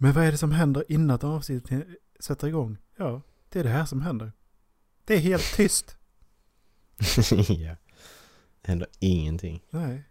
Men 0.00 0.12
vad 0.12 0.24
är 0.24 0.32
det 0.32 0.38
som 0.38 0.52
händer 0.52 0.84
innan 0.88 1.10
att 1.10 1.24
avsnittet 1.24 1.86
sätter 2.20 2.46
igång? 2.46 2.78
Ja, 2.96 3.22
det 3.48 3.60
är 3.60 3.64
det 3.64 3.70
här 3.70 3.84
som 3.84 4.02
händer. 4.02 4.32
Det 5.04 5.14
är 5.14 5.18
helt 5.18 5.56
tyst. 5.56 5.96
ja. 7.48 7.76
Det 8.60 8.68
händer 8.68 8.88
ingenting. 8.98 9.62
Nej. 9.70 10.04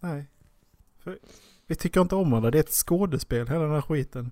Nej. 0.00 0.26
För 0.98 1.18
vi 1.66 1.74
tycker 1.74 2.00
inte 2.00 2.14
om 2.14 2.30
det. 2.30 2.50
Det 2.50 2.58
är 2.58 2.62
ett 2.62 2.70
skådespel, 2.70 3.48
hela 3.48 3.64
den 3.64 3.72
här 3.72 3.82
skiten. 3.82 4.30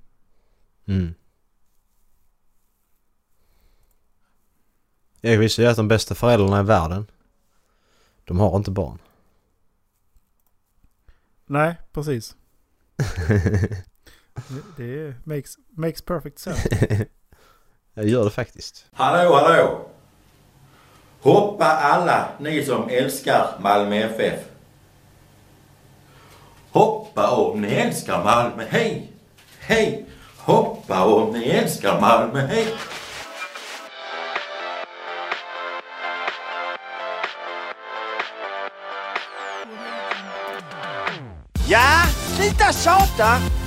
Mm. 0.85 1.15
Jag 5.21 5.39
visste 5.39 5.63
ju 5.63 5.69
att 5.69 5.77
de 5.77 5.89
bästa 5.89 6.15
föräldrarna 6.15 6.61
i 6.61 6.65
världen, 6.65 7.07
de 8.25 8.39
har 8.39 8.57
inte 8.57 8.71
barn. 8.71 8.99
Nej, 11.47 11.77
precis. 11.93 12.37
det 14.77 15.15
makes, 15.25 15.57
makes 15.77 16.03
perfect 16.03 16.39
sense. 16.39 16.69
Jag 17.95 18.09
gör 18.09 18.25
det 18.25 18.31
faktiskt. 18.31 18.87
Hallå, 18.93 19.35
hallå! 19.35 19.89
Hoppa 21.21 21.65
alla 21.65 22.29
ni 22.41 22.65
som 22.65 22.89
älskar 22.89 23.49
Malmö 23.61 23.97
FF. 23.97 24.41
Hoppa 26.71 27.31
om 27.31 27.61
ni 27.61 27.75
älskar 27.75 28.25
Malmö, 28.25 28.65
hej! 28.69 29.13
Hej! 29.61 30.07
Hoppa 30.37 31.05
om 31.05 31.33
ni 31.33 31.49
älskar 31.49 32.01
Malmö, 32.01 32.41
hej! 32.41 32.67
Ja, 41.69 42.03
sluta 42.37 42.73
tjata! 42.73 43.66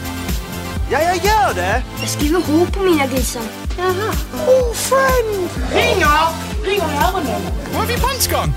Ja, 0.92 1.00
jag 1.02 1.16
gör 1.16 1.54
det! 1.56 1.84
Jag 2.00 2.09
skriver 2.09 2.42
H 2.48 2.66
på 2.73 2.80
mina 2.84 3.06
grisar. 3.08 3.42
Jaha. 3.78 4.12
Oh, 4.48 4.73
friend! 4.73 5.50
Ringer! 5.73 6.28
Ringer 6.64 6.94
i 6.94 6.98
öronen. 7.06 7.42
Var 7.76 7.84
är 7.84 7.88
vi 7.88 7.98
punchgun? 7.98 8.54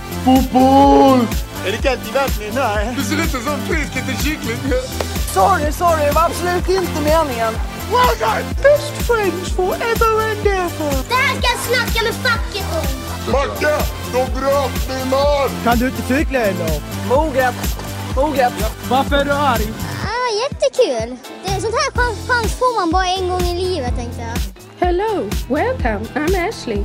Är 1.66 1.72
det 1.72 1.76
kallt 1.82 2.08
i 2.08 2.12
vattnet? 2.12 2.54
Nej. 2.54 2.94
Det 2.96 3.02
ser 3.02 3.22
ut 3.22 3.30
som 3.30 3.58
frisk 3.68 3.94
liten 3.94 4.16
kyckling. 4.24 4.56
Sorry, 5.34 5.72
sorry. 5.72 6.04
Det 6.06 6.12
var 6.12 6.22
absolut 6.24 6.68
inte 6.68 7.00
meningen. 7.00 7.54
Well 7.92 8.16
done! 8.20 8.44
Best 8.62 9.06
friends 9.06 9.48
forever 9.56 10.12
and 10.30 10.46
ever. 10.46 10.92
Det 11.08 11.14
här 11.14 11.34
ska 11.38 11.48
jag 11.52 11.58
snacka 11.68 12.04
med 12.04 12.14
facket 12.14 12.66
om. 12.78 13.32
Macke, 13.32 13.84
de 14.12 14.40
bröt 14.40 14.88
min 14.88 15.10
man! 15.10 15.50
Kan 15.64 15.78
du 15.78 15.86
inte 15.86 16.02
cykla 16.02 16.38
eller? 16.38 16.80
Moget. 17.08 17.54
Moget. 18.16 18.52
Varför 18.90 19.16
är 19.16 19.24
du 19.24 19.32
arg? 19.32 19.72
Ah, 20.04 20.28
jättekul. 20.42 21.16
Sånt 21.62 21.74
här 21.74 21.90
chans, 21.90 22.28
chans 22.28 22.52
får 22.52 22.80
man 22.80 22.90
bara 22.92 23.06
en 23.06 23.28
gång 23.28 23.40
i 23.40 23.60
livet 23.60 23.94
tänkte 23.96 24.20
jag. 24.20 24.38
Hello, 24.86 25.30
welcome, 25.48 26.06
I'm 26.14 26.48
Ashley. 26.48 26.84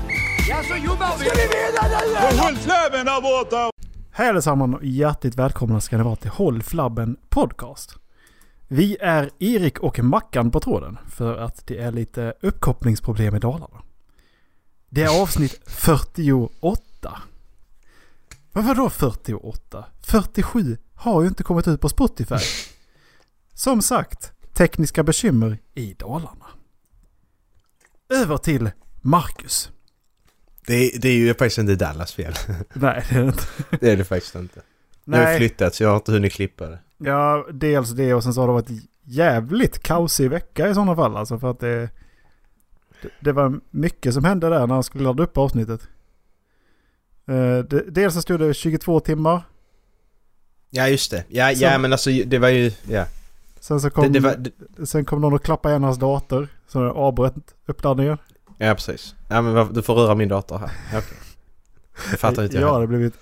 Ja, 0.50 0.64
så 0.64 0.86
jobbar 0.86 1.18
vi! 1.20 1.26
Ska 1.26 1.36
vi 1.36 1.42
vinna 1.42 2.32
nu? 2.32 2.38
Håll 2.38 2.56
flabben 2.56 3.06
där 3.06 3.22
borta! 3.22 3.72
Hej 4.12 4.30
allesammans 4.30 4.76
och 4.76 4.86
hjärtligt 4.86 5.36
välkomna 5.36 5.82
ska 5.82 5.98
ni 5.98 6.04
vara 6.04 6.16
till 6.16 6.30
Håll 6.30 6.64
Flabben 6.64 7.18
Podcast. 7.30 7.96
Vi 8.68 8.98
är 9.02 9.30
Erik 9.40 9.80
och 9.80 10.00
Mackan 10.00 10.52
på 10.52 10.60
tråden 10.60 10.98
för 11.10 11.38
att 11.38 11.68
det 11.68 11.78
är 11.78 11.92
lite 11.92 12.34
uppkopplingsproblem 12.42 13.36
i 13.36 13.40
Dalarna. 13.40 13.82
Det 14.90 15.04
är 15.04 15.22
avsnitt 15.22 15.60
48. 15.66 17.22
Men 18.52 18.68
vadå 18.68 18.90
48? 18.90 19.86
47 20.02 20.78
har 20.96 21.22
ju 21.22 21.28
inte 21.28 21.44
kommit 21.44 21.68
ut 21.68 21.82
på 21.82 21.90
Spotify. 21.90 22.36
Som 23.54 23.82
sagt, 23.82 24.34
tekniska 24.58 25.04
bekymmer 25.04 25.58
i 25.76 25.94
Dalarna. 25.94 26.46
Över 28.10 28.38
till 28.38 28.70
Marcus. 29.02 29.72
Det, 30.68 30.92
det 31.02 31.10
är 31.10 31.14
ju 31.14 31.34
faktiskt 31.34 31.58
inte 31.58 31.76
Dallas 31.76 32.14
fel. 32.14 32.34
Nej, 32.74 33.06
det 33.10 33.16
är 33.16 33.22
det 33.22 33.28
inte. 33.28 33.44
Det 33.80 33.92
är 33.92 33.98
det 33.98 34.04
faktiskt 34.04 34.36
inte. 34.36 34.62
Har 35.06 35.18
jag 35.18 35.26
Nej. 35.26 35.38
flyttat 35.38 35.76
så 35.76 35.84
jag 35.84 35.90
har 35.90 35.96
inte 35.96 36.12
hunnit 36.12 36.34
klippa 36.34 36.68
det. 36.68 36.80
Ja, 36.98 37.48
dels 37.54 37.92
det 37.92 38.14
och 38.14 38.24
sen 38.24 38.34
så 38.34 38.42
har 38.42 38.48
det 38.48 38.54
varit 38.54 38.84
jävligt 39.04 39.84
kaosig 39.84 40.30
vecka 40.30 40.70
i 40.70 40.74
sådana 40.74 40.96
fall. 40.96 41.18
Alltså 41.18 41.40
för 41.40 41.52
att 41.52 41.60
det, 41.60 41.90
det, 43.20 43.32
var 43.32 43.60
mycket 43.70 44.14
som 44.14 44.24
hände 44.24 44.50
där 44.50 44.68
när 44.68 44.74
han 44.74 44.84
skulle 44.84 45.04
ladda 45.04 45.24
upp 45.24 45.38
avsnittet. 45.38 45.82
Eh, 47.28 47.60
dels 47.88 48.14
så 48.14 48.22
stod 48.22 48.40
det 48.40 48.54
22 48.54 49.00
timmar. 49.00 49.42
Ja 50.70 50.88
just 50.88 51.12
det. 51.12 51.24
Ja, 51.28 51.52
ja 51.52 51.74
Så- 51.74 51.80
men 51.80 51.92
alltså 51.92 52.10
det 52.10 52.40
var 52.40 52.50
ju... 52.50 52.72
Ja. 52.90 53.06
Sen 53.60 53.82
så 53.82 53.90
kom, 53.90 54.04
Det, 54.04 54.10
det 54.10 54.20
var, 54.20 54.36
det, 54.78 54.86
sen 54.86 55.06
kom 55.06 55.22
någon 55.22 55.34
och 55.34 55.44
klappade 55.44 55.72
igen 55.74 55.84
hans 55.84 55.98
dator. 55.98 56.48
Så 56.68 56.84
det 56.84 56.92
avbröt 56.92 57.34
uppladdningen. 57.66 58.18
ja 58.58 58.74
precis. 58.74 59.16
Ja 59.30 59.42
men 59.42 59.74
du 59.74 59.82
får 59.82 59.96
röra 59.96 60.16
min 60.16 60.30
dator 60.30 60.58
här. 60.58 60.72
Ja, 60.92 60.98
Okej. 60.98 61.18
Det 62.12 62.18
fattar 62.18 62.44
inte 62.44 62.56
jag. 62.56 62.62
Heller. 62.62 62.74
hade 62.74 62.88
blivit 62.88 63.14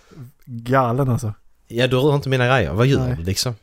galen 0.45 1.09
alltså. 1.09 1.33
Ja 1.67 1.87
du 1.87 1.97
rör 1.97 2.15
inte 2.15 2.29
mina 2.29 2.47
grejer. 2.47 2.73
Vad 2.73 2.87
gör 2.87 2.99
Nej. 3.07 3.15
du 3.17 3.23
liksom? 3.23 3.55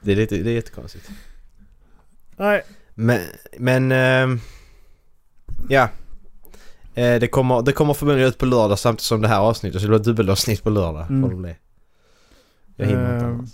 Det 0.00 0.12
är, 0.12 0.16
lite, 0.16 0.36
det 0.36 0.50
är 0.50 0.54
jättekonstigt. 0.54 1.10
Nej. 2.36 2.62
Men, 2.94 3.20
men... 3.58 3.92
ehm, 3.92 4.40
ja. 5.68 5.88
Eh, 6.94 7.20
det, 7.20 7.28
kommer, 7.30 7.62
det 7.62 7.72
kommer 7.72 7.94
förmodligen 7.94 8.28
ut 8.28 8.38
på 8.38 8.46
lördag 8.46 8.78
samtidigt 8.78 9.02
som 9.06 9.20
det 9.20 9.28
här 9.28 9.38
avsnittet. 9.40 9.80
Så 9.80 9.86
det 9.86 9.90
blir 9.90 10.04
dubbelavsnitt 10.04 10.62
på 10.62 10.70
lördag. 10.70 11.06
Mm. 11.10 11.22
Får 11.22 11.30
det 11.30 11.36
bli. 11.42 11.56
Jag 12.76 12.86
hinner 12.86 13.14
inte 13.14 13.24
Ehm. 13.26 13.34
annars. 13.34 13.50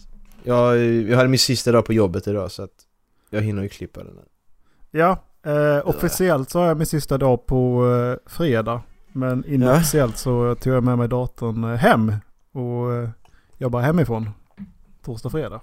Jag, 0.46 0.78
jag 0.84 1.16
hade 1.16 1.28
min 1.28 1.38
sista 1.38 1.72
dag 1.72 1.84
på 1.84 1.92
jobbet 1.92 2.26
idag 2.28 2.50
så 2.50 2.62
att 2.62 2.70
jag 3.30 3.40
hinner 3.42 3.62
ju 3.62 3.68
klippa 3.68 4.00
den. 4.04 4.12
här. 4.16 4.24
Ja, 5.00 5.18
eh, 5.52 5.88
officiellt 5.88 6.50
så 6.50 6.58
har 6.58 6.66
jag 6.66 6.76
min 6.76 6.86
sista 6.86 7.18
dag 7.18 7.46
på 7.46 7.86
eh, 8.26 8.30
fredag. 8.30 8.82
Men 9.12 9.44
inofficiellt 9.44 10.16
så 10.18 10.54
tog 10.54 10.72
jag 10.74 10.84
med 10.84 10.98
mig 10.98 11.08
datorn 11.08 11.64
eh, 11.64 11.70
hem 11.76 12.12
och 12.52 12.92
eh, 12.94 13.08
jobbar 13.58 13.80
hemifrån. 13.80 14.30
Torsdag, 15.04 15.30
fredag. 15.30 15.60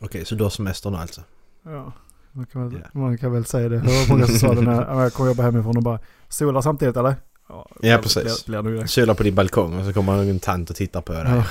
Okej, 0.00 0.24
så 0.24 0.34
du 0.34 0.42
har 0.44 0.50
semester 0.50 0.90
nu 0.90 0.96
alltså? 0.96 1.20
Ja, 1.62 1.92
man 2.32 2.46
kan 2.46 2.68
väl, 2.68 2.80
Ja. 2.92 3.00
man 3.00 3.18
kan 3.18 3.32
väl 3.32 3.44
säga 3.44 3.68
det. 3.68 3.76
Var 3.78 4.08
många 4.10 4.26
som 4.26 4.36
sa 4.38 4.54
det 4.54 4.60
när 4.60 4.82
"Ja, 4.84 5.02
jag 5.02 5.12
kommer 5.12 5.30
jobba 5.30 5.42
hemifrån 5.42 5.76
och 5.76 5.82
bara 5.82 5.98
sola 6.28 6.62
samtidigt 6.62 6.96
eller? 6.96 7.14
Ja, 7.48 7.68
Ja, 7.80 7.98
precis. 8.02 8.46
Blir, 8.46 8.62
blir. 8.62 8.86
Solar 8.86 9.14
på 9.14 9.22
din 9.22 9.34
balkong 9.34 9.78
och 9.78 9.84
så 9.86 9.92
kommer 9.92 10.18
en 10.30 10.38
tant 10.40 10.70
och 10.70 10.76
tittar 10.76 11.00
på 11.00 11.12
dig. 11.12 11.22
Ja, 11.26 11.44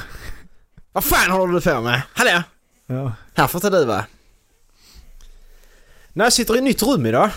Vad 0.98 1.04
fan 1.04 1.32
håller 1.32 1.54
du 1.54 1.62
på 1.62 1.82
med? 1.82 2.02
Hallå! 2.14 2.44
ja. 2.88 3.14
Här 3.34 3.48
får 3.48 3.66
inte 3.66 3.80
du 3.80 3.86
va? 3.86 4.06
Nej, 6.14 6.26
jag 6.26 6.34
sitter 6.34 6.56
i 6.56 6.58
ett 6.58 6.64
nytt 6.64 6.84
rum 6.84 7.06
idag. 7.06 7.30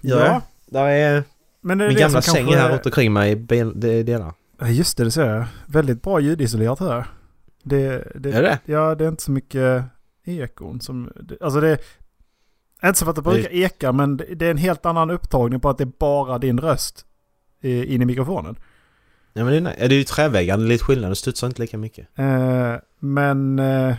Gör 0.00 0.20
Ja, 0.20 0.26
jag. 0.26 0.42
Där 0.66 0.86
är 0.88 1.24
men 1.60 1.78
det 1.78 1.84
är 1.84 1.88
min 1.88 1.94
det 1.96 2.00
gamla 2.00 2.22
säng 2.22 2.34
kanske- 2.46 2.60
här 2.60 2.70
runt 2.72 2.86
omkring 2.86 3.12
mig 3.12 3.32
i 3.32 4.02
delar. 4.02 4.32
Ja, 4.60 4.68
Just 4.68 4.96
det, 4.96 5.04
det 5.04 5.10
ser 5.10 5.26
jag. 5.34 5.44
Väldigt 5.66 6.02
bra 6.02 6.20
ljudisolerat 6.20 6.80
här. 6.80 7.04
Det, 7.62 8.08
det, 8.14 8.32
Är 8.32 8.42
det? 8.42 8.58
Ja, 8.64 8.94
det 8.94 9.04
är 9.04 9.08
inte 9.08 9.22
så 9.22 9.30
mycket 9.30 9.84
ekon 10.24 10.80
som... 10.80 11.12
Alltså 11.40 11.60
det... 11.60 11.78
Inte 12.84 12.98
så 12.98 13.04
för 13.04 13.10
att 13.10 13.16
det 13.16 13.22
Det- 13.22 13.30
brukar 13.30 13.50
eka, 13.54 13.92
men 13.92 14.16
det 14.16 14.46
är 14.46 14.50
en 14.50 14.56
helt 14.58 14.86
annan 14.86 15.10
upptagning 15.10 15.60
på 15.60 15.68
att 15.70 15.78
det 15.78 15.84
är 15.84 15.92
bara 15.98 16.38
din 16.38 16.60
röst 16.60 17.06
in 17.62 18.02
i 18.02 18.04
mikrofonen. 18.04 18.56
Ja 19.36 19.44
men 19.44 19.52
det 19.52 19.56
är, 19.56 19.60
nej. 19.60 19.76
ja, 19.80 19.88
det 19.88 19.94
är 19.94 19.98
ju 19.98 20.04
träväggar, 20.04 20.56
det 20.56 20.64
är 20.64 20.66
lite 20.68 20.84
skillnad. 20.84 21.10
Det 21.10 21.16
studsar 21.16 21.46
inte 21.46 21.60
lika 21.62 21.78
mycket. 21.78 22.08
Eh, 22.18 22.74
men, 23.04 23.58
eh, 23.58 23.96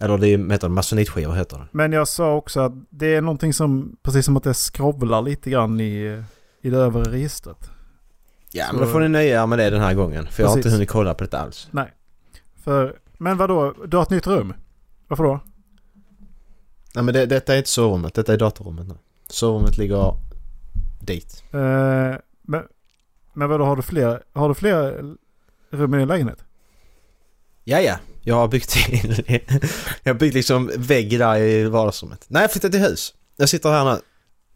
Eller 0.00 0.18
det 0.18 0.28
är, 0.28 0.50
heter 0.50 0.68
det, 0.68 0.74
masonitskivor 0.74 1.32
heter 1.34 1.56
det. 1.58 1.66
men 1.72 1.92
jag 1.92 2.08
sa 2.08 2.34
också 2.34 2.60
att 2.60 2.72
det 2.90 3.14
är 3.14 3.20
någonting 3.20 3.52
som, 3.52 3.96
precis 4.02 4.24
som 4.24 4.36
att 4.36 4.42
det 4.42 4.54
skrovlar 4.54 5.22
lite 5.22 5.50
grann 5.50 5.80
i, 5.80 6.22
i 6.60 6.70
det 6.70 6.76
övre 6.78 7.02
registret. 7.02 7.70
Ja 8.52 8.64
Så- 8.66 8.72
men 8.76 8.82
då 8.86 8.88
får 8.92 9.00
ni 9.00 9.08
nöja 9.08 9.42
er 9.42 9.46
med 9.46 9.58
det 9.58 9.70
den 9.70 9.80
här 9.80 9.94
gången. 9.94 10.26
För 10.26 10.42
jag 10.42 10.48
har 10.48 10.56
inte 10.56 10.62
Precis. 10.66 10.76
hunnit 10.76 10.88
kolla 10.90 11.14
på 11.14 11.24
det 11.24 11.38
alls. 11.38 11.68
För, 12.56 12.98
men 13.18 13.36
vadå, 13.36 13.74
du 13.86 13.96
har 13.96 14.02
ett 14.02 14.10
nytt 14.10 14.26
rum? 14.26 14.54
Varför 15.08 15.24
då? 15.24 15.40
Nej 16.94 17.04
men 17.04 17.14
det, 17.14 17.26
detta 17.26 17.54
är 17.54 17.58
inte 17.58 17.70
sovrummet, 17.70 18.14
detta 18.14 18.32
är 18.32 18.38
datorrummet 18.38 18.86
nu. 18.88 18.94
Sovrummet 19.28 19.78
ligger 19.78 20.14
dit. 21.00 21.44
Eh, 21.50 22.14
men, 22.42 22.62
men 23.32 23.48
vadå, 23.48 23.64
har 23.64 23.76
du 23.76 23.82
fler, 23.82 24.22
har 24.32 24.48
du 24.48 24.54
fler 24.54 25.04
rum 25.70 25.94
i 25.94 25.98
din 25.98 26.08
lägenhet? 26.08 26.44
Ja 27.64 27.80
ja, 27.80 27.96
jag 28.22 28.34
har 28.34 28.48
byggt 28.48 28.76
jag 30.02 30.14
har 30.14 30.18
byggt 30.18 30.34
liksom 30.34 30.70
vägg 30.76 31.18
där 31.18 31.36
i 31.38 31.64
vardagsrummet. 31.64 32.24
Nej 32.28 32.42
jag 32.42 32.52
flyttade 32.52 32.72
till 32.72 32.80
hus. 32.80 33.14
Jag 33.36 33.48
sitter 33.48 33.70
här 33.70 33.84
nu. 33.84 34.00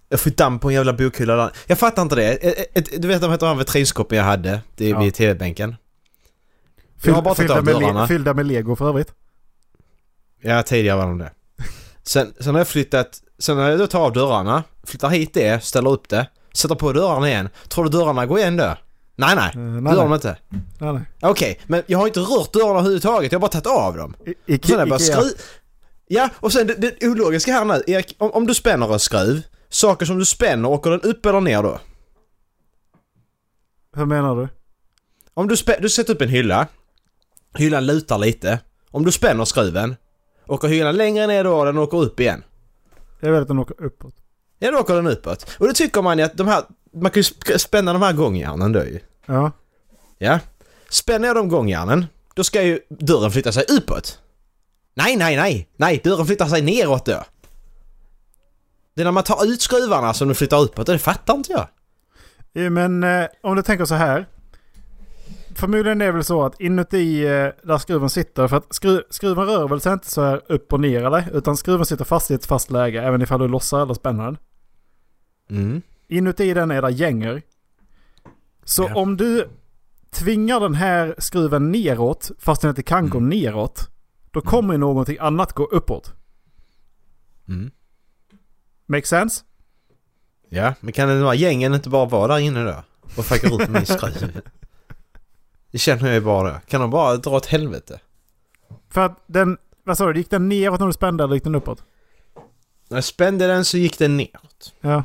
Jag 0.09 0.21
får 0.21 0.31
damm 0.31 0.59
på 0.59 0.69
en 0.69 0.75
jävla 0.75 0.93
bokhylla 0.93 1.37
där. 1.37 1.51
Jag 1.67 1.79
fattar 1.79 2.03
inte 2.03 2.15
det. 2.17 2.39
Du 2.99 3.09
vet 3.09 3.21
de 3.21 3.31
heter 3.31 3.47
här 3.47 3.55
vitrinskåpen 3.55 4.19
jag 4.19 4.25
hade 4.25 4.61
det 4.77 4.89
Ja. 4.89 5.01
vid 5.01 5.15
TV-bänken? 5.15 5.77
Jag 7.03 7.15
har 7.15 7.23
bara 7.23 7.35
tagit 7.35 7.49
fyllda 7.49 7.59
av 7.59 7.65
med, 7.65 7.75
dörrarna. 7.75 8.09
fyllda 8.09 8.35
med 8.35 8.47
lego 8.47 8.77
för 8.77 8.89
övrigt. 8.89 9.13
Ja, 10.43 10.63
tidigare 10.63 10.97
var 10.97 11.05
de 11.07 11.19
det. 11.19 11.31
Sen, 12.03 12.35
sen 12.41 12.55
har 12.55 12.61
jag 12.61 12.69
flyttat... 12.69 13.21
Sen 13.39 13.57
har 13.59 13.69
jag 13.69 13.79
då 13.79 13.87
tagit 13.87 14.07
av 14.07 14.13
dörrarna, 14.13 14.65
flyttar 14.85 15.09
hit 15.09 15.35
det, 15.35 15.65
ställer 15.65 15.91
upp 15.91 16.09
det, 16.09 16.27
sätter 16.53 16.75
på 16.75 16.93
dörrarna 16.93 17.29
igen. 17.29 17.49
Tror 17.69 17.85
du 17.85 17.91
dörrarna 17.91 18.27
går 18.27 18.39
igen 18.39 18.57
då? 18.57 18.77
Nej, 19.17 19.37
nej. 19.37 19.51
Det 19.55 19.61
nej, 19.61 19.95
gör 19.95 20.03
de 20.03 20.09
nej. 20.09 20.15
inte. 20.15 20.37
nej, 20.79 20.93
nej. 20.93 21.03
Okej, 21.23 21.61
men 21.67 21.83
jag 21.87 21.99
har 21.99 22.07
inte 22.07 22.21
rört 22.21 22.53
dörrarna 22.53 22.79
överhuvudtaget. 22.79 23.33
Jag 23.33 23.39
har 23.39 23.41
bara 23.41 23.51
tagit 23.51 23.67
av 23.67 23.97
dem. 23.97 24.17
I, 24.27 24.55
Ike, 24.55 24.69
Sen 24.69 24.77
har 24.77 24.83
jag 24.83 24.89
bara 24.89 24.99
skru... 24.99 25.31
Ja, 26.09 26.29
och 26.37 26.53
sen 26.53 26.67
det, 26.67 26.75
det 26.75 27.07
ologiska 27.09 27.53
här 27.53 27.65
nu. 27.65 27.83
Erik, 27.87 28.17
om, 28.19 28.31
om 28.31 28.47
du 28.47 28.55
spänner 28.55 28.93
en 28.93 28.99
skruv. 28.99 29.43
Saker 29.69 30.07
som 30.07 30.19
du 30.19 30.25
spänner, 30.25 30.69
åker 30.69 30.91
den 30.91 31.01
upp 31.01 31.27
eller 31.27 31.41
ner 31.41 31.63
då? 31.63 31.79
Hur 33.97 34.07
menar 34.07 34.37
du? 34.37 34.49
Om 35.35 35.49
du, 35.49 35.57
spä, 35.57 35.79
du 35.81 35.89
sätter 35.89 36.15
upp 36.15 36.23
en 36.23 36.29
hylla. 36.29 36.67
Hyllan 37.55 37.87
lutar 37.87 38.19
lite. 38.19 38.61
Om 38.91 39.05
du 39.05 39.13
spänner 39.13 39.45
skruven. 39.45 39.97
Åker 40.47 40.69
hyllan 40.69 40.97
längre 40.97 41.27
ner 41.27 41.45
då 41.45 41.59
och 41.59 41.67
den 41.67 41.79
åker 41.79 41.99
upp 41.99 42.21
igen. 42.21 42.45
Jag 43.21 43.33
vet 43.33 43.43
att 43.43 43.49
den 43.49 43.59
åker 43.59 43.85
uppåt. 43.85 44.15
Ja, 44.59 44.71
då 44.71 44.79
åker 44.79 44.95
den 44.95 45.07
uppåt. 45.07 45.57
Och 45.59 45.67
då 45.67 45.73
tycker 45.73 46.03
man 46.03 46.19
ju 46.19 46.25
att 46.25 46.37
de 46.37 46.49
här... 46.49 46.65
Man 47.03 47.11
kan 47.11 47.23
ju 47.23 47.23
sp- 47.23 47.59
spänna 47.59 47.93
de 47.93 48.03
här 48.03 48.13
gångjärnen 48.13 48.73
då 48.73 48.85
ju. 48.85 49.01
Ja. 49.27 49.53
Ja. 50.19 50.39
Spänner 50.91 51.27
jag 51.29 51.37
de 51.37 51.49
gångjärnen, 51.49 52.07
då 52.35 52.45
ska 52.45 52.63
ju 52.63 52.81
dörren 52.89 53.31
flytta 53.31 53.53
sig 53.53 53.65
uppåt. 53.69 54.19
Nej, 54.95 55.17
nej, 55.17 55.37
nej! 55.37 55.69
Nej, 55.77 56.01
dörren 56.05 56.27
flyttar 56.27 56.47
sig 56.47 56.63
neråt 56.63 57.07
då. 57.07 57.25
Det 58.95 59.03
är 59.03 59.05
när 59.05 59.13
man 59.13 59.23
tar 59.25 59.45
ut 59.47 59.63
skruvarna 59.63 60.15
som 60.15 60.29
den 60.29 60.35
flyttar 60.35 60.61
uppåt, 60.61 60.87
det 60.87 60.99
fattar 60.99 61.35
inte 61.35 61.53
jag. 61.53 61.69
Ja, 62.53 62.71
Men 62.71 63.05
eh, 63.05 63.27
om 63.43 63.57
du 63.57 63.63
tänker 63.63 63.85
så 63.85 63.95
här. 63.95 64.27
Förmodligen 65.55 66.01
är 66.01 66.07
det 66.07 66.13
väl 66.13 66.25
så 66.25 66.45
att 66.45 66.61
inuti 66.61 67.25
eh, 67.27 67.49
där 67.63 67.79
skruven 67.79 68.11
sitter, 68.11 68.49
för 68.49 68.57
att 68.57 68.75
skru, 68.75 69.03
skruven 69.11 69.47
rör 69.47 69.69
väl 69.69 69.81
sig 69.81 69.93
inte 69.93 70.11
så 70.11 70.23
här 70.23 70.41
upp 70.49 70.73
och 70.73 70.81
ner 70.81 71.05
eller? 71.05 71.25
Utan 71.33 71.57
skruven 71.57 71.87
sitter 71.87 72.05
fast 72.05 72.31
i 72.31 72.35
ett 72.35 72.47
fast 72.47 72.71
läge 72.71 73.03
även 73.03 73.23
ifall 73.23 73.41
du 73.41 73.49
lossar 73.49 73.83
eller 73.83 73.95
spänner 73.95 74.25
den. 74.25 74.39
Mm. 75.51 75.83
Inuti 76.09 76.55
den 76.55 76.71
är 76.71 76.83
det 76.83 76.91
gänger. 76.91 77.43
Så 78.65 78.83
Ja. 78.83 78.95
om 78.95 79.17
du 79.17 79.49
tvingar 80.11 80.61
den 80.61 80.75
här 80.75 81.15
skruven 81.19 81.73
neråt, 81.73 82.31
fast 82.39 82.63
den 82.63 82.69
inte 82.69 82.83
kan 82.83 83.09
gå 83.09 83.21
neråt, 83.21 83.89
då 84.31 84.41
kommer 84.41 84.75
ju 84.75 84.79
någonting 84.79 85.17
annat 85.21 85.53
gå 85.53 85.65
uppåt. 85.65 86.13
Mm. 87.49 87.71
Make 88.87 89.07
sense? 89.07 89.45
Ja, 90.49 90.75
men 90.81 90.93
kan 90.93 91.09
den 91.09 91.23
här 91.23 91.35
gängen 91.35 91.75
inte 91.75 91.89
bara 91.89 92.05
vara 92.07 92.27
där 92.35 92.39
inne 92.39 92.65
då? 92.65 92.83
Och 93.17 93.25
fucka 93.25 93.49
upp 93.55 93.69
min 93.69 93.87
skruv? 93.87 94.41
Det 95.71 95.79
känner 95.79 96.07
jag 96.07 96.15
ju 96.15 96.21
bara. 96.21 96.61
Kan 96.61 96.81
de 96.81 96.91
bara 96.91 97.17
dra 97.17 97.31
åt 97.31 97.47
helvete? 97.47 98.01
För 98.91 99.01
att 99.01 99.23
den, 99.27 99.59
vad 99.85 99.99
sa 99.99 100.13
du, 100.13 100.19
gick 100.19 100.31
den 100.31 100.49
neråt 100.49 100.81
när 100.81 100.87
du 100.87 100.93
spände 100.93 101.25
eller 101.25 101.35
gick 101.35 101.45
den 101.45 101.55
uppåt? 101.55 101.83
När 102.89 102.97
jag 102.97 103.05
spände 103.05 103.47
den 103.47 103.65
så 103.65 103.79
gick 103.79 103.99
den 103.99 104.17
neråt. 104.17 104.75
Ja. 104.81 105.05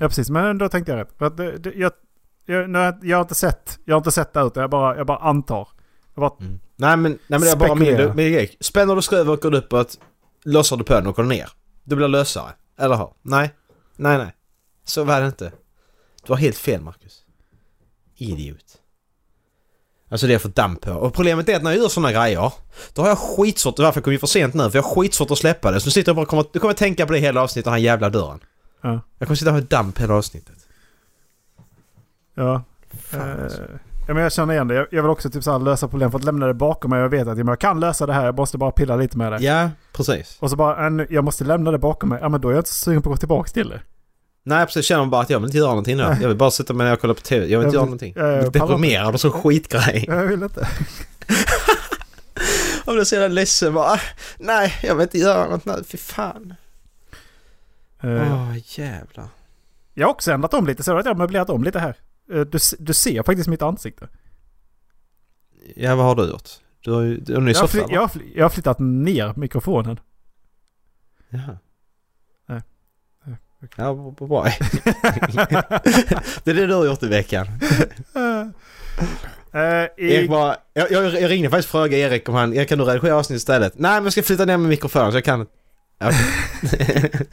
Ja 0.00 0.08
precis, 0.08 0.30
men 0.30 0.58
då 0.58 0.68
tänkte 0.68 0.92
jag 0.92 0.98
rätt. 0.98 1.12
För 1.18 1.26
att 1.26 1.38
jag, 1.76 1.92
jag, 2.46 2.98
jag 3.02 3.16
har 3.16 3.22
inte 3.22 3.34
sett, 3.34 3.78
jag 3.84 3.94
har 3.94 3.98
inte 3.98 4.12
sett 4.12 4.32
det 4.32 4.40
ute, 4.40 4.60
jag 4.60 4.70
bara, 4.70 4.96
jag 4.96 5.06
bara 5.06 5.18
antar. 5.18 5.68
Jag 6.14 6.20
bara, 6.20 6.32
Nej 6.76 6.96
men, 6.96 7.18
nej, 7.26 7.40
men 7.40 7.48
är 7.48 7.56
bara. 7.56 7.74
Men 7.74 8.18
Erik, 8.18 8.56
spänner 8.60 8.96
du 8.96 9.02
skruven 9.02 9.28
åker 9.28 9.50
du 9.50 9.58
uppåt. 9.58 9.98
Lossar 10.44 10.76
du 10.76 10.84
på 10.84 10.94
den 10.94 11.06
åker 11.06 11.22
du 11.22 11.28
ner. 11.28 11.48
Det 11.84 11.96
blir 11.96 12.08
lösare. 12.08 12.52
Eller 12.78 12.96
hur? 12.96 13.08
Nej. 13.22 13.54
Nej, 13.96 14.18
nej. 14.18 14.34
Så 14.84 15.04
var 15.04 15.20
det 15.20 15.26
inte. 15.26 15.52
Du 16.26 16.32
har 16.32 16.36
helt 16.36 16.56
fel 16.56 16.80
Marcus. 16.80 17.24
Idiot. 18.16 18.64
Alltså 20.10 20.26
det 20.26 20.34
är 20.34 20.38
för 20.38 20.48
damp 20.48 20.80
på. 20.80 20.92
Och 20.92 21.14
problemet 21.14 21.48
är 21.48 21.56
att 21.56 21.62
när 21.62 21.70
jag 21.70 21.80
gör 21.80 21.88
såna 21.88 22.12
grejer. 22.12 22.52
Då 22.94 23.02
har 23.02 23.08
jag 23.08 23.18
skitsvårt, 23.18 23.78
och 23.78 23.84
varför 23.84 24.00
kom 24.00 24.12
jag 24.12 24.20
för 24.20 24.26
sent 24.26 24.54
nu? 24.54 24.70
För 24.70 24.78
jag 24.78 24.82
har 24.82 24.94
skitsvårt 24.94 25.30
att 25.30 25.38
släppa 25.38 25.70
det. 25.70 25.80
Så 25.80 25.86
nu 25.86 25.90
sitter 25.90 26.08
jag 26.08 26.16
bara 26.16 26.22
och 26.22 26.28
kommer, 26.28 26.44
du 26.52 26.58
kommer 26.58 26.74
tänka 26.74 27.06
på 27.06 27.12
det 27.12 27.18
hela 27.18 27.42
avsnittet, 27.42 27.64
den 27.64 27.72
här 27.72 27.80
jävla 27.80 28.10
dörren. 28.10 28.40
Ja. 28.80 29.00
Jag 29.18 29.28
kommer 29.28 29.36
sitta 29.36 29.50
och 29.50 29.56
ha 29.56 29.62
damp 29.62 29.98
hela 30.00 30.14
avsnittet. 30.14 30.56
Ja. 32.34 32.62
Fan, 33.02 33.20
Eh, 33.38 33.44
alltså. 33.44 33.62
ja 34.08 34.14
men 34.14 34.22
jag 34.22 34.32
känner 34.32 34.54
igen 34.54 34.68
det. 34.68 34.74
Jag, 34.74 34.86
jag 34.90 35.02
vill 35.02 35.10
också 35.10 35.30
typ 35.30 35.44
så 35.44 35.58
lösa 35.58 35.88
problem 35.88 36.10
för 36.10 36.18
att 36.18 36.24
lämna 36.24 36.46
det 36.46 36.54
bakom 36.54 36.90
mig. 36.90 37.00
Jag 37.00 37.08
vet 37.08 37.28
att 37.28 37.38
jag 37.38 37.60
kan 37.60 37.80
lösa 37.80 38.06
det 38.06 38.12
här, 38.12 38.24
jag 38.24 38.36
måste 38.36 38.58
bara 38.58 38.70
pilla 38.70 38.96
lite 38.96 39.18
med 39.18 39.32
det. 39.32 39.38
Ja, 39.38 39.70
precis. 39.92 40.36
Och 40.40 40.50
så 40.50 40.56
bara, 40.56 40.86
äh, 40.86 41.06
jag 41.10 41.24
måste 41.24 41.44
lämna 41.44 41.70
det 41.70 41.78
bakom 41.78 42.08
mig. 42.08 42.18
Ja 42.22 42.28
men 42.28 42.40
då 42.40 42.48
är 42.48 42.52
jag 42.52 42.60
inte 42.60 42.70
så 42.70 42.84
sugen 42.84 43.02
på 43.02 43.10
att 43.10 43.14
gå 43.16 43.18
tillbaka 43.20 43.48
till 43.50 43.68
det. 43.68 43.80
Nej 44.44 44.66
precis, 44.66 44.86
känner 44.86 45.00
man 45.02 45.10
bara 45.10 45.22
att 45.22 45.30
jag 45.30 45.38
vill 45.38 45.46
inte 45.46 45.58
göra 45.58 45.68
någonting 45.68 45.96
nu. 45.96 46.02
Jag 46.20 46.28
vill 46.28 46.36
bara 46.36 46.50
sitta 46.50 46.72
med 46.72 46.84
när 46.84 46.90
jag 46.90 47.00
kollar 47.00 47.14
på 47.14 47.20
TV. 47.20 47.46
Jag 47.46 47.58
vill 47.58 47.66
inte 47.66 47.76
Jag 47.76 47.80
göra 47.88 47.96
vill- 47.96 48.14
någonting. 48.14 48.14
eh, 48.16 48.24
Jag 48.28 48.44
inte. 48.46 48.58
deprimerad 48.58 49.14
och 49.14 49.20
så 49.20 49.30
skitgrej. 49.30 50.04
Jag 50.08 50.24
vill 50.24 50.42
inte. 50.42 50.68
Jag 52.86 52.94
blir 52.94 53.04
så 53.04 53.14
jävla 53.14 53.28
ledsen 53.28 53.74
bara. 53.74 53.86
"Ah, 53.92 54.00
Nej, 54.38 54.74
jag 54.82 54.94
vill 54.94 55.02
inte 55.02 55.18
göra 55.18 55.48
något 55.50 55.64
nu. 55.64 55.84
Fy 55.86 55.98
fan. 55.98 56.54
Eh, 58.00 58.34
Åh 58.34 58.56
jävlar. 58.64 59.28
Jag 59.94 60.06
har 60.06 60.12
också 60.12 60.32
ändrat 60.32 60.54
om 60.54 60.66
lite, 60.66 60.82
så 60.82 60.96
att 60.98 61.04
jag 61.06 61.14
har 61.14 61.18
möblerat 61.18 61.50
om 61.50 61.64
lite 61.64 61.78
här. 61.78 61.96
Eh, 62.32 62.40
Du, 62.40 62.58
du 62.78 62.94
ser 62.94 63.22
faktiskt 63.22 63.48
mitt 63.48 63.62
ansikte. 63.62 64.08
Ja, 65.76 65.96
vad 65.96 66.06
har 66.06 66.14
du 66.14 66.30
gjort? 66.30 66.48
Du 66.80 66.92
har 66.92 67.02
ju... 67.02 67.16
Du 67.16 67.34
har 67.34 67.40
nyss 67.40 67.58
Jag 67.58 67.70
fly, 67.70 67.82
jag, 67.88 68.12
fly, 68.12 68.32
jag 68.34 68.44
har 68.44 68.50
flyttat 68.50 68.78
ner 68.78 69.34
mikrofonen. 69.36 70.00
Jaha. 71.28 71.58
Nej. 72.46 72.60
Nej, 73.24 73.36
Ja, 73.76 73.94
bra. 74.18 74.44
det 76.44 76.50
är 76.50 76.54
det 76.54 76.66
du 76.66 76.74
har 76.74 76.84
gjort 76.86 77.02
i 77.02 77.08
veckan. 77.08 77.46
Erik 79.52 80.24
i, 80.24 80.28
bara, 80.28 80.56
jag, 80.72 80.90
jag, 80.90 81.20
jag 81.20 81.30
ringde 81.30 81.50
faktiskt 81.50 81.68
och 81.68 81.70
frågade 81.70 81.96
Erik 81.96 82.28
om 82.28 82.34
han, 82.34 82.52
jag 82.54 82.68
kan 82.68 82.78
du 82.78 82.84
redigera 82.84 83.14
avsnitt 83.16 83.36
istället? 83.36 83.78
Nej 83.78 83.92
men 83.94 84.04
jag 84.04 84.12
ska 84.12 84.22
flytta 84.22 84.44
ner 84.44 84.56
med 84.56 84.68
mikrofonen 84.68 85.12
så 85.12 85.16
jag 85.16 85.24
kan 85.24 85.46
okej. 86.00 87.10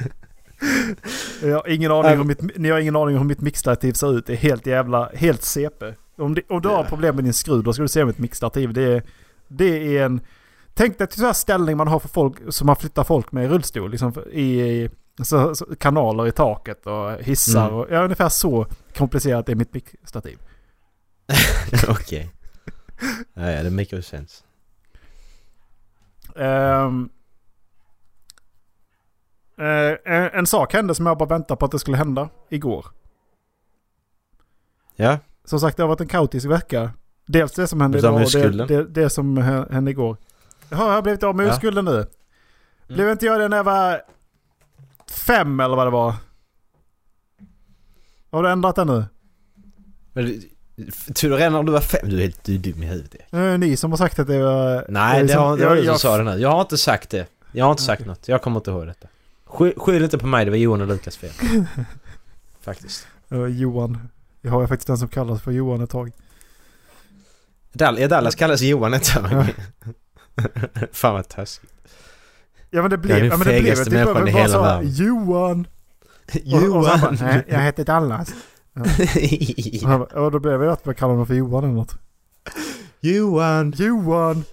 jag 1.42 1.56
har 1.56 1.70
ingen 1.70 1.92
aning 1.92 2.20
om 2.20 2.28
mitt, 2.28 2.58
ni 2.58 2.70
har 2.70 2.80
ingen 2.80 2.96
aning 2.96 3.16
om 3.16 3.22
hur 3.22 3.28
mitt 3.28 3.42
mixtativ 3.42 3.94
ser 3.94 4.18
ut. 4.18 4.26
Det 4.26 4.34
är 4.34 4.38
helt 4.38 4.66
jävla, 4.66 5.10
helt 5.14 5.44
CP. 5.44 5.94
Om, 6.18 6.34
det, 6.34 6.42
om 6.50 6.62
du 6.62 6.70
har 6.70 6.84
problem 6.84 7.16
med 7.16 7.24
din 7.24 7.34
skruv, 7.34 7.64
då 7.64 7.74
ska 7.74 7.82
du 7.82 7.88
se 7.88 8.06
mitt 8.06 8.18
mixtativ. 8.18 8.74
Det 8.74 8.84
är, 8.84 9.04
det 9.48 9.98
är 9.98 10.06
en... 10.06 10.22
Tänk 10.74 10.98
dig 10.98 11.08
till 11.08 11.18
sån 11.18 11.26
här 11.26 11.34
ställning 11.34 11.78
man 11.78 11.88
har 11.88 12.00
för 12.00 12.10
folk, 12.10 12.36
som 12.50 12.68
man 12.68 12.76
flyttar 12.76 13.04
folk 13.04 13.32
med 13.32 13.46
i 13.46 13.48
rullstol. 13.48 13.92
Liksom 13.92 14.14
i, 14.32 14.62
i 14.62 14.90
så, 15.24 15.56
så, 15.56 15.66
kanaler 15.76 16.28
i 16.28 16.32
taket 16.32 16.88
och 16.88 17.12
hissar. 17.12 17.68
Mm. 17.68 17.80
Och, 17.80 17.88
ja, 17.92 18.04
ungefär 18.04 18.30
så 18.30 18.68
komplicerat 18.98 19.50
är 19.50 19.56
mitt 19.56 19.74
mixtativ. 19.74 20.38
Okej. 21.88 22.32
Ja, 23.34 23.52
ja, 23.52 23.64
det 23.64 23.70
makes 23.70 24.08
sense. 24.08 24.44
Ehm, 26.36 27.10
eh, 29.58 30.14
en, 30.16 30.24
en 30.34 30.48
sak 30.48 30.74
hände 30.74 30.96
som 30.96 31.06
jag 31.06 31.18
bara 31.18 31.30
väntade 31.30 31.58
på 31.58 31.66
att 31.66 31.72
det 31.72 31.80
skulle 31.80 31.98
hända 31.98 32.30
igår. 32.50 32.86
Ja, 34.96 35.18
Som 35.46 35.60
sagt, 35.60 35.78
det 35.78 35.84
har 35.84 35.88
varit 35.88 36.02
en 36.02 36.08
kaotisk 36.08 36.46
vecka. 36.48 36.92
Dels 37.28 37.52
det 37.52 37.68
som 37.68 37.82
hände 37.82 37.98
idag 37.98 38.14
och 38.16 38.32
det, 38.32 38.66
det, 38.66 38.84
det 38.84 39.10
som 39.10 39.38
hä- 39.38 39.74
hände 39.74 39.92
igår. 39.92 40.18
Jaha, 40.70 40.86
jag 40.88 40.94
har 40.94 41.02
blivit 41.02 41.24
av 41.24 41.36
med 41.36 41.48
Ja. 41.48 41.52
urskulden 41.54 41.86
nu. 41.86 42.06
Blev 42.88 43.10
inte 43.10 43.26
jag 43.26 43.40
det 43.40 43.48
när 43.48 43.58
jag 43.58 43.64
var 43.64 44.02
fem 45.28 45.60
eller 45.60 45.76
vad 45.76 45.88
det 45.88 45.92
var? 45.92 46.14
Har 48.32 48.44
du 48.44 48.50
ändrat 48.50 48.76
det 48.76 48.86
nu? 48.86 49.06
men 50.14 50.42
Tror 51.16 51.30
du 51.32 51.38
redan 51.38 51.54
när 51.54 51.64
du 51.64 51.72
var 51.72 51.82
fem? 51.82 52.10
Du 52.10 52.16
är 52.18 52.22
helt 52.22 52.44
du 52.44 52.56
är 52.56 52.60
dum 52.60 52.84
i 52.84 52.86
huvudet. 52.86 53.22
Det 53.32 53.38
är 53.38 53.58
ni 53.58 53.78
som 53.78 53.92
har 53.92 53.98
sagt 53.98 54.20
att 54.20 54.28
det 54.28 54.44
var... 54.44 54.86
Nej, 54.90 55.20
jag, 55.20 55.28
det 55.28 55.34
har, 55.34 55.58
det 55.58 55.66
var 55.66 55.76
jag, 55.76 55.78
du 55.78 55.86
som 55.86 55.92
jag, 55.92 56.00
sa 56.00 56.18
det 56.18 56.24
nu. 56.24 56.32
Jag 56.42 56.50
har 56.50 56.62
inte 56.62 56.78
sagt 56.78 57.10
det. 57.10 57.28
Jag 57.52 57.66
har 57.66 57.72
inte 57.72 57.84
sagt 57.84 58.06
något. 58.06 58.28
Jag 58.28 58.42
kommer 58.42 58.60
inte 58.60 58.72
ihåg 58.72 58.88
detta. 58.88 59.08
Sky- 59.48 59.74
Skyll 59.78 60.04
inte 60.04 60.18
på 60.18 60.28
mig, 60.28 60.46
det 60.46 60.52
var 60.52 60.58
Johan 60.58 60.82
och 60.82 60.88
Lukas 60.88 61.18
fel. 61.18 61.32
Faktiskt. 62.62 63.08
Eh, 63.32 63.46
Johan. 63.46 64.10
Jag 64.42 64.52
har 64.52 64.68
faktiskt 64.68 64.88
den 64.88 64.98
som 64.98 65.08
kallas 65.08 65.42
för 65.42 65.52
Johan 65.52 65.82
ett 65.82 65.90
tag. 65.90 66.12
Dall- 67.74 68.00
ja, 68.00 68.08
Dallas 68.08 68.36
kallas 68.36 68.62
Johan 68.62 68.94
ett 68.94 69.04
tag. 69.04 69.30
Fan 70.92 71.14
vad 71.14 71.28
taskigt. 71.30 71.72
Ja 72.70 72.82
men 72.82 72.90
det 72.90 72.94
Jag 72.96 73.00
blev... 73.02 73.18
är 73.18 73.22
den 73.22 73.30
Ja, 73.32 73.38
fegaste 73.38 73.84
typ 73.86 73.94
människan 73.94 74.14
bara 74.14 74.30
i 74.30 74.32
bara 74.34 74.42
hela 74.42 74.62
världen. 74.62 74.90
Johan! 74.94 75.68
Och, 76.54 76.64
och 76.64 76.82
bara, 76.82 76.98
Johan! 76.98 77.18
nej, 77.22 77.46
jag 77.48 77.60
heter 77.62 77.86
Dallas. 77.86 78.30
Och, 78.74 79.90
han 79.90 80.00
bara, 80.00 80.22
och 80.22 80.32
då 80.32 80.40
blev 80.40 80.60
det 80.60 80.72
att 80.72 80.82
jag 80.84 80.98
kallade 80.98 81.14
honom 81.14 81.28
för 81.28 81.34
Johan 81.34 81.64
eller 81.64 81.74
något. 81.74 81.98
Johan! 83.00 83.74
Johan! 83.78 84.44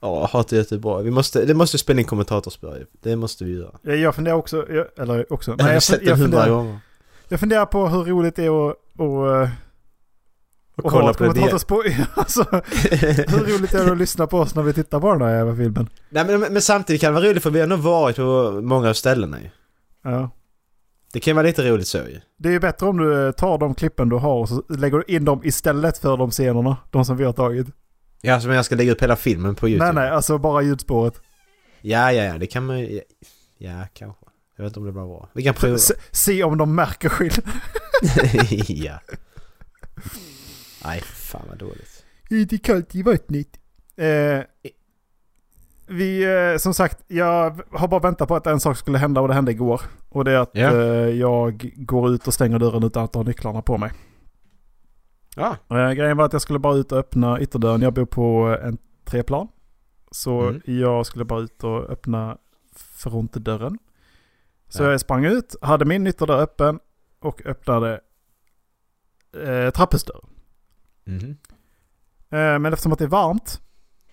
Ja, 0.00 0.28
hatar 0.32 0.56
Göteborg. 0.56 1.04
Vi 1.04 1.10
måste, 1.10 1.44
det 1.44 1.54
måste 1.54 1.78
spela 1.78 2.00
in 2.00 2.06
kommentatorspår 2.06 2.86
Det 3.02 3.16
måste 3.16 3.44
vi 3.44 3.58
göra. 3.58 3.78
Jag, 3.82 3.96
jag 3.96 4.14
funderar 4.14 4.36
också, 4.36 4.66
jag, 4.72 4.86
eller 4.98 5.32
också, 5.32 5.50
jag 5.50 5.58
nej, 5.58 5.66
har 5.66 5.72
jag, 5.72 5.82
sett 5.82 5.98
den 5.98 6.08
jag, 6.08 6.16
hundra 6.16 6.38
funderar, 6.38 6.56
gånger. 6.56 6.78
jag 7.28 7.40
funderar 7.40 7.66
på 7.66 7.88
hur 7.88 8.04
roligt 8.04 8.36
det 8.36 8.44
är 8.44 8.70
att, 8.70 8.76
att, 8.92 9.00
Och 9.00 9.42
att 9.42 9.50
ha 10.84 10.90
kolla 10.90 11.14
på 11.14 11.32
det. 11.82 12.06
Alltså, 12.14 12.42
hur 13.28 13.58
roligt 13.58 13.74
är 13.74 13.84
det 13.84 13.92
att 13.92 13.98
lyssna 13.98 14.26
på 14.26 14.38
oss 14.38 14.54
när 14.54 14.62
vi 14.62 14.72
tittar 14.72 15.00
på 15.00 15.12
den 15.12 15.22
här 15.22 15.36
jävla 15.36 15.56
filmen? 15.56 15.88
Nej 16.10 16.24
men, 16.24 16.40
men 16.40 16.62
samtidigt 16.62 17.00
kan 17.00 17.14
det 17.14 17.20
vara 17.20 17.30
roligt 17.30 17.42
för 17.42 17.50
vi 17.50 17.60
har 17.60 17.66
nog 17.66 17.78
varit 17.78 18.16
på 18.16 18.60
många 18.62 18.88
av 18.88 18.94
ställena 18.94 19.40
ju. 19.40 19.50
Ja. 20.04 20.30
Det 21.12 21.20
kan 21.20 21.36
vara 21.36 21.46
lite 21.46 21.70
roligt 21.70 21.88
så 21.88 21.98
ju. 21.98 22.20
Det 22.36 22.48
är 22.48 22.52
ju 22.52 22.60
bättre 22.60 22.86
om 22.86 22.96
du 22.96 23.32
tar 23.32 23.58
de 23.58 23.74
klippen 23.74 24.08
du 24.08 24.16
har 24.16 24.34
och 24.34 24.48
så 24.48 24.62
lägger 24.68 24.98
du 24.98 25.14
in 25.14 25.24
dem 25.24 25.40
istället 25.44 25.98
för 25.98 26.16
de 26.16 26.30
scenerna. 26.30 26.76
De 26.90 27.04
som 27.04 27.16
vi 27.16 27.24
har 27.24 27.32
tagit. 27.32 27.66
Ja, 28.20 28.40
som 28.40 28.50
jag 28.50 28.64
ska 28.64 28.74
lägga 28.74 28.92
upp 28.92 29.02
hela 29.02 29.16
filmen 29.16 29.54
på 29.54 29.68
YouTube. 29.68 29.84
Nej 29.92 29.94
nej, 30.04 30.10
alltså 30.10 30.38
bara 30.38 30.62
ljudspåret. 30.62 31.20
Ja, 31.80 32.12
ja, 32.12 32.24
ja, 32.24 32.38
det 32.38 32.46
kan 32.46 32.66
man 32.66 32.78
ju... 32.80 33.00
Ja, 33.58 33.86
kanske. 33.94 34.24
Jag 34.56 34.64
vet 34.64 34.70
inte 34.70 34.80
om 34.80 34.86
det 34.86 34.92
blir 34.92 35.02
bra. 35.02 35.28
Vi 35.32 35.42
kan 35.42 35.54
prova. 35.54 35.78
Se, 35.78 35.94
se 36.10 36.44
om 36.44 36.58
de 36.58 36.74
märker 36.74 37.08
skillnad. 37.08 37.44
ja. 38.68 39.00
Nej, 40.84 41.00
fan 41.00 41.42
vad 41.48 41.58
dåligt. 41.58 42.04
Det 42.28 42.52
är 42.52 42.58
kallt 42.58 42.94
i 42.94 43.02
vattnet. 43.02 43.48
Eh, 43.96 44.40
vi, 45.86 46.22
eh, 46.52 46.58
som 46.58 46.74
sagt, 46.74 46.98
jag 47.06 47.62
har 47.72 47.88
bara 47.88 48.00
väntat 48.00 48.28
på 48.28 48.36
att 48.36 48.46
en 48.46 48.60
sak 48.60 48.76
skulle 48.76 48.98
hända 48.98 49.20
och 49.20 49.28
det 49.28 49.34
hände 49.34 49.52
igår. 49.52 49.80
Och 50.08 50.24
det 50.24 50.32
är 50.32 50.36
att 50.38 50.50
Ja. 50.52 50.70
eh, 50.74 51.08
jag 51.08 51.72
går 51.76 52.10
ut 52.10 52.26
och 52.26 52.34
stänger 52.34 52.58
dörren 52.58 52.82
utan 52.84 53.04
att 53.04 53.14
ha 53.14 53.22
nycklarna 53.22 53.62
på 53.62 53.78
mig. 53.78 53.92
Ja. 55.38 55.56
Eh, 55.78 55.92
grejen 55.92 56.16
var 56.16 56.24
att 56.24 56.32
jag 56.32 56.42
skulle 56.42 56.58
bara 56.58 56.74
ut 56.76 56.92
och 56.92 56.98
öppna 56.98 57.40
ytterdörren. 57.40 57.82
Jag 57.82 57.92
bor 57.94 58.04
på 58.04 58.58
en 58.62 58.78
treplan. 59.04 59.48
Så 60.10 60.40
Mm. 60.42 60.60
jag 60.64 61.06
skulle 61.06 61.24
bara 61.24 61.40
ut 61.40 61.64
och 61.64 61.90
öppna 61.90 62.38
frontdörren. 62.76 63.78
Så 64.68 64.82
Ja. 64.82 64.90
jag 64.90 65.00
sprang 65.00 65.24
ut, 65.24 65.54
hade 65.62 65.84
min 65.84 66.06
ytterdörr 66.06 66.40
öppen 66.42 66.80
och 67.20 67.46
öppnade 67.46 68.00
eh, 69.46 69.70
trapphusdörren. 69.70 70.28
Mhm. 71.04 71.36
Eh, 72.30 72.58
men 72.58 72.66
eftersom 72.66 72.92
att 72.92 72.98
det 72.98 73.04
är 73.04 73.08
varmt 73.08 73.60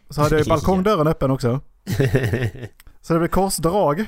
så 0.10 0.22
hade 0.22 0.36
jag 0.36 0.46
ju 0.46 0.50
balkongdörren 0.50 1.08
öppen 1.08 1.32
också. 1.32 1.60
Så 3.02 3.14
det 3.14 3.20
blev 3.20 3.30
korsdrag. 3.30 4.06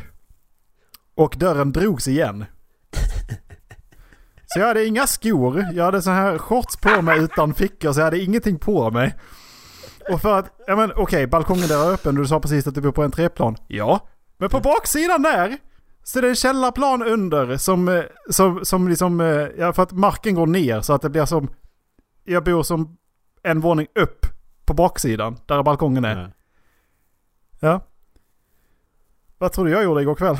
Och 1.15 1.35
dörren 1.39 1.71
drogs 1.71 2.07
igen. 2.07 2.45
Så 4.47 4.59
jag 4.59 4.67
hade 4.67 4.85
inga 4.85 5.07
skor. 5.07 5.65
Jag 5.73 5.85
hade 5.85 6.01
så 6.01 6.11
här 6.11 6.37
shorts 6.37 6.77
på 6.77 7.01
mig 7.01 7.19
utan 7.19 7.53
fickor 7.53 7.93
så 7.93 7.99
jag 7.99 8.05
hade 8.05 8.19
ingenting 8.19 8.59
på 8.59 8.91
mig. 8.91 9.15
Och 10.11 10.21
för 10.21 10.39
att, 10.39 10.53
ja 10.67 10.75
men 10.75 10.91
okej, 10.95 11.27
balkongen 11.27 11.67
där 11.67 11.87
är 11.89 11.93
öppen 11.93 12.17
och 12.17 12.23
du 12.23 12.27
sa 12.27 12.39
precis 12.39 12.67
att 12.67 12.75
du 12.75 12.81
bor 12.81 12.91
på 12.91 13.03
en 13.03 13.11
treplan. 13.11 13.55
Ja. 13.67 14.07
Men 14.37 14.49
på 14.49 14.59
baksidan 14.59 15.21
där 15.21 15.57
så 16.03 16.21
det 16.21 16.27
är 16.27 16.29
en 16.29 16.35
källarplan 16.35 17.03
under 17.03 17.57
som, 17.57 17.87
eh, 17.87 18.03
som, 18.29 18.65
som 18.65 18.87
liksom, 18.87 19.21
eh, 19.21 19.47
ja 19.57 19.73
för 19.73 19.83
att 19.83 19.91
marken 19.91 20.35
går 20.35 20.47
ner 20.47 20.81
så 20.81 20.93
att 20.93 21.01
det 21.01 21.09
blir 21.09 21.25
som, 21.25 21.49
jag 22.23 22.43
bor 22.43 22.63
som 22.63 22.97
en 23.43 23.59
våning 23.59 23.87
upp 23.95 24.25
på 24.65 24.73
baksidan 24.73 25.37
där 25.45 25.63
balkongen 25.63 26.05
är. 26.05 26.21
Ja. 26.21 26.29
Ja. 27.59 27.81
Vad 29.37 29.51
tror 29.51 29.65
du 29.65 29.71
jag 29.71 29.83
gjorde 29.83 30.01
igår 30.01 30.15
kväll? 30.15 30.37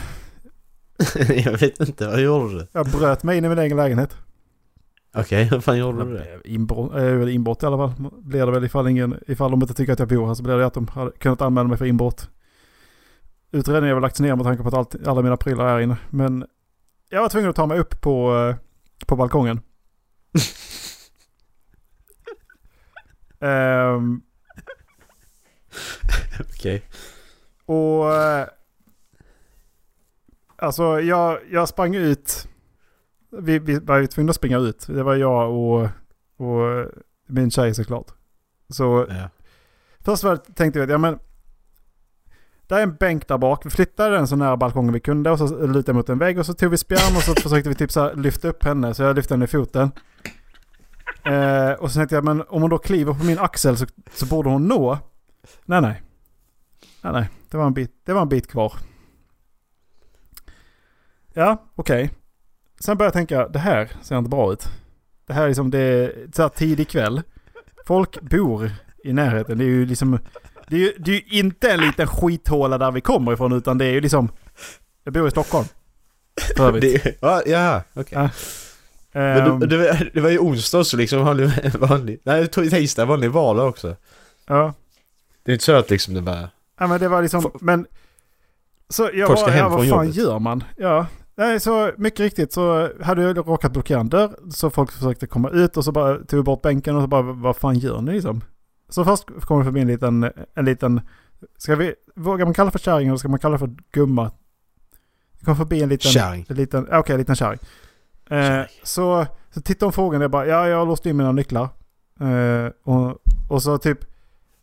jag 1.45 1.57
vet 1.57 1.79
inte, 1.79 2.07
vad 2.07 2.21
gjorde 2.21 2.53
du? 2.53 2.67
Jag 2.71 2.85
bröt 2.85 3.23
mig 3.23 3.37
in 3.37 3.45
i 3.45 3.49
min 3.49 3.59
egen 3.59 3.77
lägenhet. 3.77 4.17
Okej, 5.15 5.43
hur 5.43 5.59
fan 5.59 5.77
gjorde 5.77 6.05
du 6.05 6.13
det? 6.13 6.41
Inbrott, 6.45 6.95
äh, 6.95 7.35
inbrott 7.35 7.63
i 7.63 7.65
alla 7.65 7.77
fall. 7.77 8.11
Blir 8.21 8.45
det 8.45 8.51
väl 8.51 8.63
ifall, 8.63 8.87
ingen, 8.87 9.19
ifall 9.27 9.51
de 9.51 9.61
inte 9.61 9.73
tycker 9.73 9.93
att 9.93 9.99
jag 9.99 10.07
bor 10.07 10.27
här 10.27 10.33
så 10.33 10.43
blir 10.43 10.57
det 10.57 10.65
att 10.65 10.73
de 10.73 10.87
hade 10.87 11.11
kunnat 11.11 11.41
anmäla 11.41 11.67
mig 11.67 11.77
för 11.77 11.85
inbrott. 11.85 12.29
Utredningen 13.51 13.87
har 13.87 13.95
väl 13.95 14.01
lagts 14.01 14.19
ner 14.19 14.35
med 14.35 14.45
tanke 14.45 14.63
på 14.63 14.67
att 14.69 14.73
allt, 14.73 15.07
alla 15.07 15.21
mina 15.21 15.37
prylar 15.37 15.65
är 15.65 15.79
inne. 15.79 15.97
Men 16.09 16.45
jag 17.09 17.21
var 17.21 17.29
tvungen 17.29 17.49
att 17.49 17.55
ta 17.55 17.65
mig 17.65 17.79
upp 17.79 18.01
på, 18.01 18.35
eh, 18.35 18.55
på 19.05 19.15
balkongen. 19.15 19.59
Ehm, 23.39 24.21
Okej. 26.39 26.83
Och... 27.65 28.05
Alltså 30.57 31.01
jag, 31.01 31.39
jag 31.51 31.69
sprang 31.69 31.95
ut. 31.95 32.47
Vi, 33.29 33.59
vi 33.59 33.79
var 33.79 33.97
ju 33.97 34.07
tvungna 34.07 34.29
att 34.29 34.35
springa 34.35 34.57
ut. 34.57 34.87
Det 34.87 35.03
var 35.03 35.15
jag 35.15 35.51
och, 35.51 35.81
och 36.47 36.85
min 37.27 37.51
tjej 37.51 37.73
såklart. 37.73 38.07
Så 38.69 39.05
Ja. 39.09 39.29
först 39.99 40.23
var, 40.23 40.35
tänkte 40.35 40.79
vi 40.79 40.83
att 40.83 40.89
ja 40.91 40.97
men... 40.97 41.19
Det 42.67 42.75
är 42.75 42.83
en 42.83 42.95
bänk 42.95 43.27
där 43.27 43.37
bak. 43.37 43.65
Vi 43.65 43.69
flyttade 43.69 44.15
den 44.15 44.27
så 44.27 44.35
nära 44.35 44.57
balkongen 44.57 44.93
vi 44.93 44.99
kunde 44.99 45.31
och 45.31 45.37
så 45.39 45.45
lutade 45.67 45.83
jag 45.89 45.95
mot 45.95 46.09
en 46.09 46.19
vägg 46.19 46.39
och 46.39 46.45
så 46.45 46.53
tog 46.53 46.71
vi 46.71 46.77
spjärn 46.77 47.15
och 47.15 47.23
så 47.23 47.35
försökte 47.41 47.69
vi 47.69 47.75
typ 47.75 47.91
så 47.91 48.01
här 48.01 48.15
lyfta 48.15 48.47
upp 48.47 48.63
henne. 48.63 48.93
Så 48.93 49.03
jag 49.03 49.15
lyfte 49.15 49.33
henne 49.33 49.45
i 49.45 49.47
foten. 49.47 49.91
Eh, 51.25 51.71
och 51.71 51.91
så 51.91 51.99
tänkte 51.99 52.15
jag 52.15 52.23
men 52.23 52.41
om 52.49 52.61
hon 52.61 52.69
då 52.69 52.77
kliver 52.77 53.13
på 53.13 53.23
min 53.23 53.39
axel 53.39 53.77
så, 53.77 53.85
så 54.13 54.25
borde 54.25 54.49
hon 54.49 54.67
nå. 54.67 54.97
Nej 55.65 55.81
nej. 55.81 56.01
Nej 57.01 57.13
nej. 57.13 57.29
Det 57.49 57.57
var 57.57 57.65
en 57.65 57.73
bit, 57.73 57.91
det 58.05 58.13
var 58.13 58.21
en 58.21 58.29
bit 58.29 58.47
kvar. 58.47 58.73
Ja, 61.37 61.63
okej. 61.75 62.09
Sen 62.79 62.97
började 62.97 63.07
jag 63.19 63.27
tänka, 63.27 63.47
det 63.47 63.59
här 63.59 63.89
ser 64.01 64.17
inte 64.17 64.29
bra 64.29 64.53
ut. 64.53 64.67
Det 65.27 65.33
här 65.33 65.43
är 65.43 65.47
liksom, 65.47 65.71
det 65.71 65.79
är 65.79 66.27
så 66.35 66.41
här 66.41 66.49
tidig 66.49 66.89
kväll. 66.89 67.21
Folk 67.85 68.21
bor 68.21 68.71
i 69.03 69.13
närheten. 69.13 69.57
Det 69.57 69.63
är 69.63 69.67
ju 69.67 69.85
liksom, 69.85 70.19
det 70.67 70.75
är 70.75 70.79
ju, 70.79 70.93
det 70.99 71.11
är 71.11 71.15
ju 71.15 71.39
inte 71.39 71.71
en 71.71 71.79
liten 71.79 72.07
skithåla 72.07 72.77
där 72.77 72.91
vi 72.91 73.01
kommer 73.01 73.33
ifrån 73.33 73.51
utan 73.53 73.77
det 73.77 73.85
är 73.85 73.91
ju 73.91 74.01
liksom, 74.01 74.29
jag 75.03 75.13
bor 75.13 75.27
i 75.27 75.31
Stockholm. 75.31 75.65
För 76.57 76.67
övrigt. 76.67 77.03
Det, 77.03 77.17
ja, 77.21 77.41
ja 77.45 77.81
okej. 77.93 78.07
Ja. 78.11 78.29
Men 79.11 79.51
Ehm, 79.51 79.59
det, 79.59 79.67
det, 79.67 79.77
var, 79.77 80.09
det 80.13 80.21
var 80.21 80.29
ju 80.29 80.39
onsdag 80.39 80.83
så 80.83 80.97
liksom 80.97 81.25
vanlig, 81.25 81.49
vanlig 81.79 82.19
nej 82.23 82.47
tisdag 82.47 83.05
vanlig 83.05 83.31
vardag 83.31 83.67
också. 83.69 83.95
ja. 84.47 84.73
Det 85.43 85.51
är 85.51 85.53
inte 85.53 85.65
så 85.65 85.75
att 85.75 85.89
liksom 85.89 86.13
det 86.13 86.21
bara... 86.21 86.49
Ja 86.79 86.87
men 86.87 86.99
det 86.99 87.07
var 87.07 87.21
liksom, 87.21 87.45
F- 87.55 87.61
men... 87.61 87.85
Så 88.89 89.09
jag 89.13 89.27
Folk 89.27 89.39
ska 89.39 89.45
bara, 89.47 89.55
hem 89.55 89.63
ja, 89.63 89.69
vad 89.77 89.89
fan 89.89 90.05
jobbet. 90.05 90.15
gör 90.15 90.39
man? 90.39 90.63
Ja, 90.77 91.05
nej 91.37 91.59
så 91.59 91.91
mycket 91.97 92.19
riktigt 92.19 92.53
så 92.53 92.89
hade 93.01 93.21
jag 93.21 93.37
råkat 93.37 93.71
blockera 93.71 93.99
en 93.99 94.09
dörr. 94.09 94.35
Så 94.51 94.69
folk 94.69 94.91
försökte 94.91 95.27
komma 95.27 95.49
ut 95.49 95.77
och 95.77 95.83
så 95.85 95.91
bara 95.91 96.17
tog 96.17 96.39
vi 96.39 96.43
bort 96.43 96.61
bänken 96.61 96.95
och 96.95 97.01
så 97.01 97.07
bara, 97.07 97.21
vad 97.21 97.57
fan 97.57 97.79
gör 97.79 98.01
ni 98.01 98.11
liksom? 98.13 98.41
Så 98.89 99.05
först 99.05 99.25
kom 99.41 99.59
det 99.59 99.65
förbi 99.65 99.81
en 99.81 99.87
liten, 99.87 100.31
en 100.53 100.65
liten, 100.65 101.01
ska 101.57 101.75
vi, 101.75 101.93
vågar 102.15 102.45
man 102.45 102.53
kalla 102.53 102.71
för 102.71 102.79
kärring 102.79 103.07
eller 103.07 103.17
ska 103.17 103.27
man 103.27 103.39
kalla 103.39 103.57
för 103.57 103.69
gumma? 103.91 104.31
Det 105.39 105.45
kom 105.45 105.55
förbi 105.55 105.83
en 105.83 105.89
liten, 105.89 106.11
Kärring. 106.11 106.45
en 106.49 106.55
liten, 106.55 106.87
okej, 106.91 107.13
en 107.13 107.19
liten 107.19 107.35
kärring. 107.35 107.59
Eh, 108.29 108.65
så, 108.83 109.25
så 109.51 109.61
tittade 109.61 109.85
hon 109.85 109.93
frågan 109.93 110.21
jag 110.21 110.31
bara, 110.31 110.45
ja 110.45 110.67
jag 110.67 110.77
har 110.77 110.85
låst 110.85 111.05
in 111.05 111.17
mina 111.17 111.31
nycklar. 111.31 111.69
Eh, 112.19 112.71
och, 112.83 113.17
och 113.49 113.63
så 113.63 113.77
typ, 113.77 113.99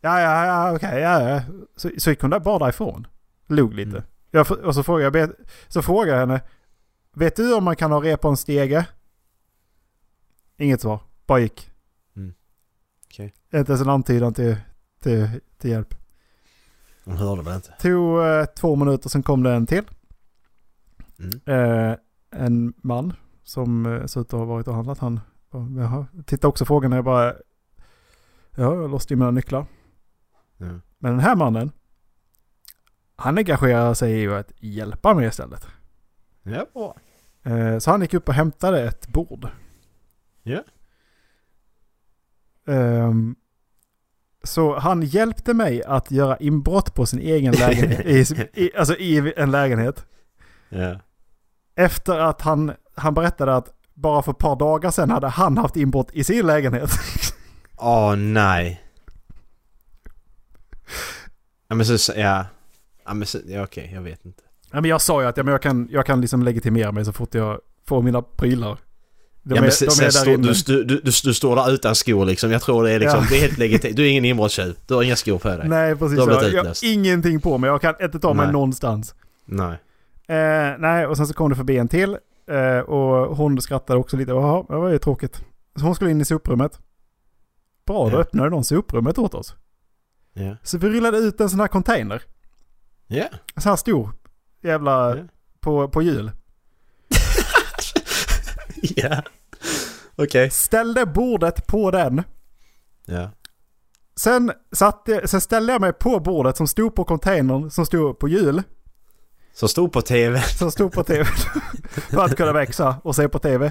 ja 0.00 0.20
ja 0.20 0.46
ja 0.46 0.76
okej, 0.76 1.00
ja 1.00 1.28
ja. 1.30 1.40
Så, 1.76 1.90
så 1.98 2.10
gick 2.10 2.20
hon 2.20 2.30
där 2.30 2.40
bara 2.40 2.58
därifrån. 2.58 3.06
Log 3.46 3.74
lite. 3.74 3.90
Mm. 3.90 4.02
Jag, 4.30 4.50
och 4.50 4.74
så 4.74 4.82
frågade 4.82 5.18
jag, 5.18 5.30
så 5.68 5.82
frågade 5.82 6.10
jag 6.10 6.18
henne, 6.18 6.40
vet 7.14 7.36
du 7.36 7.54
om 7.54 7.64
man 7.64 7.76
kan 7.76 7.92
ha 7.92 8.02
rep 8.02 8.20
på 8.20 8.28
en 8.28 8.36
stege? 8.36 8.86
Inget 10.56 10.80
svar, 10.80 11.00
bara 11.26 11.38
gick. 11.38 11.70
Mm. 12.16 12.34
Okej. 13.06 13.34
Inte 13.54 13.72
ens 13.72 13.82
en 13.82 13.88
antydan 13.88 14.34
till, 14.34 14.56
till, 15.00 15.40
till 15.58 15.70
hjälp. 15.70 15.94
Hon 17.04 17.16
hörde 17.16 17.42
väl 17.42 17.54
inte. 17.54 17.72
Tog 17.80 18.26
eh, 18.26 18.44
två 18.44 18.76
minuter, 18.76 19.08
sen 19.08 19.22
kom 19.22 19.42
det 19.42 19.52
en 19.52 19.66
till. 19.66 19.84
Mm. 21.18 21.40
Eh, 21.44 21.96
en 22.30 22.74
man 22.76 23.12
som 23.42 23.86
eh, 23.86 24.06
ser 24.06 24.20
ut 24.20 24.26
att 24.26 24.38
ha 24.38 24.44
varit 24.44 24.68
och 24.68 24.74
handlat. 24.74 24.98
Han 24.98 25.20
bara. 25.50 26.06
Tittade 26.26 26.48
också 26.48 26.64
frågan 26.64 26.90
när 26.90 26.96
jag 26.96 27.04
bara... 27.04 27.34
Ja, 28.56 28.62
jag 28.62 28.76
har 28.76 28.88
låst 28.88 29.10
in 29.10 29.18
mina 29.18 29.30
nycklar. 29.30 29.66
Ja. 30.56 30.66
Men 30.98 31.12
den 31.12 31.20
här 31.20 31.36
mannen. 31.36 31.72
Han 33.16 33.38
engagerar 33.38 33.94
sig 33.94 34.22
i 34.22 34.28
att 34.28 34.52
hjälpa 34.58 35.14
mig 35.14 35.26
istället. 35.26 35.66
Ja, 36.42 36.66
bra. 36.72 36.96
Eh, 37.44 37.78
så 37.78 37.90
han 37.90 38.00
gick 38.00 38.14
upp 38.14 38.28
och 38.28 38.34
hämtade 38.34 38.82
ett 38.82 39.08
bord. 39.08 39.48
Ja. 40.42 40.64
Ehm, 42.66 43.36
så 44.42 44.78
han 44.78 45.02
hjälpte 45.02 45.54
mig 45.54 45.82
att 45.82 46.10
göra 46.10 46.36
inbrott 46.36 46.94
på 46.94 47.06
sin 47.06 47.18
egen 47.20 47.54
lägenhet. 47.54 48.30
i, 48.54 48.70
alltså 48.76 48.96
i 48.96 49.34
en 49.36 49.50
lägenhet. 49.50 50.06
Ja. 50.68 51.00
Efter 51.74 52.18
att 52.18 52.40
han, 52.40 52.72
han 52.94 53.14
berättade 53.14 53.56
att 53.56 53.72
bara 53.94 54.22
för 54.22 54.32
ett 54.32 54.38
par 54.38 54.56
dagar 54.56 54.90
sedan 54.90 55.10
hade 55.10 55.28
han 55.28 55.58
haft 55.58 55.76
inbrott 55.76 56.10
i 56.12 56.24
sin 56.24 56.46
lägenhet. 56.46 56.90
Åh 57.76 58.16
nej. 58.16 58.84
Ja 61.68 61.74
men 61.74 61.86
så, 61.86 62.12
ja. 62.16 62.46
Ja 63.04 63.14
men 63.14 63.26
så, 63.26 63.38
ja 63.46 63.62
okej, 63.62 63.90
jag 63.94 64.02
vet 64.02 64.24
inte. 64.24 64.43
Ja, 64.74 64.80
men 64.80 64.90
jag 64.90 65.00
sa 65.02 65.22
ju 65.22 65.28
att 65.28 65.36
ja, 65.36 65.42
men 65.42 65.52
jag, 65.52 65.62
kan, 65.62 65.88
jag 65.90 66.06
kan 66.06 66.20
liksom 66.20 66.42
legitimera 66.42 66.92
mig 66.92 67.04
så 67.04 67.12
fort 67.12 67.34
jag 67.34 67.60
får 67.88 68.02
mina 68.02 68.22
prylar. 68.22 68.78
De 69.42 69.54
ja, 69.54 69.60
men 69.60 69.64
är 69.64 69.70
sen 69.70 70.42
du, 70.42 70.52
du, 70.66 70.84
du, 70.84 71.10
du 71.24 71.34
står 71.34 71.56
där 71.56 71.72
utan 71.72 71.94
skor 71.94 72.24
liksom. 72.24 72.50
Jag 72.50 72.62
tror 72.62 72.84
det 72.84 72.90
är 72.92 72.98
liksom, 73.00 73.20
Ja. 73.20 73.26
det 73.30 73.36
är 73.36 73.40
helt 73.40 73.58
legitimt. 73.58 73.96
Du 73.96 74.04
är 74.04 74.08
ingen 74.10 74.24
inbrottstjuv. 74.24 74.76
Du 74.86 74.94
har 74.94 75.02
inga 75.02 75.16
skor 75.16 75.38
på 75.38 75.48
dig. 75.48 75.68
Nej, 75.68 75.96
precis. 75.96 76.16
Du 76.16 76.20
har 76.20 76.38
blivit 76.40 76.54
Jag, 76.54 76.64
har 76.64 76.84
ingenting 76.84 77.40
på 77.40 77.58
mig. 77.58 77.70
Jag 77.70 77.80
kan 77.80 77.94
inte 78.02 78.18
ta 78.18 78.34
mig 78.34 78.46
Nej. 78.46 78.52
någonstans. 78.52 79.14
Nej. 79.44 79.78
Eh, 80.28 80.74
nej, 80.78 81.06
och 81.06 81.16
sen 81.16 81.26
så 81.26 81.34
kom 81.34 81.50
det 81.50 81.56
förbi 81.56 81.78
en 81.78 81.88
till. 81.88 82.16
Eh, 82.50 82.78
och 82.78 83.36
hon 83.36 83.60
skrattade 83.60 83.98
också 83.98 84.16
lite. 84.16 84.30
Jaha, 84.30 84.64
det 84.68 84.76
var 84.76 84.88
ju 84.88 84.98
tråkigt. 84.98 85.44
Så 85.78 85.84
hon 85.84 85.94
skulle 85.94 86.10
in 86.10 86.20
i 86.20 86.24
soprummet. 86.24 86.78
Bra, 87.86 88.08
då 88.08 88.16
Ja. 88.16 88.20
öppnade 88.20 88.50
någon 88.50 88.64
soprummet 88.64 89.18
åt 89.18 89.34
oss. 89.34 89.54
Ja. 90.32 90.56
Så 90.62 90.78
vi 90.78 90.88
rullade 90.88 91.18
ut 91.18 91.40
en 91.40 91.50
sån 91.50 91.60
här 91.60 91.68
container. 91.68 92.22
Ja. 93.06 93.24
En 93.54 93.62
sån 93.62 93.70
här 93.70 93.76
stor. 93.76 94.10
Jävla 94.64 95.16
Ja. 95.16 95.24
på, 95.60 95.88
på 95.88 96.02
hjul. 96.02 96.30
Ja. 98.96 99.22
Okej. 100.16 100.50
Ställde 100.50 101.06
bordet 101.06 101.66
på 101.66 101.90
den. 101.90 102.22
Ja. 103.06 103.30
Sen, 104.16 104.52
satte, 104.72 105.28
sen 105.28 105.40
ställde 105.40 105.72
jag 105.72 105.80
mig 105.80 105.92
på 105.92 106.20
bordet 106.20 106.56
som 106.56 106.68
stod 106.68 106.94
på 106.94 107.04
containern 107.04 107.70
som 107.70 107.86
stod 107.86 108.18
på 108.18 108.28
hjul. 108.28 108.62
Som 109.52 109.68
stod 109.68 109.92
på 109.92 110.02
TV. 110.02 110.42
Som 110.42 110.70
stod 110.70 110.92
på 110.92 111.04
tv. 111.04 111.24
för 112.10 112.24
att 112.24 112.36
kunna 112.36 112.52
växa 112.52 112.96
och 113.04 113.16
se 113.16 113.28
på 113.28 113.38
tv. 113.38 113.66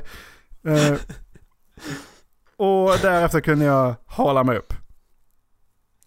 Eh, 0.67 0.93
och 2.57 2.97
därefter 3.01 3.39
kunde 3.41 3.65
jag 3.65 3.95
hala 4.05 4.43
mig 4.43 4.57
upp. 4.57 4.73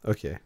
Okej. 0.05 0.39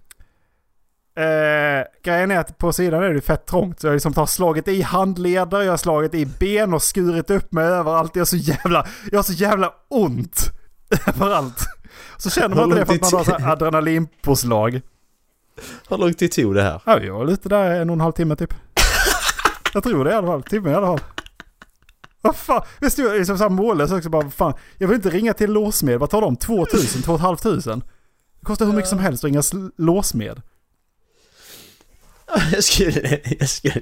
Eh, 1.21 1.85
grejen 2.05 2.31
är 2.31 2.39
att 2.39 2.59
på 2.59 2.73
sidan 2.73 3.03
är 3.03 3.15
det 3.15 3.21
fett 3.21 3.47
trångt. 3.47 3.81
Så 3.81 3.87
jag 3.87 3.93
liksom 3.95 4.15
har 4.17 4.27
slagit 4.27 4.69
i 4.69 4.83
handleder, 4.83 5.63
jag 5.63 5.73
har 5.73 5.77
slagit 5.77 6.15
i 6.15 6.27
ben 6.27 6.75
och 6.75 6.83
skurit 6.83 7.31
upp 7.31 7.53
mig 7.53 7.65
överallt. 7.65 8.17
Jag 8.17 8.21
har 8.21 8.27
så 8.27 8.37
jävla, 8.37 8.87
jag 9.11 9.19
har 9.19 9.23
så 9.23 9.33
jävla 9.33 9.73
ont 9.89 10.53
överallt. 11.07 11.59
Så 12.17 12.31
känner 12.31 12.57
man 12.57 12.65
inte 12.65 12.79
det 12.79 12.87
för 12.87 13.19
att 13.21 13.29
man 13.29 13.43
har 13.43 13.53
adrenalinpåslag. 13.53 14.81
Hur 15.89 15.99
lång 15.99 16.15
tid 16.15 16.33
tog 16.33 16.55
det 16.55 16.63
här? 16.63 16.83
Ja, 16.87 16.99
vi 16.99 17.09
var 17.09 17.25
lite 17.25 17.49
där 17.49 17.81
en 17.81 17.91
och 17.91 17.95
en 17.95 18.01
halv 18.01 18.13
timme 18.13 18.37
typ. 18.37 18.55
Jag 19.75 19.83
tror 19.83 20.05
det 20.05 20.11
i 20.11 20.15
alla 20.15 20.27
fall. 20.27 20.43
Timme 20.43 20.71
i 20.71 20.75
alla 20.75 20.87
fall. 20.87 21.01
Vad 22.23 22.37
fan? 22.37 22.63
Jag 22.81 22.93
stod 22.93 23.13
liksom 23.13 23.39
såhär 23.39 23.51
mållös 23.51 23.93
också 23.93 24.09
bara, 24.09 24.31
fan. 24.31 24.55
Jag 24.79 24.89
vill 24.89 24.95
inte 24.97 25.11
ringa 25.11 25.35
till 25.35 25.53
låsmed. 25.53 25.99
Vad 25.99 26.11
tar 26.11 26.21
de? 26.21 26.37
2000? 26.37 27.03
2500? 27.03 27.87
Det 28.41 28.47
kostar 28.47 28.67
hur 28.67 28.73
mycket 28.73 28.89
som 28.91 28.99
helst 28.99 29.25
att 29.25 29.29
ringa 29.29 29.43
låsmed. 29.77 30.43
Jag 32.53 32.65
skulle... 32.65 33.21
Jag 33.39 33.49
skulle... 33.49 33.81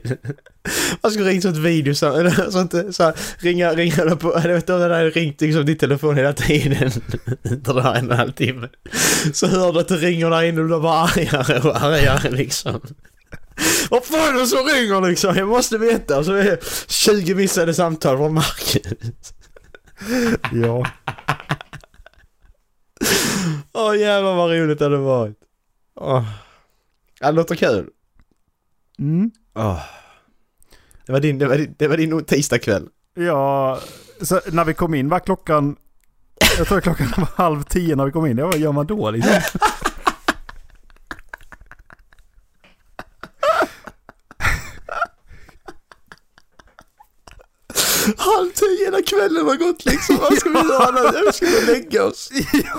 Man 1.03 1.13
skulle 1.13 1.31
ringt 1.31 1.45
ett 1.45 1.57
video 1.57 1.95
sånt, 1.95 2.73
så 2.91 3.03
här, 3.03 3.15
ringa, 3.39 3.75
ringa 3.75 4.17
på... 4.17 4.33
Jag 4.35 4.43
vet 4.43 4.63
inte 4.63 4.75
om 4.75 4.81
det 4.81 4.89
där 4.89 5.11
ringt 5.11 5.41
liksom 5.41 5.67
din 5.67 5.79
telefon 5.79 6.17
hela 6.17 6.33
tiden. 6.33 6.91
Den 7.43 7.79
här 7.79 7.95
en 7.95 8.07
och 8.07 8.13
en 8.13 8.19
halv 8.19 8.33
timme. 8.33 8.69
Så 9.33 9.47
hör 9.47 9.73
du 9.73 9.81
att 9.81 9.89
det 9.89 9.97
ringer 9.97 10.31
där 10.31 10.43
inne 10.43 10.61
och 10.61 10.69
du 10.69 10.81
bara 10.81 10.99
argare 10.99 11.69
och 11.69 11.83
argare 11.83 12.31
liksom. 12.31 12.81
Vad 13.91 14.05
fan 14.05 14.37
är 14.37 14.41
det 14.41 14.47
som 14.47 14.67
ringer 14.67 15.09
liksom? 15.09 15.37
Jag 15.37 15.49
måste 15.49 15.79
veta. 15.79 16.25
Så 16.25 16.33
är 16.33 16.45
det 16.45 16.59
20 16.89 17.35
missade 17.35 17.75
samtal 17.75 18.17
från 18.17 18.35
Marcus. 18.35 19.35
Ja. 20.53 20.87
Åh 23.73 23.99
jävlar 23.99 24.35
vad 24.35 24.51
roligt 24.51 24.79
det 24.79 24.85
hade 24.85 24.97
varit. 24.97 25.37
Åh. 26.01 26.25
Ja, 27.21 27.27
det 27.27 27.33
låter 27.33 27.55
kul. 27.55 27.87
Mm. 28.99 29.31
Åh. 29.55 29.81
Det 31.07 31.13
var 31.13 31.21
din, 31.21 31.39
det 31.39 31.47
var 31.47 31.57
din, 31.57 31.75
det 31.79 31.89
var 31.89 31.97
din 31.97 32.25
tisdagkväll. 32.25 32.89
Ja, 33.15 33.81
så 34.23 34.41
när 34.53 34.65
vi 34.65 34.75
kom 34.75 34.95
in 34.95 35.09
var 35.09 35.19
klockan... 35.19 35.77
Jag 36.59 36.67
tror 36.67 36.81
klockan 36.81 37.07
var 37.17 37.45
halv 37.45 37.63
tio 37.63 37.97
när 37.97 38.05
vi 38.05 38.13
kom 38.13 38.27
in. 38.27 38.39
Ja, 38.39 38.47
vad 38.47 38.59
gör 38.59 38.73
man 38.73 38.87
då 38.87 39.11
liksom? 39.11 39.33
Halv 48.17 48.51
tio 48.51 48.91
när 48.91 49.03
kvällen 49.07 49.47
var 49.47 49.57
gått 49.57 49.85
liksom. 49.85 50.17
Vad 50.17 50.39
ska 50.39 50.49
vi 50.49 50.55
göra 50.55 50.91
nu? 50.91 51.23
Vi 51.27 51.33
ska 51.33 51.47
och 51.47 51.67
lägga 51.67 52.05
oss. 52.05 52.31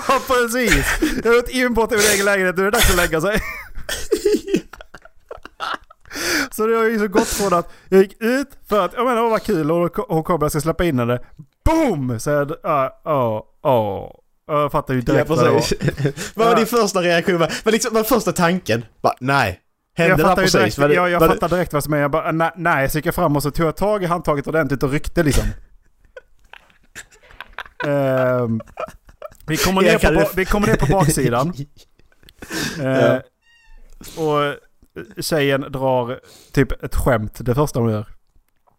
Ja, 0.08 0.20
precis. 0.26 0.84
Jag 1.24 1.30
har 1.32 1.38
ett 1.38 1.50
inbrott 1.50 1.92
i 1.92 1.96
min 1.96 2.04
egen 2.04 2.24
lägenhet. 2.24 2.56
Nu 2.56 2.62
är 2.62 2.70
det 2.70 2.70
dags 2.70 2.90
att 2.90 2.96
lägga 2.96 3.20
sig. 3.20 3.40
Så 6.60 6.66
det 6.66 6.76
har 6.76 6.84
ju 6.84 6.98
så 6.98 7.08
gått 7.08 7.28
från 7.28 7.54
att 7.54 7.72
jag 7.88 8.00
gick 8.02 8.22
ut 8.22 8.48
för 8.68 8.84
att, 8.84 8.92
jag 8.94 9.06
menar 9.06 9.22
åh 9.22 9.30
vad 9.30 9.42
kul 9.42 9.70
och 9.70 9.96
hon 10.08 10.22
kommer 10.22 10.44
jag 10.44 10.50
ska 10.50 10.60
släppa 10.60 10.84
in 10.84 10.98
henne. 10.98 11.18
Boom! 11.64 12.20
Så 12.20 12.30
jag, 12.30 12.50
ja, 12.62 13.00
ja, 13.04 13.46
ja. 13.62 14.14
Jag 14.46 14.72
fattar 14.72 14.94
ju 14.94 15.00
Ja, 15.06 15.12
direkt 15.12 15.28
vad 15.28 15.38
det 15.44 15.50
var. 15.50 15.62
Vad 16.38 16.48
var 16.48 16.56
din 16.56 16.66
första 16.66 17.02
reaktion? 17.02 17.38
Vad 17.38 17.52
var 17.64 17.72
liksom, 17.72 17.94
var 17.94 18.04
första 18.04 18.32
tanken? 18.32 18.84
Bara, 19.02 19.14
nej. 19.20 19.60
Hände 19.96 20.10
Jag 20.12 20.20
fattar, 20.20 20.42
precis? 20.42 20.52
direkt, 20.60 20.76
det- 20.76 20.94
jag, 20.94 21.10
jag 21.10 21.22
det- 21.22 21.28
fattar 21.28 21.48
direkt 21.48 21.72
vad 21.72 21.84
som 21.84 21.92
är. 21.92 21.98
Jag 21.98 22.10
bara, 22.10 22.32
nej, 22.32 22.50
nej, 22.56 22.90
så 22.90 22.98
gick 22.98 23.06
jag 23.06 23.14
fram 23.14 23.36
och 23.36 23.42
så 23.42 23.50
tog 23.50 23.66
jag 23.66 23.76
tag 23.76 24.02
i 24.02 24.06
handtaget 24.06 24.46
ordentligt 24.46 24.82
och 24.82 24.90
ryckte 24.90 25.22
liksom. 25.22 25.44
Ehm, 27.86 28.60
vi, 29.46 29.56
kommer 29.56 29.82
ner 29.82 29.98
på, 30.24 30.30
vi 30.36 30.44
kommer 30.44 30.66
ner 30.66 30.76
på 30.76 30.86
baksidan. 30.86 31.52
Eh, 32.82 33.16
och 34.24 34.54
tjejen 35.20 35.60
drar 35.60 36.20
typ 36.52 36.82
ett 36.82 36.94
skämt 36.94 37.38
det 37.40 37.54
första 37.54 37.80
hon 37.80 37.90
gör. 37.90 38.06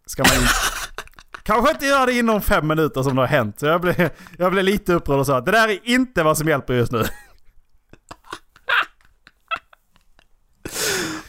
Ska 0.06 0.22
man 0.22 0.34
in... 0.34 0.48
Kanske 1.42 1.70
inte 1.70 1.86
göra 1.86 2.06
det 2.06 2.12
inom 2.12 2.42
fem 2.42 2.68
minuter 2.68 3.02
som 3.02 3.16
det 3.16 3.22
har 3.22 3.26
hänt. 3.26 3.60
Så 3.60 3.66
jag 3.66 3.80
blev, 3.80 4.10
jag 4.38 4.52
blev 4.52 4.64
lite 4.64 4.92
upprörd 4.92 5.18
och 5.18 5.26
sa 5.26 5.38
att 5.38 5.46
det 5.46 5.52
där 5.52 5.68
är 5.68 5.78
inte 5.84 6.22
vad 6.22 6.38
som 6.38 6.48
hjälper 6.48 6.74
just 6.74 6.92
nu. 6.92 7.04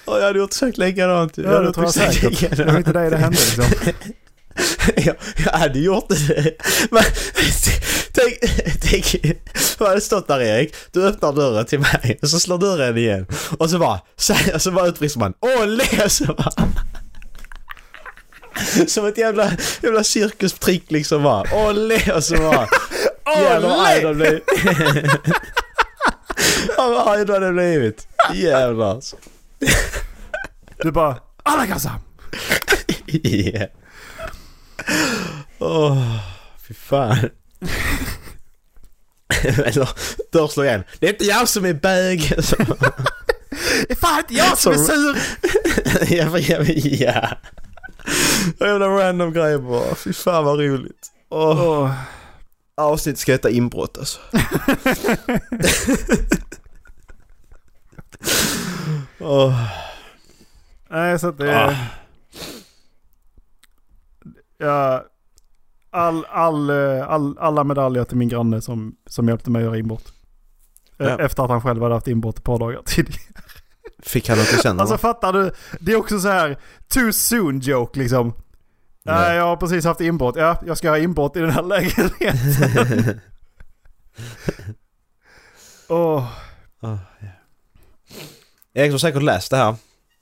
Ja, 0.05 0.19
jag 0.19 0.27
hade 0.27 0.39
gjort 0.39 0.53
försökt 0.53 0.77
likadant. 0.77 1.37
Ja, 1.37 1.59
det 1.59 1.73
tror 1.73 1.85
jag 1.85 1.93
säkert. 1.93 2.57
Det 2.57 2.65
var 2.65 2.77
inte 2.77 2.93
det 2.93 3.09
det 3.09 3.17
hände 3.17 3.37
liksom. 3.37 3.65
jag, 4.95 5.15
jag 5.45 5.51
hade 5.51 5.79
gjort 5.79 6.09
det. 6.09 6.57
Men, 6.91 7.03
tänk, 8.11 8.39
tänk, 8.81 9.37
vad 9.79 9.89
hade 9.89 10.01
stått 10.01 10.27
där 10.27 10.41
Erik? 10.41 10.75
Du 10.91 11.07
öppnar 11.07 11.33
dörren 11.33 11.65
till 11.65 11.79
mig 11.79 12.19
och 12.21 12.29
så 12.29 12.39
slår 12.39 12.57
dörren 12.57 12.97
igen. 12.97 13.27
Och 13.57 13.69
så 13.69 13.79
bara, 13.79 13.99
så, 14.15 14.35
så 14.57 14.71
bara 14.71 14.87
utbrister 14.87 15.19
man! 15.19 15.33
Så 16.09 16.25
bara. 16.25 16.53
Som 18.87 19.05
ett 19.05 19.17
jävla, 19.17 19.51
jävla 19.81 20.03
cirkustrick 20.03 20.91
liksom 20.91 21.23
bara. 21.23 21.67
Olle! 21.67 22.13
Och 22.13 22.23
så 22.23 22.37
bara... 22.37 22.67
Jävlar 23.25 23.69
vad 23.69 23.87
arg 23.87 24.01
de 24.01 24.15
blev. 24.15 24.39
Ja, 26.77 26.89
vad 26.89 27.07
arg 27.07 27.25
de 27.25 27.33
hade 27.33 27.51
blivit. 27.51 28.07
Jävlar. 28.33 29.01
Du 30.83 30.91
bara, 30.91 31.17
alla 31.43 31.67
kassa! 31.67 31.91
Yeah. 33.07 33.69
Åh, 35.59 36.17
fy 36.67 36.73
fan. 36.73 37.29
Eller, 39.43 39.89
dörr 40.31 40.47
slår 40.47 40.65
igen. 40.65 40.83
Det 40.99 41.07
är 41.07 41.11
inte 41.11 41.25
jag 41.25 41.49
som 41.49 41.65
är 41.65 41.73
bög. 41.73 42.33
Det 43.87 43.91
är 43.91 43.95
fan 43.95 44.19
inte 44.19 44.33
jag 44.33 44.57
som 44.57 44.73
är 44.73 44.77
sur! 44.77 45.17
ja, 46.15 46.39
ja, 46.39 46.63
ja. 46.83 47.37
Jävla 48.59 48.87
random 48.87 49.33
grejer 49.33 49.57
bara. 49.57 49.95
Fy 49.95 50.13
fan 50.13 50.45
vad 50.45 50.59
roligt. 50.59 51.11
Åh, 51.29 51.61
Åh, 51.61 51.91
Avsnitt 52.77 53.19
ska 53.19 53.31
heta 53.31 53.49
inbrott 53.49 53.97
alltså. 53.97 54.19
Åh. 59.19 59.63
Nej, 60.89 61.19
så 61.19 61.27
att 61.27 61.37
det... 61.37 61.65
Ah. 61.65 61.75
Ja, 64.63 65.05
all, 65.91 66.25
all, 66.25 66.69
eh, 66.69 67.09
all, 67.09 67.37
alla 67.37 67.63
medaljer 67.63 68.03
till 68.03 68.17
min 68.17 68.29
granne 68.29 68.61
som, 68.61 68.95
som 69.09 69.27
hjälpte 69.27 69.49
mig 69.51 69.59
att 69.59 69.65
göra 69.65 69.77
inbrott. 69.77 70.13
Eh, 70.99 71.07
Ja. 71.07 71.19
Efter 71.19 71.43
att 71.43 71.49
han 71.49 71.61
själv 71.61 71.81
hade 71.83 71.93
haft 71.95 72.07
inbrott 72.07 72.37
ett 72.37 72.43
par 72.43 72.59
dagar 72.59 72.81
tidigare. 72.85 73.21
Fick 74.03 74.29
han 74.29 74.39
att 74.39 74.61
känna? 74.63 74.81
Alltså 74.81 74.97
fattar 74.97 75.33
du? 75.33 75.51
Det 75.79 75.91
är 75.91 75.95
också 75.95 76.19
så 76.19 76.27
här 76.27 76.57
too 76.87 77.11
soon 77.13 77.59
joke 77.59 77.99
liksom. 77.99 78.33
Nej, 79.05 79.35
jag 79.37 79.43
har 79.45 79.57
precis 79.57 79.85
haft 79.85 80.01
inbrott. 80.01 80.35
Ja, 80.35 80.57
jag 80.65 80.77
ska 80.77 80.89
ha 80.89 80.97
inbrott 80.97 81.35
i 81.35 81.39
den 81.39 81.49
här 81.49 81.61
lägenheten. 81.63 83.19
Åh, 85.89 86.27
Ah, 86.81 86.97
ja. 87.19 87.27
Erik 88.73 88.91
har 88.91 88.97
säkert 88.99 89.21
läst 89.23 89.51
det 89.51 89.57
här 89.57 89.75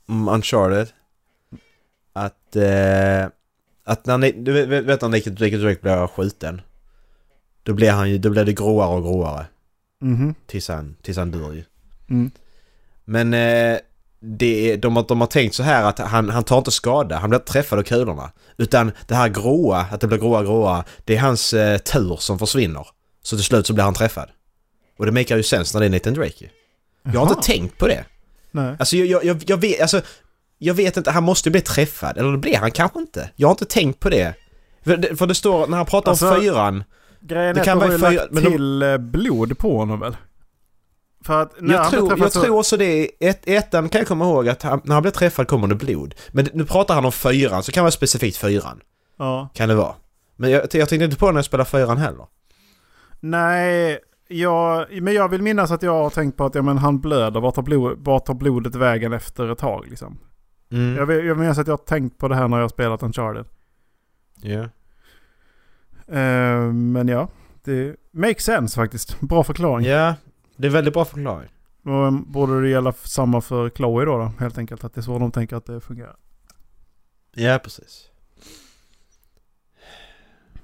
om 0.07 0.27
Uncharted. 0.29 0.87
Att, 2.13 2.55
eh, 2.55 3.25
att 3.83 4.05
när 4.05 4.31
du 4.31 4.51
vet, 4.51 4.85
vet 4.85 5.01
när 5.01 5.09
Naked 5.09 5.39
Naked 5.39 5.59
Drake 5.59 5.81
blir 5.81 6.07
skjuten. 6.07 6.61
Då 7.63 7.73
blir 7.73 7.91
han 7.91 8.09
ju, 8.09 8.17
då 8.17 8.29
blir 8.29 8.45
det 8.45 8.53
gråare 8.53 8.95
och 8.95 9.03
gråare. 9.03 9.45
Mhm. 10.01 10.35
Tills 10.47 10.67
han, 10.67 10.95
tills 11.01 11.17
han 11.17 11.31
dör 11.31 11.53
ju. 11.53 11.63
Mm. 12.09 12.31
Men 13.05 13.33
eh, 13.33 13.79
det 14.19 14.75
de, 14.75 14.95
har, 14.95 15.05
de 15.07 15.21
har 15.21 15.27
tänkt 15.27 15.55
så 15.55 15.63
här 15.63 15.83
att 15.83 15.99
han, 15.99 16.29
han 16.29 16.43
tar 16.43 16.57
inte 16.57 16.71
skada, 16.71 17.17
han 17.17 17.29
blir 17.29 17.39
inte 17.39 17.51
träffad 17.51 17.79
av 17.79 17.83
kulorna. 17.83 18.31
Utan 18.57 18.91
det 19.07 19.15
här 19.15 19.29
gråa, 19.29 19.85
att 19.91 20.01
det 20.01 20.07
blir 20.07 20.17
gråa 20.17 20.43
gråa, 20.43 20.83
det 21.05 21.15
är 21.15 21.19
hans 21.19 21.53
eh, 21.53 21.77
tur 21.77 22.15
som 22.19 22.39
försvinner. 22.39 22.87
Så 23.23 23.35
till 23.35 23.45
slut 23.45 23.67
så 23.67 23.73
blir 23.73 23.83
han 23.83 23.93
träffad. 23.93 24.29
Och 24.97 25.05
det 25.05 25.11
makar 25.11 25.37
ju 25.37 25.43
sens 25.43 25.73
när 25.73 25.81
det 25.81 25.87
är 25.87 25.89
Nathan 25.89 26.13
Drake 26.13 26.33
ju. 26.37 26.49
Jag 27.03 27.11
har 27.11 27.25
Jaha. 27.25 27.29
inte 27.29 27.47
tänkt 27.47 27.77
på 27.77 27.87
det. 27.87 28.05
Nej. 28.51 28.75
Alltså 28.79 28.97
jag, 28.97 29.07
jag, 29.07 29.23
jag, 29.25 29.43
jag 29.47 29.57
vet, 29.57 29.81
alltså 29.81 30.01
jag 30.63 30.73
vet 30.73 30.97
inte, 30.97 31.11
han 31.11 31.23
måste 31.23 31.49
ju 31.49 31.51
bli 31.51 31.61
träffad. 31.61 32.17
Eller 32.17 32.31
det 32.31 32.37
blir 32.37 32.57
han 32.57 32.71
kanske 32.71 32.99
inte. 32.99 33.29
Jag 33.35 33.47
har 33.47 33.51
inte 33.53 33.65
tänkt 33.65 33.99
på 33.99 34.09
det. 34.09 34.33
För 34.83 34.97
det, 34.97 35.15
för 35.15 35.27
det 35.27 35.35
står, 35.35 35.67
när 35.67 35.77
han 35.77 35.85
pratar 35.85 36.11
Alltså, 36.11 36.33
om 36.35 36.41
fyran. 36.41 36.83
Grejen 37.21 37.55
Det 37.55 37.61
är 37.61 37.65
kan 37.65 37.81
att 37.81 37.91
de 37.91 38.01
har 38.03 38.11
lagt 38.11 38.31
men 38.31 38.43
de- 38.43 38.51
till 38.51 38.81
eh, 38.81 38.97
blod 38.97 39.57
på 39.57 39.77
honom 39.77 39.99
väl? 39.99 40.17
För 41.25 41.41
att 41.41 41.61
när 41.61 41.73
Jag, 41.73 41.81
han 41.81 41.91
tror, 41.91 42.09
träffad 42.09 42.25
jag 42.25 42.31
så- 42.31 42.41
tror 42.41 42.57
också 42.59 42.77
det. 42.77 43.09
Ett, 43.19 43.41
ettan 43.47 43.89
kan 43.89 43.99
jag 43.99 44.07
komma 44.07 44.25
ihåg 44.25 44.49
att 44.49 44.61
han, 44.63 44.81
när 44.83 44.93
han 44.93 45.01
blir 45.01 45.11
träffad 45.11 45.47
kommer 45.47 45.67
det 45.67 45.75
blod. 45.75 46.15
Men 46.31 46.47
nu 46.53 46.65
pratar 46.65 46.93
han 46.95 47.05
om 47.05 47.11
fyran, 47.11 47.63
så 47.63 47.71
kan 47.71 47.81
det 47.81 47.85
vara 47.85 47.91
specifikt 47.91 48.37
fyran. 48.37 48.79
Ja. 49.17 49.49
Kan 49.53 49.69
det 49.69 49.75
vara. 49.75 49.93
Men 50.35 50.51
jag, 50.51 50.61
jag 50.61 50.69
tänkte 50.71 50.95
inte 50.95 51.15
på 51.17 51.31
när 51.31 51.37
jag 51.37 51.45
spelade 51.45 51.69
fyran 51.69 51.97
heller. 51.97 52.25
Nej, 53.19 53.99
jag, 54.27 54.85
men 55.01 55.13
jag 55.13 55.29
vill 55.29 55.41
minnas 55.41 55.71
att 55.71 55.83
jag 55.83 55.91
har 56.03 56.09
tänkt 56.09 56.37
på 56.37 56.45
att 56.45 56.55
ja, 56.55 56.61
men 56.61 56.77
han 56.77 56.99
blöder. 57.01 57.39
Vart 57.39 57.55
tar, 57.55 57.61
blod, 57.61 57.97
vart 57.99 58.25
tar 58.25 58.33
blodet 58.33 58.75
vägen 58.75 59.13
efter 59.13 59.51
ett 59.51 59.57
tag 59.57 59.85
liksom? 59.89 60.17
Mm. 60.71 60.95
Jag, 60.95 61.25
jag 61.25 61.37
minns 61.37 61.57
att 61.57 61.67
jag 61.67 61.73
har 61.73 61.85
tänkt 61.85 62.17
på 62.17 62.27
det 62.27 62.35
här 62.35 62.47
när 62.47 62.57
jag 62.57 62.63
har 62.63 62.69
spelat 62.69 63.03
Uncharted. 63.03 63.45
Ja. 64.41 64.69
Eh, 66.15 66.71
men 66.73 67.07
ja, 67.07 67.27
det 67.63 67.95
makes 68.11 68.43
sense 68.43 68.75
faktiskt. 68.75 69.19
Bra 69.19 69.43
förklaring. 69.43 69.85
ja, 69.85 70.15
det 70.55 70.67
är 70.67 70.71
väldigt 70.71 70.93
bra 70.93 71.05
förklaring. 71.05 71.49
Och 71.83 72.13
borde 72.13 72.61
det 72.61 72.69
gälla 72.69 72.93
samma 72.93 73.41
för 73.41 73.69
Chloe 73.69 74.05
då, 74.05 74.17
då? 74.17 74.31
Helt 74.39 74.57
enkelt 74.57 74.83
att 74.83 74.93
det 74.93 74.99
är 74.99 75.03
så 75.03 75.19
de 75.19 75.31
tänker 75.31 75.55
att 75.55 75.65
det 75.65 75.81
fungerar. 75.81 76.15
Ja, 77.33 77.59
precis. 77.63 78.09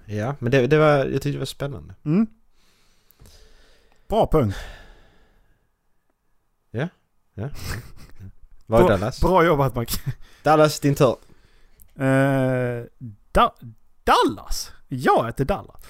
Ja, 0.05 0.35
men 0.39 0.51
det, 0.51 0.67
det 0.67 0.77
var, 0.77 0.97
jag 0.97 1.11
tyckte 1.11 1.31
det 1.31 1.37
var 1.37 1.45
spännande. 1.45 1.95
Mm. 2.03 2.27
Bra 4.07 4.29
punkt. 4.31 4.57
Var 8.67 8.79
är 8.79 8.83
Bra- 8.83 8.97
Dallas? 8.97 9.21
Bra 9.21 9.45
jobbat 9.45 9.75
Mac. 9.75 9.85
Dallas, 10.43 10.79
din 10.79 10.95
tur. 10.95 11.15
Eh, 11.99 12.83
da- 13.31 13.55
Dallas? 14.03 14.71
Jag 14.87 15.25
heter 15.25 15.45
Dallas. 15.45 15.81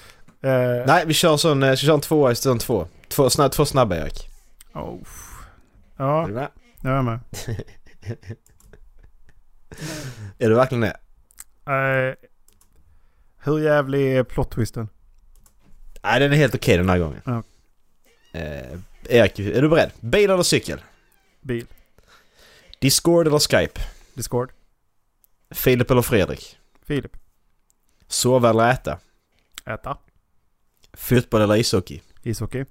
Eh, 0.42 0.86
Nej, 0.86 1.04
vi 1.06 1.14
kör 1.14 1.36
sån, 1.36 1.62
eh, 1.62 1.70
vi 1.70 1.76
kör 1.76 1.94
en 1.94 2.00
tvåa 2.00 2.34
för 2.34 2.50
en 2.50 2.58
två. 2.58 2.88
Två, 3.08 3.30
snabb, 3.30 3.52
två 3.52 3.64
snabba 3.64 3.96
Erik. 3.96 4.28
oh. 4.74 4.98
Är 5.96 6.04
Ja, 6.04 6.24
du 6.28 6.32
med? 6.34 6.48
jag 6.82 6.92
är 6.92 7.02
med. 7.02 7.20
Är 10.38 10.48
du 10.48 10.54
verkligen 10.54 10.80
det? 10.80 10.96
Eh, 11.72 12.14
hur 13.44 13.58
jävlig 13.58 14.16
är 14.16 14.24
plot 14.24 14.50
twisten? 14.50 14.88
Nej, 16.02 16.20
den 16.20 16.32
är 16.32 16.36
helt 16.36 16.54
okej 16.54 16.76
den 16.76 16.88
här 16.88 16.98
gången. 16.98 17.20
Eh, 18.32 18.78
Erik, 19.08 19.38
är 19.38 19.62
du 19.62 19.68
beredd? 19.68 19.90
Bil 20.00 20.30
eller 20.30 20.42
cykel? 20.42 20.80
Bil. 21.40 21.66
Discord 22.78 23.26
eller 23.26 23.38
Skype? 23.38 23.80
Discord. 24.14 24.52
Filip 25.50 25.90
eller 25.90 26.02
Fredrik? 26.02 26.58
Filip. 26.86 27.16
Sova 28.08 28.50
eller 28.50 28.70
äta? 28.70 28.98
Äta. 29.66 29.98
Fotboll 30.92 31.40
eller 31.40 31.56
ishockey? 31.56 32.00
Ishockey. 32.22 32.64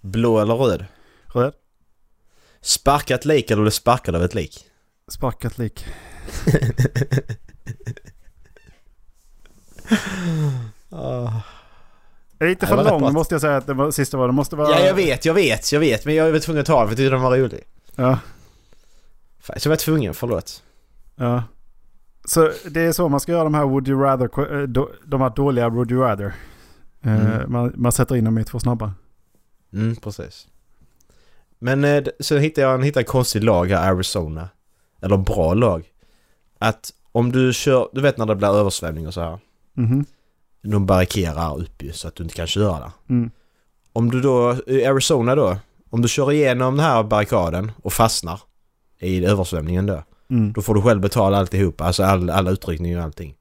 Blå 0.00 0.38
eller 0.38 0.54
röd? 0.54 0.84
Röd. 1.26 1.54
Sparka 2.60 3.14
ett 3.14 3.24
lik 3.24 3.50
eller 3.50 3.62
bli 3.62 3.70
sparkad 3.70 4.16
av 4.16 4.24
ett 4.24 4.34
lik? 4.34 4.66
Sparkat 5.08 5.58
lik. 5.58 5.86
Ah. 10.92 11.42
Lite 12.40 12.66
Det 12.66 12.66
för 12.66 12.84
lång 12.84 13.12
måste 13.12 13.34
jag 13.34 13.40
säga 13.40 13.56
att 13.56 13.66
det 13.66 13.74
var, 13.74 13.90
sista 13.90 14.16
var. 14.16 14.26
Det 14.26 14.32
måste 14.32 14.56
vara... 14.56 14.70
Ja, 14.70 14.86
jag 14.86 14.94
vet, 14.94 15.24
jag 15.24 15.34
vet, 15.34 15.72
jag 15.72 15.80
vet. 15.80 16.04
Men 16.04 16.14
jag 16.14 16.32
var 16.32 16.38
tvungen 16.38 16.60
att 16.60 16.66
ta 16.66 16.78
den 16.78 16.86
för 16.86 16.92
jag 16.92 16.96
tyckte 16.96 17.10
den 17.10 17.20
var 17.22 17.38
rolig. 17.38 17.64
Ja. 17.94 18.18
Så 19.40 19.52
jag 19.68 19.70
var 19.70 19.76
tvungen, 19.76 20.14
förlåt. 20.14 20.62
Ja. 21.16 21.42
Så 22.24 22.52
det 22.70 22.80
är 22.80 22.92
så 22.92 23.08
man 23.08 23.20
ska 23.20 23.32
göra 23.32 23.44
de 23.44 23.54
här 23.54 23.64
Would 23.64 23.88
You 23.88 24.02
Rather, 24.02 24.60
eh, 24.62 24.68
de 25.06 25.20
här 25.20 25.30
dåliga 25.36 25.68
Would 25.68 25.90
You 25.90 26.02
Rather. 26.02 26.34
Eh, 27.04 27.26
Mm. 27.26 27.52
Man, 27.52 27.72
man 27.76 27.92
sätter 27.92 28.16
in 28.16 28.24
dem 28.24 28.38
i 28.38 28.44
två 28.44 28.60
snabba. 28.60 28.92
Mm, 29.72 29.96
precis. 29.96 30.48
Men 31.58 31.84
eh, 31.84 32.04
så 32.20 32.36
hittade 32.38 32.66
jag 32.66 32.74
en, 32.74 32.82
hittade 32.82 33.02
en 33.02 33.06
konstig 33.06 33.44
lag 33.44 33.66
här, 33.70 33.92
Arizona. 33.92 34.48
Eller 35.02 35.16
bra 35.16 35.54
lag. 35.54 35.84
Att 36.58 36.92
om 37.12 37.32
du 37.32 37.52
kör, 37.52 37.88
du 37.92 38.00
vet 38.00 38.16
när 38.18 38.26
det 38.26 38.36
blir 38.36 38.48
översvämning 38.48 39.06
och 39.06 39.14
så 39.14 39.20
här. 39.20 39.38
Mhm. 39.74 40.04
De 40.62 40.86
barrikerar 40.86 41.58
upp 41.60 41.82
ju 41.82 41.92
så 41.92 42.08
att 42.08 42.14
du 42.14 42.22
inte 42.22 42.34
kan 42.34 42.46
köra 42.46 42.78
där. 42.78 42.90
Mm. 43.08 43.30
Om 43.92 44.10
du 44.10 44.20
då, 44.20 44.56
i 44.66 44.84
Arizona 44.84 45.34
då, 45.34 45.56
om 45.90 46.02
du 46.02 46.08
kör 46.08 46.32
igenom 46.32 46.76
den 46.76 46.84
här 46.86 47.02
barrikaden 47.02 47.72
och 47.82 47.92
fastnar 47.92 48.40
i 49.00 49.24
översvämningen 49.24 49.86
då. 49.86 50.02
Mm. 50.30 50.52
Då 50.52 50.62
får 50.62 50.74
du 50.74 50.82
själv 50.82 51.00
betala 51.00 51.38
alltihop, 51.38 51.80
alltså 51.80 52.02
all, 52.04 52.30
alla 52.30 52.50
utryckningar 52.50 52.98
och 52.98 53.04
allting. 53.04 53.34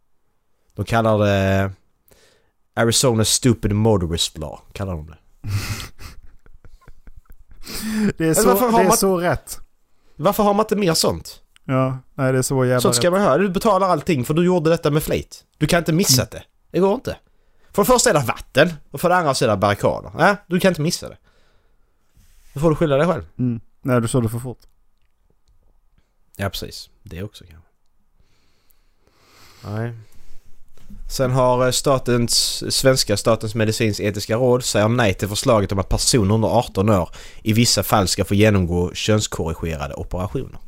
De 0.76 0.86
kallar 0.86 1.18
det 1.20 1.72
Arizona 2.76 3.26
Stupid 3.26 3.76
Motorist 3.76 4.38
Law, 4.38 4.60
kallar 4.74 4.94
de 4.96 5.08
det. 5.08 5.18
Det 8.18 8.26
är, 8.28 8.34
så, 8.34 8.54
det 8.54 8.66
är 8.66 8.72
man- 8.88 8.98
så 8.98 9.18
rätt. 9.18 9.60
Varför 10.16 10.44
har 10.44 10.54
man 10.54 10.64
inte 10.64 10.76
mer 10.76 10.94
sånt? 10.94 11.42
Ja, 11.66 11.98
nej 12.16 12.32
det 12.32 12.38
är 12.38 12.42
så 12.42 12.66
jävla 12.66 12.82
Sånt 12.82 12.96
ska 12.96 13.08
rätt. 13.08 13.12
man 13.12 13.22
ha. 13.22 13.38
Du 13.38 13.50
betalar 13.50 13.88
allting 13.90 14.26
för 14.26 14.34
du 14.34 14.46
gjorde 14.46 14.70
detta 14.70 14.92
med 14.92 15.04
flit. 15.04 15.46
Du 15.58 15.68
kan 15.68 15.80
inte 15.80 15.94
missa 15.94 16.26
det. 16.32 16.44
Det 16.72 16.80
går 16.80 16.94
inte. 16.94 17.18
För 17.72 17.82
det 17.82 17.86
första 17.86 18.10
är 18.10 18.14
det 18.14 18.20
vatten 18.28 18.70
och 18.92 19.02
för 19.02 19.10
det 19.10 19.16
andra 19.16 19.34
så 19.34 19.46
är 19.46 19.50
det 19.50 19.58
barrikader. 19.58 20.12
Nej, 20.18 20.36
du 20.48 20.60
kan 20.60 20.70
inte 20.72 20.82
missa 20.82 21.10
det. 21.10 21.18
Då 22.54 22.60
får 22.60 22.70
du 22.70 22.76
skylla 22.76 22.98
dig 22.98 23.08
själv. 23.08 23.24
Mm. 23.40 23.62
Nej, 23.82 24.02
du 24.02 24.08
såg 24.08 24.24
det 24.24 24.30
för 24.30 24.40
fort. 24.40 24.60
Ja, 26.42 26.50
precis. 26.50 26.90
Det 27.04 27.24
också 27.24 27.44
kanske. 27.44 27.70
Nej. 29.64 29.94
Sen 31.10 31.32
har 31.32 31.66
eh, 31.66 31.72
statens, 31.72 32.64
svenska 32.76 33.18
statens 33.18 33.56
medicinsk-etiska 33.56 34.36
råd 34.36 34.64
säger 34.64 34.88
nej 34.88 35.14
till 35.14 35.28
förslaget 35.28 35.72
om 35.72 35.80
att 35.80 35.90
personer 35.90 36.36
under 36.36 36.48
18 36.48 36.90
år 36.90 37.10
i 37.44 37.54
vissa 37.54 37.84
fall 37.84 38.08
ska 38.08 38.26
få 38.26 38.36
genomgå 38.36 38.94
könskorrigerade 38.94 39.94
operationer. 39.94 40.60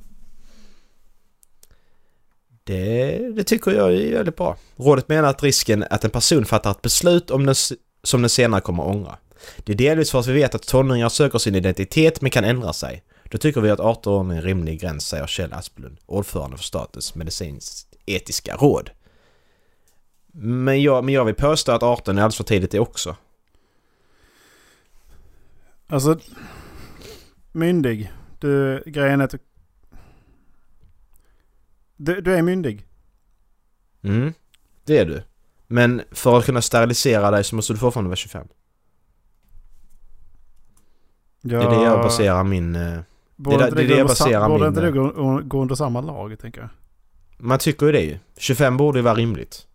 Det, 2.63 3.17
det 3.35 3.43
tycker 3.43 3.71
jag 3.71 3.93
är 3.93 4.13
väldigt 4.13 4.35
bra. 4.35 4.57
Rådet 4.75 5.09
menar 5.09 5.29
att 5.29 5.43
risken 5.43 5.85
att 5.89 6.03
en 6.03 6.11
person 6.11 6.45
fattar 6.45 6.71
ett 6.71 6.81
beslut 6.81 7.31
om 7.31 7.45
den, 7.45 7.55
som 8.03 8.21
den 8.21 8.29
senare 8.29 8.61
kommer 8.61 8.83
att 8.83 8.95
ångra. 8.95 9.17
Det 9.57 9.71
är 9.71 9.77
delvis 9.77 10.11
för 10.11 10.19
att 10.19 10.27
vi 10.27 10.33
vet 10.33 10.55
att 10.55 10.67
tonåringar 10.67 11.09
söker 11.09 11.39
sin 11.39 11.55
identitet 11.55 12.21
men 12.21 12.31
kan 12.31 12.43
ändra 12.43 12.73
sig. 12.73 13.03
Då 13.31 13.37
tycker 13.37 13.61
vi 13.61 13.69
att 13.69 13.79
18 13.79 14.13
år 14.13 14.33
är 14.33 14.37
en 14.37 14.41
rimlig 14.41 14.79
gräns, 14.79 15.07
säger 15.07 15.27
Kjell 15.27 15.53
Asplund, 15.53 15.97
ordförande 16.05 16.57
för 16.57 16.63
Statens 16.63 17.15
medicinsk-etiska 17.15 18.55
råd. 18.55 18.89
Men 20.33 20.81
jag, 20.81 21.03
men 21.05 21.13
jag 21.13 21.25
vill 21.25 21.35
påstå 21.35 21.71
att 21.71 21.83
18 21.83 22.17
är 22.17 22.21
alldeles 22.21 22.37
för 22.37 22.43
tidigt 22.43 22.71
det 22.71 22.79
också. 22.79 23.15
Alltså, 25.87 26.19
myndig. 27.51 28.11
Du, 28.39 28.83
grejen 28.85 29.21
är 29.21 29.25
att 29.25 29.31
du, 29.31 29.39
du, 31.95 32.21
du 32.21 32.35
är 32.35 32.41
myndig. 32.41 32.87
Mm, 34.01 34.33
det 34.85 34.97
är 34.97 35.05
du. 35.05 35.23
Men 35.67 36.01
för 36.11 36.37
att 36.37 36.45
kunna 36.45 36.61
sterilisera 36.61 37.31
dig 37.31 37.43
så 37.43 37.55
måste 37.55 37.73
du 37.73 37.79
fortfarande 37.79 38.09
vara 38.09 38.15
25. 38.15 38.47
Ja, 41.41 41.59
Det 41.59 41.65
är 41.65 41.69
det 41.69 41.85
jag 41.85 41.99
baserar 42.01 42.43
min... 42.43 43.03
Borde 43.41 43.57
det 43.57 43.63
är 43.63 43.67
inte 43.67 43.83
det 43.83 43.97
jag 43.97 44.07
baserar 44.07 44.49
Borde 44.49 44.59
min, 44.59 44.67
inte 44.67 44.81
det 44.81 44.87
eh, 44.87 44.93
gå, 44.93 45.41
gå 45.43 45.61
under 45.61 45.75
samma 45.75 46.01
lag, 46.01 46.39
tänker 46.39 46.61
jag. 46.61 46.69
Man 47.37 47.59
tycker 47.59 47.85
ju 47.85 47.91
det 47.91 48.01
ju. 48.01 48.19
25 48.37 48.77
borde 48.77 48.99
ju 48.99 49.03
vara 49.03 49.15
rimligt. 49.15 49.67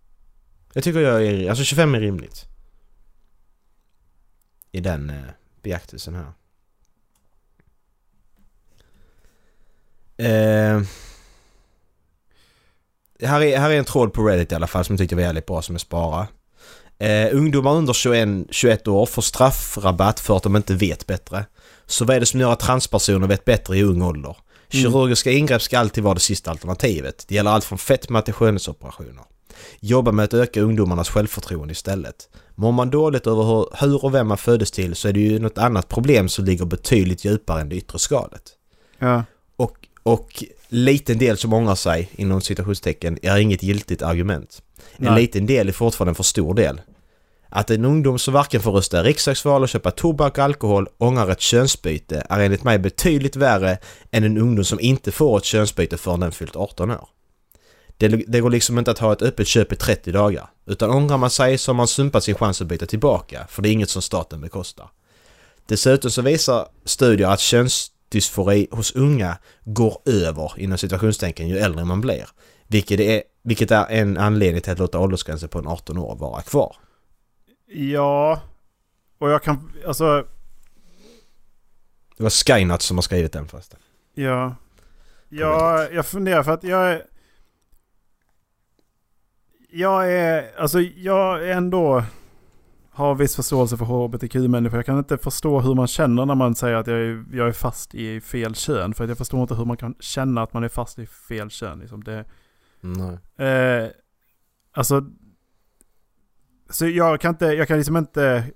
Jag 0.73 0.85
tycker 0.85 1.01
jag 1.01 1.27
är... 1.27 1.49
Alltså 1.49 1.65
25 1.65 1.95
är 1.95 2.01
rimligt. 2.01 2.45
I 4.73 4.81
den 4.81 5.11
eh, 5.11 5.17
beaktelsen 5.63 6.15
här. 6.15 6.33
Eh, 10.17 10.83
här, 13.21 13.41
är, 13.41 13.59
här 13.59 13.71
är 13.71 13.79
en 13.79 13.85
tråd 13.85 14.13
på 14.13 14.23
Reddit 14.23 14.53
i 14.53 14.55
alla 14.55 14.67
fall 14.67 14.85
som 14.85 14.93
jag 14.93 14.99
tyckte 15.01 15.17
var 15.17 15.23
jävligt 15.23 15.47
bra 15.47 15.63
som 15.63 15.75
jag 15.75 15.81
sparar. 15.81 16.27
Eh, 16.99 17.37
ungdomar 17.37 17.75
under 17.75 17.93
21, 17.93 18.29
21 18.51 18.89
år 18.89 19.07
får 19.07 19.23
straffrabatt 19.23 20.21
för 20.21 20.37
att 20.37 20.43
de 20.43 20.57
inte 20.57 20.75
vet 20.75 21.07
bättre. 21.07 21.45
Så 21.87 22.05
vad 22.05 22.17
är 22.17 22.21
det 22.21 22.27
som 22.27 22.41
gör 22.41 22.53
att 22.53 22.61
transpersoner 22.61 23.27
vet 23.27 23.45
bättre 23.45 23.77
i 23.77 23.83
ung 23.83 24.03
ålder? 24.03 24.37
Kirurgiska 24.69 25.31
ingrepp 25.31 25.63
ska 25.63 25.79
alltid 25.79 26.05
vara 26.05 26.15
det 26.15 26.21
sista 26.21 26.51
alternativet. 26.51 27.25
Det 27.29 27.35
gäller 27.35 27.51
allt 27.51 27.65
från 27.65 27.79
fetma 27.79 28.23
till 28.23 28.35
skönhetsoperationer. 28.35 29.23
Jobba 29.81 30.13
med 30.13 30.25
att 30.25 30.35
öka 30.35 30.61
ungdomarnas 30.61 31.09
självförtroende 31.09 31.73
istället. 31.73 32.29
Mår 32.55 32.73
man 32.73 32.91
dåligt 32.91 33.27
över 33.27 33.43
hur, 33.43 33.67
hur 33.81 34.05
och 34.05 34.15
vem 34.15 34.29
man 34.29 34.39
föddes 34.39 34.71
till 34.71 34.95
så 34.95 35.09
är 35.09 35.13
det 35.13 35.21
ju 35.21 35.39
något 35.39 35.59
annat 35.59 35.89
problem 35.89 36.29
som 36.29 36.45
ligger 36.45 36.65
betydligt 36.65 37.25
djupare 37.25 37.61
än 37.61 37.69
det 37.69 37.77
yttre 37.77 37.99
skalet. 37.99 38.43
Ja. 38.99 39.25
Och, 39.57 39.77
och 40.03 40.45
liten 40.85 41.19
del 41.19 41.37
som 41.37 41.53
ångrar 41.53 41.75
sig, 41.75 42.11
inom 42.17 42.41
citationstecken, 42.41 43.19
är 43.23 43.37
inget 43.37 43.63
giltigt 43.63 44.03
argument. 44.03 44.63
En 44.97 45.05
Nej. 45.05 45.21
liten 45.23 45.47
del 45.47 45.69
är 45.69 45.73
fortfarande 45.73 46.11
en 46.11 46.15
för 46.15 46.23
stor 46.23 46.55
del. 46.55 46.81
Att 47.49 47.71
en 47.71 47.85
ungdom 47.85 48.19
som 48.19 48.35
varken 48.35 48.63
får 48.63 48.73
rösta 48.73 49.01
i 49.01 49.03
riksdagsval 49.03 49.63
och 49.63 49.69
köpa 49.69 49.91
tobak 49.91 50.39
och 50.39 50.45
alkohol 50.45 50.89
ångrar 50.99 51.29
ett 51.29 51.41
könsbyte 51.41 52.27
är 52.31 52.41
enligt 52.41 52.65
mig 52.65 52.79
betydligt 52.79 53.37
värre 53.37 53.79
än 54.11 54.25
en 54.25 54.39
ungdom 54.39 54.65
som 54.65 54.81
inte 54.81 55.13
får 55.13 55.39
ett 55.39 55.45
könsbyte 55.45 55.97
förrän 55.97 56.21
den 56.21 56.33
fyllt 56.33 56.57
18 56.57 56.91
år. 56.91 57.09
Det, 57.99 58.09
det 58.09 58.41
går 58.41 58.51
liksom 58.51 58.79
inte 58.79 58.91
att 58.91 58.99
ha 58.99 59.13
ett 59.13 59.23
öppet 59.23 59.47
köp 59.47 59.73
i 59.73 59.77
30 59.77 60.13
dagar. 60.13 60.51
Utan 60.67 60.91
ångrar 60.91 61.19
man 61.19 61.31
sig 61.31 61.59
så 61.59 61.73
har 61.73 61.77
man 61.77 61.89
sumpat 61.89 62.25
sin 62.25 62.35
chans 62.35 62.63
att 62.63 62.69
byta 62.69 62.87
tillbaka, 62.87 63.47
för 63.49 63.63
det 63.63 63.69
är 63.69 63.73
inget 63.73 63.91
som 63.91 64.03
staten 64.03 64.41
bekostar. 64.41 64.91
Dessutom 65.67 66.11
så 66.11 66.23
visar 66.23 66.69
studier 66.85 67.29
att 67.29 67.41
könsdysfori 68.11 68.69
hos 68.71 68.95
unga 68.97 69.39
går 69.65 70.03
över 70.07 70.53
inom 70.57 70.79
situationstänken 70.79 71.49
ju 71.49 71.59
äldre 71.59 71.85
man 71.85 72.01
blir. 72.01 72.29
Vilket 72.69 73.01
är, 73.01 73.23
vilket 73.43 73.71
är 73.71 73.87
en 73.89 74.19
anledning 74.19 74.63
till 74.63 74.73
att 74.73 74.79
låta 74.79 74.99
åldersgränsen 74.99 75.49
på 75.49 75.59
en 75.59 75.67
18 75.67 75.99
år 75.99 76.17
vara 76.17 76.43
kvar. 76.43 76.77
Ja. 77.67 78.41
Och 79.19 79.31
jag 79.31 79.43
kan, 79.43 79.73
alltså, 79.87 80.27
Det 82.17 82.23
var 82.23 82.31
Skynut 82.31 82.83
som 82.83 82.97
har 82.97 83.03
skrivit 83.03 83.33
den 83.33 83.49
förresten. 83.49 83.81
ja. 84.15 84.55
Ja, 85.29 85.89
jag 85.93 86.07
funderar 86.07 86.43
för 86.43 86.53
att 86.53 86.65
jag 86.65 86.91
är... 86.93 87.03
Jag 89.71 90.13
är, 90.13 90.51
alltså 90.59 90.81
jag 90.81 91.49
är 91.49 91.53
ändå... 91.57 92.05
har 92.97 93.15
viss 93.15 93.37
förståelse 93.37 93.77
för 93.77 93.85
hbtq-människor. 93.85 94.79
Jag 94.79 94.87
kan 94.87 94.99
inte 94.99 95.19
förstå 95.19 95.61
hur 95.61 95.75
man 95.75 95.87
känner 95.87 96.27
när 96.27 96.35
man 96.35 96.55
säger 96.55 96.77
att 96.77 96.87
jag 96.87 96.99
är, 96.99 97.25
jag 97.33 97.49
är 97.49 97.53
fast 97.53 97.95
i 97.95 98.21
fel 98.21 98.55
kön. 98.55 98.95
För 98.95 99.05
att 99.05 99.11
jag 99.11 99.19
förstår 99.19 99.43
inte 99.43 99.55
hur 99.55 99.65
man 99.65 99.77
kan 99.77 99.95
känna 100.01 100.43
att 100.43 100.53
man 100.53 100.65
är 100.65 100.69
fast 100.69 100.99
i 100.99 101.07
fel 101.07 101.51
kön. 101.51 101.79
Liksom 101.79 102.05
det, 102.05 102.25
Nej. 102.81 103.49
eh, 103.49 103.91
alltså, 104.73 105.05
så 106.71 106.87
jag 106.87 107.21
kan, 107.21 107.31
inte, 107.31 107.47
jag 107.47 107.69
kan 107.69 107.77
liksom 107.77 107.97
inte 107.97 108.53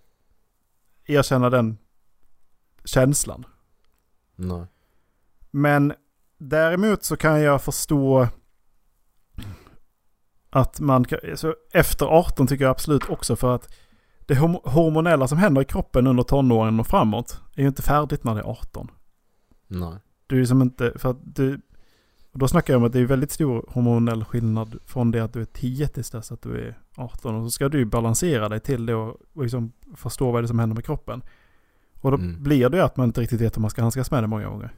erkänna 1.06 1.50
den 1.50 1.78
känslan. 2.84 3.46
Nej. 4.36 4.66
Men 5.50 5.94
däremot 6.38 7.04
så 7.04 7.16
kan 7.16 7.40
jag 7.40 7.62
förstå 7.62 8.28
att 10.50 10.80
man 10.80 11.04
kan, 11.04 11.18
så 11.34 11.54
efter 11.72 12.06
18 12.06 12.46
tycker 12.46 12.64
jag 12.64 12.70
absolut 12.70 13.08
också 13.08 13.36
för 13.36 13.54
att 13.54 13.68
det 14.30 14.36
horm- 14.40 14.60
hormonella 14.70 15.28
som 15.28 15.38
händer 15.38 15.62
i 15.62 15.64
kroppen 15.64 16.06
under 16.06 16.22
tonåren 16.22 16.80
och 16.80 16.86
framåt 16.86 17.40
är 17.56 17.62
ju 17.62 17.68
inte 17.68 17.82
färdigt 17.82 18.24
när 18.24 18.34
det 18.34 18.40
är 18.40 18.44
18. 18.50 18.88
Nej. 19.66 19.94
Du 20.26 20.36
är 20.36 20.40
ju 20.40 20.46
som 20.46 20.62
inte, 20.62 20.92
för 20.98 21.10
att 21.10 21.16
du, 21.36 21.60
och 22.32 22.38
då 22.38 22.48
snackar 22.48 22.74
jag 22.74 22.78
om 22.80 22.86
att 22.86 22.92
det 22.92 23.00
är 23.00 23.04
väldigt 23.06 23.30
stor 23.32 23.64
hormonell 23.68 24.24
skillnad 24.24 24.78
från 24.86 25.10
det 25.10 25.20
att 25.20 25.32
du 25.32 25.40
är 25.40 25.44
10 25.44 25.88
tills 25.88 26.10
dess 26.10 26.32
att 26.32 26.42
du 26.42 26.58
är 26.68 26.78
18. 26.96 27.34
Och 27.34 27.44
så 27.44 27.50
ska 27.50 27.68
du 27.68 27.78
ju 27.78 27.84
balansera 27.84 28.48
dig 28.48 28.60
till 28.60 28.86
det 28.86 28.94
och, 28.94 29.16
och 29.34 29.42
liksom 29.42 29.72
förstå 29.96 30.30
vad 30.30 30.42
det 30.42 30.44
är 30.44 30.48
som 30.48 30.58
händer 30.58 30.74
med 30.74 30.84
kroppen. 30.84 31.22
Och 32.00 32.10
då 32.10 32.16
Mm. 32.16 32.42
blir 32.42 32.68
det 32.68 32.76
ju 32.76 32.82
att 32.82 32.96
man 32.96 33.06
inte 33.08 33.20
riktigt 33.20 33.40
vet 33.40 33.56
hur 33.56 33.60
man 33.60 33.70
ska 33.70 33.82
handskas 33.82 34.10
med 34.10 34.22
det 34.22 34.26
många 34.26 34.48
gånger. 34.48 34.74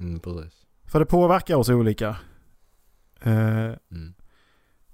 Mm, 0.00 0.20
precis. 0.20 0.66
För 0.84 0.98
det 0.98 1.06
påverkar 1.06 1.56
oss 1.56 1.68
olika. 1.68 2.08
Eh, 3.20 3.32
Mm. 3.90 4.14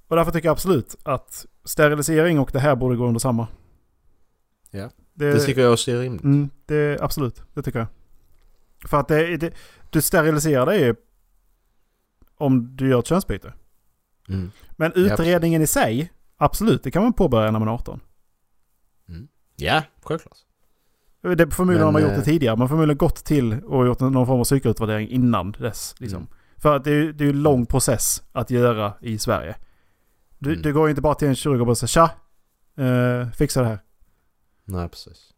och 0.09 0.17
därför 0.17 0.33
tycker 0.33 0.49
jag 0.49 0.53
absolut 0.53 0.97
att 1.03 1.47
sterilisering 1.67 2.39
och 2.39 2.51
det 2.53 2.59
här 2.59 2.77
borde 2.77 2.97
gå 2.97 3.07
under 3.07 3.21
samma. 3.21 3.49
Ja. 4.71 4.91
Det, 5.15 5.33
Det 5.33 5.41
tycker 5.41 5.61
jag 5.61 5.73
också 5.73 5.91
är 5.91 5.99
rimligt. 6.01 6.25
mm, 6.25 6.51
det 6.67 6.99
Absolut, 7.01 7.43
det 7.55 7.63
tycker 7.63 7.79
jag. 7.79 7.89
För 8.89 9.01
att 9.01 9.09
det, 9.09 9.37
det, 9.37 9.55
du 9.91 10.03
steriliserar 10.03 10.67
dig 10.67 10.81
ju 10.81 10.95
om 12.39 12.77
du 12.77 12.89
gör 12.89 12.99
ett 12.99 13.07
könsbyte. 13.07 13.53
Mm. 14.29 14.51
Men 14.71 14.93
utredningen 14.93 15.63
i 15.63 15.67
sig, 15.67 16.13
absolut, 16.37 16.83
det 16.83 16.91
kan 16.91 17.03
man 17.03 17.13
påbörja 17.13 17.51
när 17.51 17.59
man 17.59 17.69
är 17.69 17.73
18. 17.73 18.01
Ja, 19.57 19.83
självklart. 20.03 20.39
Det, 21.23 21.55
förmodligen 21.55 21.79
Men, 21.79 21.85
har 21.85 21.93
man 21.93 22.03
gjort 22.03 22.11
det 22.11 22.17
eh, 22.17 22.23
tidigare. 22.25 22.57
Man 22.57 22.69
förmodligen 22.69 22.99
gått 22.99 23.25
till 23.25 23.65
och 23.65 23.87
gjort 23.87 24.01
någon 24.01 24.27
form 24.27 24.41
av 24.41 24.45
psykutvärdering 24.45 25.09
innan 25.09 25.53
dess. 25.53 25.95
Liksom. 25.99 26.19
Mm. 26.19 26.29
För 26.57 26.77
att 26.77 26.85
det 26.85 27.13
det 27.13 27.25
är 27.25 27.27
ju 27.27 27.31
en 27.31 27.43
lång 27.43 27.67
process 27.67 28.23
att 28.33 28.51
göra 28.51 28.93
i 29.01 29.19
Sverige. 29.19 29.57
Du, 30.39 30.51
Mm. 30.51 30.63
du 30.63 30.73
går 30.73 30.87
ju 30.87 30.91
inte 30.91 31.03
bara 31.03 31.15
till 31.15 31.29
en 31.29 31.35
kirurg 31.37 31.61
och 31.61 31.67
bara 31.67 31.77
säger 31.77 31.89
tja, 31.89 32.11
eh, 32.85 33.31
fixa 33.31 33.61
det 33.63 33.69
här. 33.69 33.79
Nej, 34.65 34.89
precis. 34.89 35.33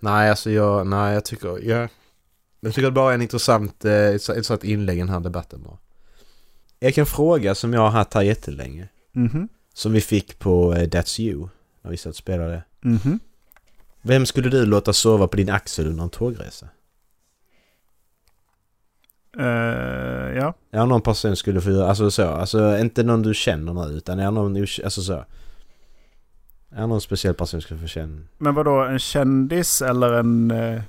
Nej, 0.00 0.30
alltså 0.30 0.50
jag, 0.50 0.86
nej 0.86 1.14
jag 1.14 1.24
tycker, 1.24 1.68
ja. 1.68 1.88
Jag 2.60 2.74
tycker 2.74 2.82
det 2.86 2.90
bara 2.90 3.10
är 3.10 3.14
en 3.14 3.22
intressant, 3.22 3.84
eh, 3.84 3.92
ett 3.92 4.28
intressant 4.28 4.64
inlägg 4.64 4.96
i 4.96 5.00
den 5.00 5.08
här 5.08 5.20
debatten 5.20 5.62
bara. 5.62 5.78
Jag 6.78 6.94
kan 6.94 7.06
fråga 7.06 7.54
som 7.54 7.72
jag 7.72 7.80
har 7.80 7.90
haft 7.90 8.14
här 8.14 8.22
jättelänge. 8.22 8.88
Mhm, 9.12 9.48
Som 9.74 9.92
vi 9.92 10.00
fick 10.00 10.38
på 10.38 10.74
eh, 10.74 10.88
That's 10.88 11.20
You. 11.20 11.48
När 11.82 11.90
vi 11.90 11.96
satt 11.96 12.10
och 12.10 12.16
spelade. 12.16 12.62
mhm. 12.80 13.20
Vem 14.02 14.26
skulle 14.26 14.48
du 14.50 14.66
låta 14.66 14.92
sova 14.92 15.28
på 15.28 15.36
din 15.36 15.50
axel 15.50 15.86
under 15.86 16.04
en 16.04 16.10
tågresa? 16.10 16.68
Eh, 19.38 20.36
ja. 20.36 20.54
Ja, 20.70 20.84
någon 20.84 21.00
person 21.00 21.36
skulle 21.36 21.60
få 21.60 21.70
göra, 21.70 21.88
alltså 21.88 22.10
så, 22.10 22.28
alltså 22.28 22.78
inte 22.78 23.02
någon 23.02 23.22
du 23.22 23.34
känner 23.34 23.72
nu 23.72 23.92
utan 23.96 24.18
är 24.18 24.30
någon, 24.30 24.56
alltså 24.84 25.02
så. 25.02 25.24
Är 26.70 26.86
någon 26.86 27.00
speciell 27.00 27.34
person 27.34 27.60
skulle 27.62 27.80
få 27.80 27.86
känna? 27.86 28.22
Men 28.38 28.54
vad 28.54 28.64
då 28.64 28.82
en 28.84 28.98
kändis 28.98 29.82
eller 29.82 30.12
en... 30.12 30.50
Eh, 30.50 30.82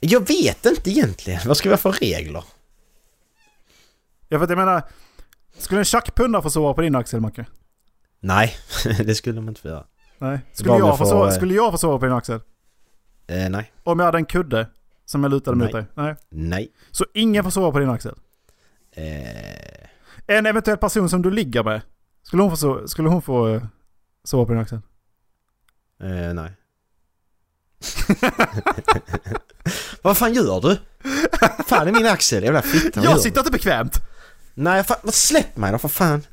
Jag 0.00 0.28
vet 0.28 0.66
inte 0.66 0.90
egentligen, 0.90 1.40
vad 1.46 1.56
ska 1.56 1.68
vi 1.68 1.72
ha 1.72 1.78
för 1.78 1.92
regler? 1.92 2.44
ja 4.28 4.38
för 4.38 4.44
att 4.44 4.50
jag 4.50 4.58
menar, 4.58 4.82
skulle 5.58 5.80
en 5.80 5.84
tjackpundare 5.84 6.42
få 6.42 6.50
sova 6.50 6.74
på 6.74 6.80
din 6.80 6.94
axel 6.94 7.20
Macke? 7.20 7.46
Nej, 8.20 8.54
det 9.04 9.14
skulle 9.14 9.40
man 9.40 9.48
inte 9.48 9.60
få 9.60 9.68
göra. 9.68 9.84
Nej. 10.18 10.38
Skulle 10.52 10.72
jag, 10.72 10.80
jag 10.80 10.98
få 10.98 11.06
sova, 11.06 11.28
eh, 11.28 11.34
skulle 11.34 11.54
jag 11.54 11.72
få 11.72 11.78
sova 11.78 11.98
på 11.98 12.04
din 12.04 12.14
axel? 12.14 12.40
Eh, 13.26 13.48
nej. 13.50 13.72
Om 13.84 13.98
jag 13.98 14.06
hade 14.06 14.18
en 14.18 14.24
kudde 14.24 14.66
som 15.10 15.22
jag 15.22 15.30
lutade 15.30 15.56
mot 15.56 15.72
dig? 15.72 15.86
Nej. 15.94 16.16
Nej. 16.30 16.72
Så 16.90 17.04
ingen 17.14 17.44
får 17.44 17.50
sova 17.50 17.72
på 17.72 17.78
din 17.78 17.90
axel? 17.90 18.14
Eh, 18.92 19.88
En 20.36 20.46
eventuell 20.46 20.76
person 20.78 21.08
som 21.08 21.22
du 21.22 21.30
ligger 21.30 21.64
med, 21.64 21.80
skulle 22.22 22.42
hon 22.42 22.56
få, 22.56 22.66
so- 22.66 22.86
skulle 22.86 23.08
hon 23.08 23.22
få 23.22 23.48
eh, 23.48 23.62
sova 24.24 24.44
på 24.46 24.52
din 24.52 24.62
axel? 24.62 24.78
eh, 26.02 26.34
nej. 26.34 26.52
vad 30.02 30.18
fan 30.18 30.34
gör 30.34 30.60
du? 30.60 30.78
Fan 31.66 31.88
i 31.88 31.92
min 31.92 32.06
axel, 32.06 32.44
jävla 32.44 32.62
fitta. 32.62 33.04
Jag 33.04 33.20
sitter 33.20 33.40
inte 33.40 33.50
bekvämt! 33.52 33.96
Nej, 34.54 34.84
fan, 34.84 35.12
släpp 35.12 35.56
mig 35.56 35.72
då 35.72 35.78
för 35.78 35.88
fan. 35.88 36.26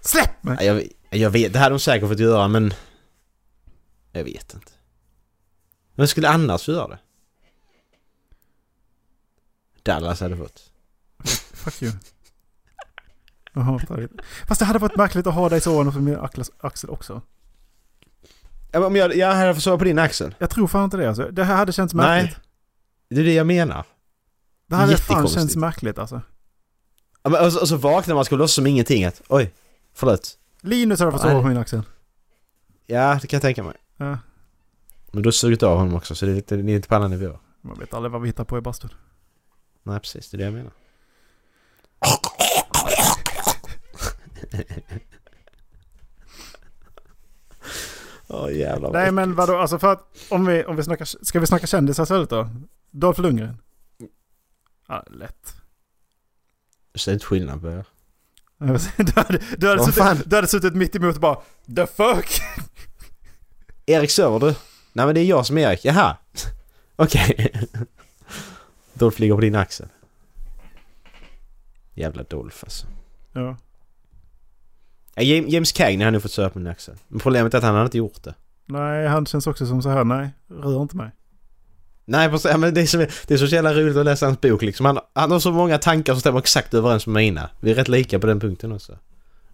Släpp 0.00 0.42
mig! 0.44 0.56
Nej, 0.56 0.66
Jag, 0.66 0.82
jag 1.20 1.30
vet, 1.30 1.52
det 1.52 1.58
hade 1.58 1.74
de 1.74 1.78
säkert 1.78 2.08
fått 2.08 2.18
göra 2.18 2.48
men... 2.48 2.74
Jag 4.12 4.24
vet 4.24 4.54
inte. 4.54 4.72
Vem 5.94 6.06
skulle 6.06 6.28
annars 6.28 6.68
göra 6.68 6.88
det? 6.88 6.98
Dallas 9.86 10.20
hade 10.20 10.36
fått. 10.36 10.62
Fuck 11.54 11.82
you. 11.82 11.92
Jag 13.52 13.62
hatar 13.62 13.96
det. 13.96 14.08
Fast 14.48 14.58
det 14.58 14.64
hade 14.64 14.78
varit 14.78 14.96
märkligt 14.96 15.26
att 15.26 15.34
ha 15.34 15.48
dig 15.48 15.60
sovande 15.60 15.92
på 15.92 15.98
min 15.98 16.16
axel- 16.18 16.88
också. 16.90 17.22
Ja, 18.72 18.80
men 18.80 18.84
Om 18.84 18.96
jag, 18.96 19.16
jag 19.16 19.34
hade 19.34 19.54
fått 19.54 19.62
sova 19.62 19.78
på 19.78 19.84
din 19.84 19.98
axel. 19.98 20.34
Jag 20.38 20.50
tror 20.50 20.66
fan 20.66 20.84
inte 20.84 20.96
det 20.96 21.08
alltså. 21.08 21.28
Det 21.30 21.44
här 21.44 21.56
hade 21.56 21.72
känts 21.72 21.94
märkligt. 21.94 22.36
Nej. 22.36 22.42
Det 23.10 23.20
är 23.20 23.24
det 23.24 23.34
jag 23.34 23.46
menar. 23.46 23.84
Det 24.68 24.74
hade 24.76 24.96
fan 24.96 25.28
känts 25.28 25.56
märkligt 25.56 25.98
alltså. 25.98 26.20
Ja, 27.22 27.30
men, 27.30 27.44
och, 27.46 27.52
så, 27.52 27.60
och 27.60 27.68
så 27.68 27.76
vaknar 27.76 28.14
man 28.14 28.20
och 28.20 28.26
ska 28.26 28.36
låtsas 28.36 28.54
som 28.54 28.66
ingenting 28.66 29.04
att 29.04 29.22
oj, 29.28 29.54
förlåt. 29.94 30.38
Linus 30.60 30.98
hade 31.00 31.12
fått 31.12 31.20
sova 31.20 31.42
på 31.42 31.48
min 31.48 31.56
axel. 31.56 31.82
Ja, 32.86 33.18
det 33.22 33.26
kan 33.26 33.36
jag 33.36 33.42
tänka 33.42 33.62
mig. 33.62 33.74
Ja. 33.96 34.18
Men 35.12 35.22
du 35.22 35.26
har 35.26 35.32
sugit 35.32 35.62
av 35.62 35.78
honom 35.78 35.94
också 35.94 36.14
så 36.14 36.26
det 36.26 36.32
är, 36.32 36.36
lite, 36.36 36.56
det 36.56 36.72
är 36.72 36.76
inte 36.76 36.88
på 36.88 36.94
alla 36.94 37.08
nivåer. 37.08 37.38
Man 37.60 37.78
vet 37.78 37.94
aldrig 37.94 38.12
vad 38.12 38.20
vi 38.20 38.28
hittar 38.28 38.44
på 38.44 38.58
i 38.58 38.60
bastun. 38.60 38.90
Nej 39.86 40.00
precis, 40.00 40.30
det 40.30 40.36
är 40.36 40.38
det 40.38 40.44
jag 40.44 40.54
menar. 40.54 40.72
Åh 48.28 48.56
jävlar. 48.56 48.92
Nej 48.92 49.12
men 49.12 49.34
vadå, 49.34 49.58
alltså 49.58 49.78
för 49.78 49.92
att 49.92 50.08
om 50.30 50.46
vi, 50.46 50.64
om 50.64 50.76
vi 50.76 50.82
snackar, 50.82 51.04
ska 51.04 51.40
vi 51.40 51.46
snacka 51.46 51.66
kändisar 51.66 52.02
istället 52.02 52.30
då? 52.30 52.48
Dolph 52.90 53.20
Lundgren? 53.20 53.58
Ja, 54.88 55.04
lätt. 55.10 55.54
Så 56.94 57.10
det 57.10 57.12
är 57.12 57.14
inte 57.14 57.26
skillnad 57.26 57.60
på 57.60 57.68
er. 57.68 57.84
Du 58.58 58.66
hade, 59.16 59.40
du, 59.56 59.68
hade 59.68 59.92
fan? 59.92 60.16
suttit, 60.16 60.30
du 60.30 60.36
hade 60.36 60.48
suttit 60.48 60.74
mitt 60.74 60.96
emot 60.96 61.14
och 61.14 61.20
bara 61.20 61.40
The 61.76 61.86
fuck? 61.86 62.40
Erik 63.86 64.10
sover 64.10 64.40
du? 64.40 64.54
Nej 64.92 65.06
men 65.06 65.14
det 65.14 65.20
är 65.20 65.24
jag 65.24 65.46
som 65.46 65.58
är 65.58 65.70
Erik, 65.70 65.84
jaha. 65.84 66.16
Okej. 66.96 67.52
Dolph 68.98 69.20
ligger 69.20 69.34
på 69.34 69.40
din 69.40 69.54
axel. 69.54 69.86
Jävla 71.94 72.22
Dolph 72.22 72.56
alltså. 72.62 72.86
Ja. 73.32 73.56
Ja, 75.14 75.22
Jam- 75.22 75.48
James 75.48 75.72
Cagney 75.72 75.98
hade 76.04 76.10
nog 76.10 76.22
fått 76.22 76.32
söva 76.32 76.50
på 76.50 76.58
min 76.58 76.66
axel. 76.68 76.94
Men 77.08 77.20
problemet 77.20 77.54
är 77.54 77.58
att 77.58 77.64
han 77.64 77.74
hade 77.74 77.84
inte 77.84 77.98
gjort 77.98 78.22
det. 78.22 78.34
Nej, 78.66 79.06
han 79.08 79.26
känns 79.26 79.46
också 79.46 79.66
som 79.66 79.82
så 79.82 79.88
här, 79.88 80.04
nej, 80.04 80.30
rör 80.48 80.82
inte 80.82 80.96
mig. 80.96 81.10
Nej 82.04 82.28
precis, 82.30 82.56
men 82.56 82.74
det 82.74 82.80
är, 82.80 82.86
så, 82.86 82.96
det 82.98 83.30
är 83.30 83.38
så 83.38 83.46
jävla 83.46 83.74
roligt 83.74 83.96
att 83.96 84.04
läsa 84.04 84.26
hans 84.26 84.40
bok 84.40 84.62
liksom. 84.62 84.86
Han, 84.86 84.98
han 85.12 85.30
har 85.30 85.38
så 85.40 85.52
många 85.52 85.78
tankar 85.78 86.12
som 86.14 86.20
stämmer 86.20 86.38
exakt 86.38 86.74
överens 86.74 87.06
med 87.06 87.14
mina. 87.14 87.50
Vi 87.60 87.70
är 87.70 87.74
rätt 87.74 87.88
lika 87.88 88.18
på 88.18 88.26
den 88.26 88.40
punkten 88.40 88.72
också. 88.72 88.98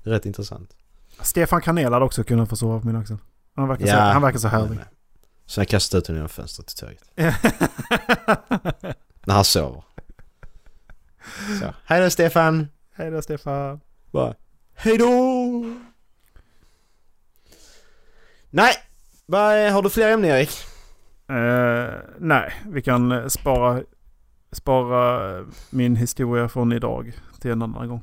Rätt 0.02 0.26
intressant. 0.26 0.76
Stefan 1.20 1.60
Kanel 1.60 1.92
hade 1.92 2.04
också 2.04 2.24
kunnat 2.24 2.48
få 2.48 2.56
sova 2.56 2.80
på 2.80 2.86
min 2.86 2.96
axel. 2.96 3.16
Han 3.56 3.68
verkar, 3.68 3.86
så, 3.86 3.92
Ja. 3.92 4.00
han 4.00 4.22
verkar 4.22 4.38
så 4.38 4.48
härlig. 4.48 4.78
Så 5.46 5.60
jag 5.60 5.68
kastar 5.68 5.98
ut 5.98 6.06
honom 6.06 6.16
genom 6.16 6.28
fönstret 6.28 6.66
till 6.66 6.78
tåget. 6.78 7.02
När 9.26 9.34
han 9.34 9.44
sover. 9.44 9.84
Så. 11.60 11.74
Hej 11.84 12.00
då 12.02 12.10
Stefan! 12.10 12.68
Hej 12.94 13.10
då 13.10 13.22
Stefan. 13.22 13.80
Bara, 14.10 14.34
Hej 14.74 14.98
då! 14.98 15.10
Nej! 18.50 18.74
Vad, 19.26 19.52
är- 19.52 19.70
har 19.70 19.82
du 19.82 19.90
fler 19.90 20.08
ämnen 20.12 20.30
Erik? 20.30 20.50
Eh, 21.28 21.94
nej, 22.18 22.52
vi 22.66 22.82
kan 22.82 23.30
spara, 23.30 23.82
spara 24.52 25.44
min 25.70 25.96
historia 25.96 26.48
från 26.48 26.72
idag 26.72 27.12
till 27.40 27.50
en 27.50 27.62
annan 27.62 27.88
gång. 27.88 28.02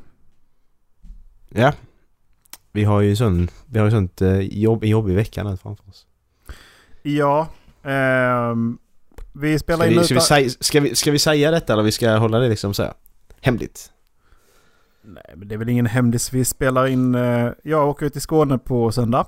Ja. 1.50 1.74
Vi 2.72 2.84
har 2.84 3.02
ju 3.02 3.16
sån, 3.16 3.48
vi 3.66 3.80
har 3.80 3.86
ju 3.86 3.92
sånt 3.92 4.22
eh, 4.22 4.40
jobb, 4.40 4.84
jobb 4.84 5.10
i 5.10 5.14
veckan 5.16 5.48
här 5.48 5.56
framför 5.56 5.90
oss. 5.90 6.08
Ja, 7.02 7.48
ehm, 7.84 8.78
vi 9.40 9.60
spelar 9.60 9.86
Ska 9.86 9.92
in 9.94 10.00
vi, 10.00 10.06
ska, 10.06 10.14
vi 10.14 10.18
utan... 10.18 10.26
säga, 10.28 10.50
ska, 10.60 10.80
vi, 10.80 10.96
ska 10.96 11.12
vi 11.12 11.20
säga 11.20 11.52
detta 11.52 11.74
eller 11.74 11.84
vi 11.84 11.92
ska 11.92 12.12
hålla 12.18 12.40
det 12.40 12.50
liksom 12.50 12.74
så 12.74 12.84
här, 12.84 12.94
hemligt? 13.42 13.92
Nej, 15.02 15.34
men 15.36 15.48
det 15.48 15.56
är 15.56 15.60
väl 15.60 15.70
ingen 15.70 15.86
hemlis. 15.86 16.34
Vi 16.34 16.46
spelar 16.46 16.88
in... 16.88 17.16
eh, 17.16 17.52
jag 17.64 17.90
åker 17.90 18.06
ut 18.06 18.14
till 18.14 18.22
Skåne 18.22 18.58
på 18.58 18.92
söndag. 18.92 19.28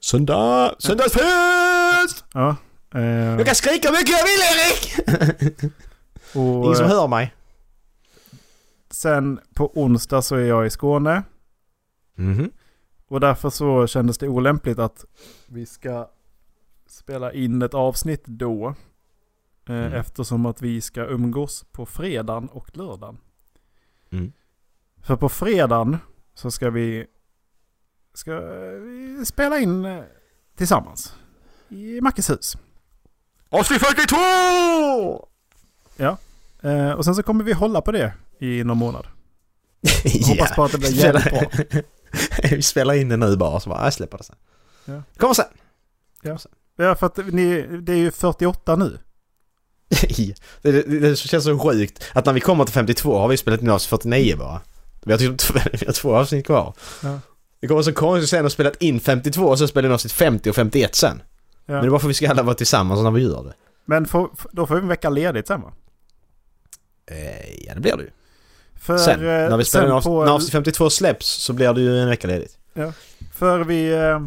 Söndag! 0.00 0.74
Söndagsfest! 0.78 2.24
Ja. 2.34 2.56
Eh, 2.94 3.00
Jag 3.04 3.46
kan 3.46 3.54
skrika 3.54 3.88
hur 3.88 3.96
mycket 3.96 4.14
jag 4.18 4.24
vill 4.24 4.40
Erik! 4.50 5.72
och, 6.34 6.64
Ingen 6.64 6.76
som 6.76 6.84
eh, 6.86 6.90
hör 6.92 7.08
mig. 7.08 7.34
Sen 8.90 9.40
på 9.54 9.72
onsdag 9.82 10.22
så 10.22 10.36
är 10.36 10.44
jag 10.44 10.66
i 10.66 10.70
Skåne. 10.70 11.22
Mhm. 12.14 12.50
Och 13.08 13.20
därför 13.20 13.50
så 13.50 13.86
kändes 13.86 14.18
det 14.18 14.28
olämpligt 14.28 14.78
att 14.78 15.04
vi 15.46 15.66
ska 15.66 16.08
spela 16.88 17.32
in 17.32 17.62
ett 17.62 17.74
avsnitt 17.74 18.22
då. 18.26 18.74
Eh, 19.70 19.76
Mm. 19.76 19.92
Eftersom 19.92 20.46
att 20.46 20.62
vi 20.62 20.80
ska 20.80 21.04
umgås 21.06 21.64
på 21.72 21.86
fredagen 21.86 22.48
och 22.48 22.76
lördagen. 22.76 23.18
Mm. 24.12 24.32
För 25.02 25.16
på 25.16 25.28
fredagen 25.28 25.98
så 26.34 26.50
ska 26.50 26.70
vi, 26.70 27.06
ska 28.14 28.40
vi 28.40 29.24
spela 29.26 29.58
in 29.58 29.84
eh, 29.84 30.02
tillsammans. 30.56 31.14
I 31.68 32.00
Mackes 32.00 32.30
hus. 32.30 32.56
Avsnitt 33.48 33.80
42! 33.80 35.28
Eh, 36.62 36.92
och 36.92 37.04
sen 37.04 37.14
så 37.14 37.22
kommer 37.22 37.44
vi 37.44 37.52
hålla 37.52 37.80
på 37.80 37.92
det 37.92 38.14
i 38.38 38.64
någon 38.64 38.78
månad. 38.78 39.06
Hoppas 40.28 40.54
på 40.54 40.64
att 40.64 40.72
det 40.72 40.78
blir 40.78 40.90
jävligt 40.90 41.24
bra. 41.24 41.42
Vi 42.50 42.62
spelar 42.62 42.94
in 42.94 43.08
det 43.08 43.16
nu 43.16 43.36
bara 43.36 43.60
så 43.60 43.70
bara, 43.70 43.84
jag 43.84 43.92
släpper 43.94 44.18
det 44.18 44.24
sen. 44.24 44.36
Ja. 44.84 45.02
Kommer 45.16 45.34
sen. 45.34 45.46
Ja, 46.76 46.94
för 46.94 47.06
att 47.06 47.16
ni, 47.16 47.62
det 47.82 47.92
är 47.92 47.96
ju 47.96 48.10
48 48.10 48.76
nu. 48.76 48.98
Det, 50.62 50.72
det, 50.72 50.82
det 50.82 51.16
känns 51.16 51.44
så 51.44 51.58
sjukt 51.58 52.04
att 52.12 52.26
när 52.26 52.32
vi 52.32 52.40
kommer 52.40 52.64
till 52.64 52.74
52 52.74 53.18
har 53.18 53.28
vi 53.28 53.36
spelat 53.36 53.62
in 53.62 53.70
avsnitt 53.70 53.88
49 54.02 54.36
bara. 54.36 54.60
Vi 55.04 55.12
har, 55.12 55.18
typ, 55.18 55.40
vi 55.80 55.86
har 55.86 55.92
två 55.92 56.16
avsnitt 56.16 56.46
kvar. 56.46 56.74
Ja. 57.02 57.18
Det 57.60 57.66
kommer 57.66 57.82
så 57.82 57.92
konstigt 57.92 58.30
sen 58.30 58.46
att 58.46 58.52
spelat 58.52 58.76
in 58.82 59.00
52 59.00 59.42
och 59.44 59.58
så 59.58 59.68
spelar 59.68 59.82
vi 59.88 59.92
in 59.92 59.94
avsnitt 59.94 60.12
50 60.12 60.50
och 60.50 60.54
51 60.56 60.94
sen. 60.94 61.22
Ja. 61.66 61.72
Men 61.72 61.80
det 61.82 61.88
är 61.88 61.90
bara 61.90 62.00
för 62.00 62.06
att 62.06 62.10
vi 62.10 62.14
ska 62.14 62.30
alla 62.30 62.42
vara 62.42 62.54
tillsammans 62.54 63.02
när 63.02 63.10
vi 63.10 63.22
gör 63.22 63.44
det. 63.44 63.52
Men 63.84 64.06
får- 64.06 64.30
då 64.52 64.66
får 64.66 64.74
vi 64.74 64.80
en 64.80 64.88
vecka 64.88 65.10
ledigt 65.10 65.46
sen 65.46 65.60
va? 65.62 65.72
Eh, 67.10 67.64
ja 67.66 67.74
det 67.74 67.80
blir 67.80 67.96
det 67.96 68.02
ju. 68.02 68.10
För, 68.80 68.98
Sen, 68.98 69.20
eh, 69.20 69.26
när 69.26 69.56
vi 69.56 69.64
spelar 69.64 69.86
in 69.96 70.02
sen 70.02 70.12
på- 70.12 70.24
när 70.24 70.32
avsnitt 70.32 70.52
52 70.52 70.90
släpps 70.90 71.26
så 71.26 71.52
blir 71.52 71.72
det 71.72 71.80
ju 71.80 71.98
en 72.00 72.08
vecka 72.08 72.26
ledigt. 72.28 72.58
För 73.34 73.60
vi... 73.64 73.92
eh, 73.92 74.20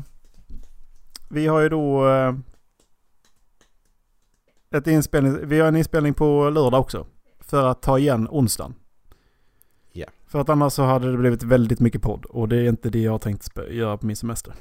Vi 1.30 1.48
har 1.48 1.60
ju 1.60 1.70
då... 1.70 2.06
Ett 4.74 4.88
inspelning, 4.88 5.48
vi 5.48 5.60
har 5.60 5.68
en 5.68 5.76
inspelning 5.76 6.14
på 6.14 6.50
lördag 6.50 6.80
också. 6.82 7.06
För 7.40 7.68
att 7.68 7.82
ta 7.82 8.00
igen 8.00 8.28
onsdagen. 8.32 8.76
Ja. 9.92 10.06
För 10.28 10.40
att 10.42 10.50
annars 10.50 10.74
så 10.74 10.84
hade 10.84 11.12
det 11.12 11.18
blivit 11.18 11.44
väldigt 11.44 11.80
mycket 11.80 12.02
podd. 12.02 12.26
Och 12.26 12.48
det 12.50 12.56
är 12.58 12.64
inte 12.70 12.90
det 12.90 13.00
jag 13.00 13.12
har 13.12 13.20
tänkt 13.20 13.50
göra 13.70 13.98
på 13.98 14.06
min 14.06 14.16
semester. 14.16 14.54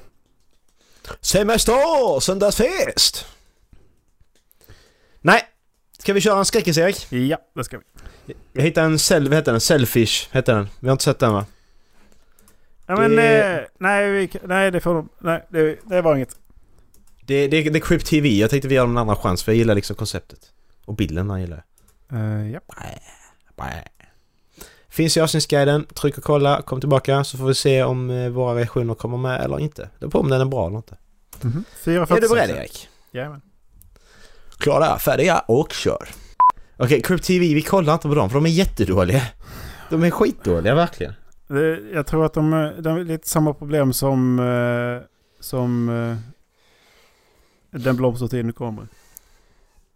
Semester! 1.21 2.19
Söndagsfest! 2.19 3.25
Nej! 5.21 5.41
Ska 5.99 6.13
vi 6.13 6.21
köra 6.21 6.39
en 6.39 6.45
skräckis 6.45 6.77
Erik? 6.77 7.07
Ja, 7.11 7.37
det 7.55 7.63
ska 7.63 7.77
vi. 7.77 8.33
Jag 8.53 8.63
hittade 8.63 8.85
en, 8.87 8.99
sel, 8.99 9.23
vad 9.29 9.37
heter 9.37 9.51
den? 9.51 9.61
Selfish 9.61 10.29
heter 10.31 10.55
den. 10.55 10.67
Vi 10.79 10.87
har 10.87 10.91
inte 10.91 11.03
sett 11.03 11.19
den 11.19 11.33
va? 11.33 11.45
Ja, 12.85 12.95
men, 12.95 13.15
Det- 13.15 13.53
eh, 13.59 13.65
nej, 13.77 14.11
vi, 14.11 14.29
nej, 14.43 14.71
det 14.71 14.79
får. 14.79 15.05
Nej, 15.19 15.45
det, 15.49 15.79
det 15.83 16.01
var 16.01 16.15
inget. 16.15 16.35
Det, 17.25 17.47
det, 17.47 17.61
det 17.61 17.79
är 17.79 17.81
Crypt 17.81 18.05
TV. 18.05 18.29
Jag 18.29 18.49
tänkte 18.49 18.67
vi 18.67 18.75
ger 18.75 18.83
en 18.83 18.97
andra 18.97 19.15
chans 19.15 19.43
för 19.43 19.51
jag 19.51 19.57
gillar 19.57 19.75
liksom 19.75 19.95
konceptet. 19.95 20.39
Och 20.85 20.95
bilden 20.95 21.29
jag 21.29 21.39
gillar 21.39 21.63
jag. 22.09 22.19
Uh, 22.19 22.51
ja. 22.51 22.59
Finns 24.89 25.17
i 25.17 25.21
avsnittsguiden. 25.21 25.85
Tryck 25.85 26.17
och 26.17 26.23
kolla. 26.23 26.61
Kom 26.61 26.79
tillbaka 26.79 27.23
så 27.23 27.37
får 27.37 27.45
vi 27.45 27.55
se 27.55 27.83
om 27.83 28.09
eh, 28.09 28.29
våra 28.29 28.55
reaktioner 28.55 28.93
kommer 28.93 29.17
med 29.17 29.41
eller 29.41 29.59
inte. 29.59 29.81
Det 29.81 29.99
beror 29.99 30.11
på 30.11 30.19
om 30.19 30.29
den 30.29 30.41
är 30.41 30.45
bra 30.45 30.67
eller 30.67 30.77
inte. 30.77 30.97
Mm-hmm. 31.41 32.15
Är 32.15 32.21
du 32.21 32.29
beredd 32.29 32.49
Erik? 32.49 32.89
Jajamän. 33.11 33.41
Klara, 34.57 34.99
färdiga 34.99 35.39
och 35.39 35.71
kör. 35.71 36.07
Okej, 36.77 37.01
Crypt 37.01 37.23
TV, 37.23 37.53
vi 37.53 37.61
kollar 37.61 37.93
inte 37.93 38.07
på 38.07 38.15
dem 38.15 38.29
för 38.29 38.35
de 38.35 38.45
är 38.45 38.49
jättedåliga. 38.49 39.21
De 39.89 40.03
är 40.03 40.11
skitdåliga 40.11 40.75
verkligen. 40.75 41.13
Jag 41.93 42.07
tror 42.07 42.25
att 42.25 42.33
de, 42.33 42.53
eh, 42.53 42.69
de 42.69 42.97
är 42.97 43.03
lite 43.03 43.29
samma 43.29 43.53
problem 43.53 43.93
som... 43.93 44.39
eh, 44.39 45.07
som... 45.39 45.89
den 47.73 47.95
blomstertid 47.95 48.45
nu 48.45 48.51
kommer. 48.51 48.87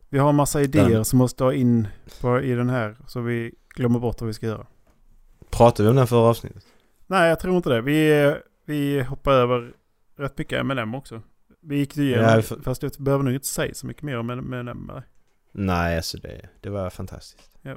Vi 0.09 0.17
har 0.19 0.29
en 0.29 0.35
massa 0.35 0.61
idéer 0.61 0.89
Den. 0.89 1.05
som 1.05 1.19
måste 1.19 1.43
ha 1.43 1.53
in 1.53 1.87
på, 2.21 2.41
i 2.41 2.51
den 2.53 2.69
här. 2.69 2.97
Så 3.07 3.21
vi 3.21 3.53
glömmer 3.75 3.99
bort 3.99 4.21
vad 4.21 4.27
vi 4.27 4.33
ska 4.33 4.45
göra. 4.45 4.65
Pratar 5.49 5.83
vi 5.83 5.89
om 5.89 5.95
den 5.95 6.07
förra 6.07 6.19
avsnittet? 6.29 6.63
Nej, 7.07 7.29
jag 7.29 7.39
tror 7.39 7.57
inte 7.57 7.69
det. 7.69 7.81
Vi, 7.81 8.35
vi 8.65 9.01
hoppar 9.03 9.31
över 9.31 9.73
rätt 10.17 10.37
mycket 10.37 10.59
M&M 10.59 10.95
också. 10.95 11.21
Vi 11.61 11.77
gick 11.77 11.97
ju 11.97 12.03
igenom, 12.03 12.25
Ja, 12.29 12.41
får- 12.41 12.61
fast 12.63 12.83
jag 12.83 12.91
behöver 12.99 13.23
nog 13.23 13.33
inte 13.33 13.47
säga 13.47 13.73
så 13.73 13.87
mycket 13.87 14.03
mer 14.03 14.17
om 14.17 14.29
M&M. 14.29 14.91
Nej, 15.51 15.95
alltså 15.97 16.17
det, 16.17 16.49
det 16.61 16.69
var 16.69 16.89
fantastiskt. 16.89 17.57
Jo. 17.61 17.75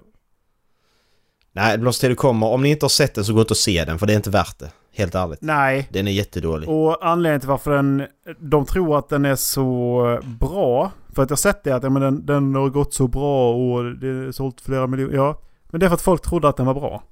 Nej, 1.52 1.78
Blomstertid 1.78 2.16
kommer. 2.16 2.46
Om 2.46 2.62
ni 2.62 2.68
inte 2.70 2.84
har 2.84 2.90
sett 2.90 3.14
den 3.14 3.24
så 3.24 3.34
gå 3.34 3.40
inte 3.40 3.52
och 3.52 3.56
se 3.56 3.84
den 3.84 3.98
för 3.98 4.06
det 4.06 4.12
är 4.12 4.16
inte 4.16 4.30
värt 4.30 4.58
det. 4.58 4.70
Helt 4.92 5.14
ärligt. 5.14 5.38
Nej, 5.42 5.88
Den 5.92 6.08
är 6.08 6.12
jättedålig. 6.12 6.68
Och 6.68 7.06
anledningen 7.06 7.40
till 7.40 7.48
varför 7.48 7.70
den, 7.70 8.06
de 8.38 8.66
tror 8.66 8.98
att 8.98 9.08
den 9.08 9.24
är 9.24 9.36
så 9.36 10.20
bra. 10.40 10.92
För 11.14 11.22
att 11.22 11.30
jag 11.30 11.36
har 11.36 11.40
sett 11.40 11.64
det 11.64 11.72
att 11.72 11.82
ja, 11.82 11.90
men 11.90 12.02
den, 12.02 12.26
den 12.26 12.54
har 12.54 12.68
gått 12.68 12.94
så 12.94 13.08
bra 13.08 13.54
och 13.54 13.84
det 13.84 14.08
är 14.08 14.32
sålt 14.32 14.60
flera 14.60 14.86
miljoner. 14.86 15.14
Ja, 15.16 15.40
men 15.70 15.80
det 15.80 15.86
är 15.86 15.88
för 15.90 15.94
att 15.94 16.02
folk 16.02 16.22
trodde 16.22 16.48
att 16.48 16.56
den 16.56 16.66
var 16.66 16.74
bra. 16.74 17.02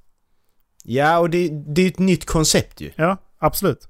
Ja, 0.85 1.18
och 1.18 1.31
det, 1.31 1.48
det 1.48 1.83
är 1.83 1.87
ett 1.88 1.98
nytt 1.98 2.27
koncept 2.27 2.81
ju. 2.81 2.90
Ja, 2.96 3.16
absolut. 3.38 3.88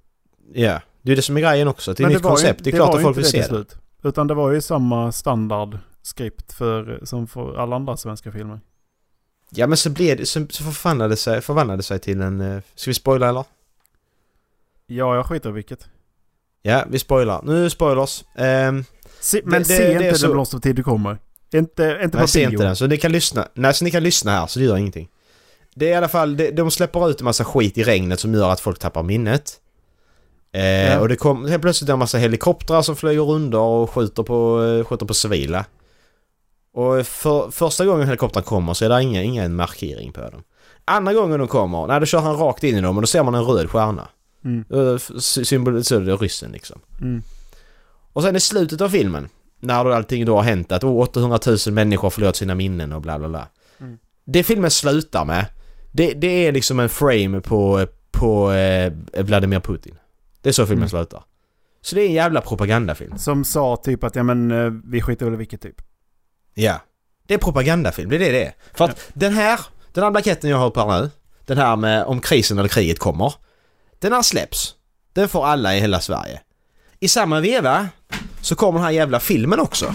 Ja, 0.55 0.81
det 1.03 1.13
är 1.13 1.17
det 1.17 1.23
som 1.23 1.37
är 1.37 1.41
grejen 1.41 1.69
också. 1.69 1.93
Det 1.93 2.03
är 2.03 2.07
ett 2.07 2.13
nytt 2.13 2.21
ju- 2.25 2.29
koncept. 2.29 2.65
Det 2.65 2.71
är 2.71 2.77
klart 2.77 2.95
att 2.95 3.03
folk 3.03 3.19
vill 3.19 3.25
se 3.25 3.43
till 3.43 3.55
det. 3.55 4.09
Utan 4.09 4.27
det 4.27 4.35
var 4.35 4.53
ju 4.53 4.61
samma 4.61 5.13
standardskript 5.13 6.53
för, 6.53 7.01
som 7.03 7.27
för 7.27 7.57
alla 7.57 7.77
andra 7.77 7.97
svenska 7.97 8.33
filmer. 8.33 8.61
Ja, 9.51 9.67
men 9.67 9.77
så 9.77 9.91
blev 9.91 10.17
det, 10.17 10.27
så, 10.27 10.47
så 10.51 10.65
förvandlade 10.65 11.13
det 11.13 11.17
sig, 11.17 11.41
förvandlade 11.41 11.79
det 11.79 11.83
sig 11.83 11.99
till 11.99 12.21
en... 12.21 12.41
eh, 12.41 12.61
Ska 12.75 12.91
vi 12.91 12.95
spoila 12.95 13.29
eller? 13.29 13.45
Ja, 14.87 15.17
jag 15.17 15.27
skiter 15.27 15.49
i 15.49 15.53
vilket. 15.53 15.87
Ja, 16.63 16.85
vi 16.91 16.99
spoilar. 16.99 17.43
Nu 17.45 17.65
det 17.65 17.71
spoilers. 17.71 18.25
Ehm, 18.37 18.85
Se, 19.21 19.41
men 19.45 19.53
Det- 19.53 19.59
det- 19.59 19.65
se 19.77 19.85
det 19.87 19.93
inte 19.93 20.05
är 20.09 20.19
Den 20.23 20.31
blomstertid 20.33 20.77
du 20.77 20.83
kommer. 20.83 21.19
Inte, 21.55 22.01
inte 22.05 22.19
på 22.19 22.27
ser 22.27 22.41
bio. 22.41 22.51
inte 22.51 22.65
den, 22.65 22.77
så 22.77 22.87
ni 22.87 22.97
kan 22.97 23.13
lyssna. 23.13 23.49
Nej, 23.55 23.75
så 23.75 23.85
ni 23.85 23.91
kan 23.91 24.03
lyssna 24.03 24.31
här, 24.41 24.47
så 24.47 24.59
det 24.59 24.65
gör 24.65 24.77
ingenting. 24.77 25.09
Det 25.75 25.87
är 25.87 25.91
i 25.91 25.95
alla 25.95 26.09
fall, 26.09 26.37
det, 26.37 26.51
de 26.51 26.71
släpper 26.71 27.11
ut 27.11 27.21
en 27.21 27.25
massa 27.25 27.45
skit 27.45 27.79
i 27.79 27.83
regnet 27.85 28.21
som 28.21 28.35
gör 28.35 28.51
att 28.51 28.61
folk 28.61 28.79
tappar 28.79 29.03
minnet. 29.03 29.61
Eh, 30.53 30.63
Ja. 30.63 31.01
Och 31.01 31.09
det 31.09 31.17
kom 31.17 31.47
helt 31.49 31.63
plötsligt 31.63 31.91
en 31.91 31.99
massa 31.99 32.19
helikoptrar 32.19 32.83
som 32.83 32.97
flyger 32.97 33.23
runder 33.23 33.59
och 33.59 33.91
skjuter 33.91 34.23
på, 34.23 34.59
skjuter 34.89 35.07
på 35.07 35.15
civila. 35.15 35.65
Och 36.73 37.07
för, 37.07 37.51
första 37.51 37.87
gången 37.87 38.07
helikoptern 38.07 38.43
kommer 38.43 38.75
så 38.75 38.85
är 38.85 38.89
det 38.89 39.03
ingen, 39.03 39.25
ingen 39.25 39.57
markering 39.57 40.13
på 40.13 40.21
dem. 40.21 40.43
Andra 40.85 41.13
gången 41.13 41.39
de 41.39 41.49
kommer, 41.49 41.87
nej 41.87 42.01
då 42.01 42.07
kör 42.07 42.19
han 42.21 42.37
rakt 42.37 42.65
in 42.65 42.77
i 42.77 42.81
dem 42.81 42.97
och 42.97 43.03
då 43.03 43.07
ser 43.07 43.23
man 43.23 43.35
en 43.35 43.45
röd 43.45 43.71
stjärna. 43.71 44.09
Mm, 44.45 44.65
Eh, 44.71 44.97
sy- 45.19 45.45
Symboliserar 45.45 46.17
ryssen 46.19 46.53
liksom. 46.53 46.81
mm. 47.01 47.23
Och 48.13 48.23
sen 48.23 48.37
i 48.37 48.41
slutet 48.41 48.81
av 48.81 48.89
filmen, 48.89 49.29
när 49.61 49.85
då 49.85 49.93
allting 49.93 50.25
då 50.25 50.37
har 50.37 50.43
hänt 50.43 50.73
att 50.73 50.85
oh, 50.85 51.01
800 51.03 51.39
000 51.47 51.57
människor 51.75 52.03
har 52.03 52.11
förlorat 52.11 52.37
sina 52.37 52.55
minnen 52.55 52.93
och 52.93 53.01
bla 53.03 53.19
bla 53.19 53.29
bla. 53.29 53.49
Mm. 53.81 53.99
Det 54.25 54.43
filmen 54.43 54.71
slutar 54.71 55.25
med, 55.25 55.47
det, 55.93 56.13
det 56.13 56.47
är 56.47 56.53
liksom 56.53 56.81
en 56.81 56.89
frame 56.89 57.41
på, 57.41 57.87
på 58.11 58.53
eh, 58.53 58.93
Vladimir 59.23 59.61
Putin. 59.61 59.95
Det 60.43 60.49
är 60.49 60.53
så 60.53 60.67
filmen 60.67 60.79
Mm. 60.79 60.89
slutar. 60.89 61.23
Så 61.81 61.95
det 61.95 62.03
är 62.03 62.07
en 62.07 62.13
jävla 62.13 62.41
propagandafilm. 62.41 63.19
Som 63.19 63.45
sa 63.45 63.77
typ 63.77 64.05
att 64.05 64.17
ja 64.17 64.23
men 64.23 64.51
eh, 64.51 64.73
vi 64.85 65.01
skiter 65.03 65.25
väl 65.25 65.35
i 65.35 65.37
vilket 65.37 65.61
typ. 65.61 65.83
Ja. 66.59 66.81
Det 67.27 67.35
är 67.35 67.39
propagandafilm, 67.39 68.11
det 68.11 68.17
är 68.17 68.19
det 68.19 68.33
det 68.33 68.45
är. 68.45 68.55
För 68.75 68.85
att 68.85 69.11
den 69.13 69.33
här, 69.33 69.61
den 69.93 70.05
här 70.05 70.11
blanketten 70.11 70.51
jag 70.51 70.57
har 70.57 70.71
på 70.71 70.91
här 70.91 71.01
nu, 71.01 71.11
den 71.47 71.59
här 71.59 71.77
med 71.77 72.05
om 72.05 72.21
krisen 72.21 72.59
eller 72.59 72.69
kriget 72.69 72.99
kommer. 72.99 73.35
Den 73.99 74.13
här 74.13 74.23
släpps. 74.23 74.75
Den 75.13 75.29
får 75.29 75.47
alla 75.47 75.77
i 75.77 75.81
hela 75.81 76.01
Sverige. 76.01 76.41
I 77.01 77.09
samma 77.09 77.41
veva 77.41 77.89
så 78.41 78.55
kommer 78.55 78.79
den 78.79 78.85
här 78.85 78.91
jävla 78.91 79.21
filmen 79.21 79.61
också. 79.61 79.95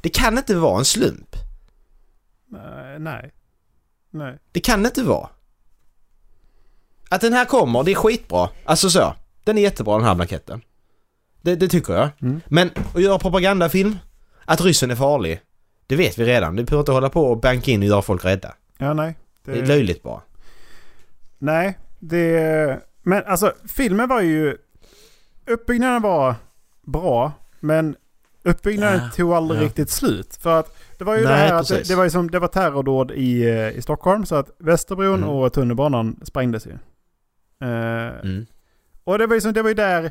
Det 0.00 0.08
kan 0.08 0.38
inte 0.38 0.54
vara 0.54 0.78
en 0.78 0.84
slump. 0.84 1.36
Nej. 2.98 3.30
Nej. 4.10 4.38
Det 4.52 4.60
kan 4.60 4.86
inte 4.86 5.02
vara. 5.02 5.28
Att 7.08 7.20
den 7.20 7.32
här 7.32 7.44
kommer, 7.44 7.82
det 7.82 7.90
är 7.90 7.94
skitbra. 7.94 8.48
Alltså 8.64 8.90
så. 8.90 9.14
Den 9.44 9.58
är 9.58 9.62
jättebra 9.62 9.96
den 9.96 10.06
här 10.06 10.14
blanketten. 10.14 10.62
Det, 11.42 11.56
det 11.56 11.68
tycker 11.68 11.94
jag. 11.94 12.08
Mm. 12.22 12.40
Men 12.46 12.70
att 12.94 13.02
göra 13.02 13.18
propagandafilm, 13.18 13.98
att 14.44 14.60
ryssen 14.60 14.90
är 14.90 14.96
farlig, 14.96 15.40
det 15.86 15.96
vet 15.96 16.18
vi 16.18 16.24
redan. 16.24 16.56
Du 16.56 16.64
behöver 16.64 16.80
inte 16.82 16.92
hålla 16.92 17.10
på 17.10 17.26
och 17.26 17.40
banka 17.40 17.70
in 17.70 17.80
och 17.82 17.88
göra 17.88 18.02
folk 18.02 18.24
rädda. 18.24 18.54
Ja, 18.78 18.92
nej. 18.94 19.18
Det 19.44 19.58
är 19.58 19.66
löjligt 19.66 20.02
bara. 20.02 20.20
Nej, 21.38 21.78
det... 21.98 22.80
Men 23.02 23.22
alltså 23.26 23.52
filmen 23.68 24.08
var 24.08 24.20
ju... 24.20 24.56
Uppbyggnaden 25.46 26.02
var 26.02 26.34
bra, 26.82 27.32
men 27.60 27.96
uppbyggnaden 28.42 29.00
Ja, 29.04 29.10
tog 29.16 29.32
aldrig 29.32 29.60
ja. 29.60 29.64
riktigt 29.64 29.90
slut. 29.90 30.36
För 30.40 30.60
att 30.60 30.76
det 30.98 31.04
var 31.04 31.16
ju 31.16 31.24
Nej, 31.24 31.32
det 31.32 31.38
här 31.38 31.54
att 31.54 31.68
det, 31.68 31.88
det 31.88 31.94
var 31.94 32.04
ju 32.04 32.10
som, 32.10 32.30
det 32.30 32.38
var 32.38 32.48
terrordåd 32.48 33.10
i, 33.10 33.42
eh, 33.44 33.68
i 33.70 33.82
Stockholm, 33.82 34.26
så 34.26 34.34
att 34.34 34.50
Västerbron 34.58 35.14
Mm. 35.14 35.28
och 35.28 35.52
tunnelbanan 35.52 36.20
sprängdes 36.24 36.66
ju. 36.66 36.70
Eh, 36.70 38.20
Mm. 38.22 38.46
Och 39.04 39.18
det 39.18 39.26
var 39.26 39.34
ju 39.34 39.40
som, 39.40 39.52
det 39.52 39.62
var 39.62 39.68
ju 39.70 39.74
där... 39.74 40.10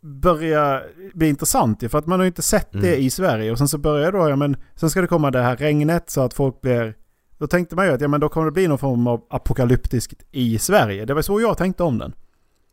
Det, 0.00 0.08
börja 0.08 0.82
bli 1.14 1.28
intressant 1.28 1.82
ju, 1.82 1.88
för 1.88 1.98
att 1.98 2.06
man 2.06 2.18
har 2.20 2.24
ju 2.24 2.28
inte 2.28 2.42
sett 2.42 2.72
det 2.72 2.78
Mm. 2.88 3.00
i 3.00 3.10
Sverige. 3.10 3.52
Och 3.52 3.58
sen 3.58 3.68
så 3.68 3.78
börjar 3.78 4.12
då, 4.12 4.28
ja 4.28 4.36
men, 4.36 4.56
sen 4.74 4.90
ska 4.90 5.00
det 5.00 5.06
komma 5.06 5.30
det 5.30 5.42
här 5.42 5.56
regnet 5.56 6.10
så 6.10 6.20
att 6.20 6.34
folk 6.34 6.60
blir... 6.60 6.94
Då 7.38 7.46
tänkte 7.46 7.76
man 7.76 7.86
ju 7.86 7.92
att 7.92 8.00
ja 8.00 8.08
men 8.08 8.20
då 8.20 8.28
kommer 8.28 8.44
det 8.46 8.52
bli 8.52 8.68
någon 8.68 8.78
form 8.78 9.06
av 9.06 9.24
apokalyptiskt 9.30 10.22
i 10.30 10.58
Sverige. 10.58 11.04
Det 11.04 11.14
var 11.14 11.22
så 11.22 11.40
jag 11.40 11.58
tänkte 11.58 11.82
om 11.82 11.98
den. 11.98 12.12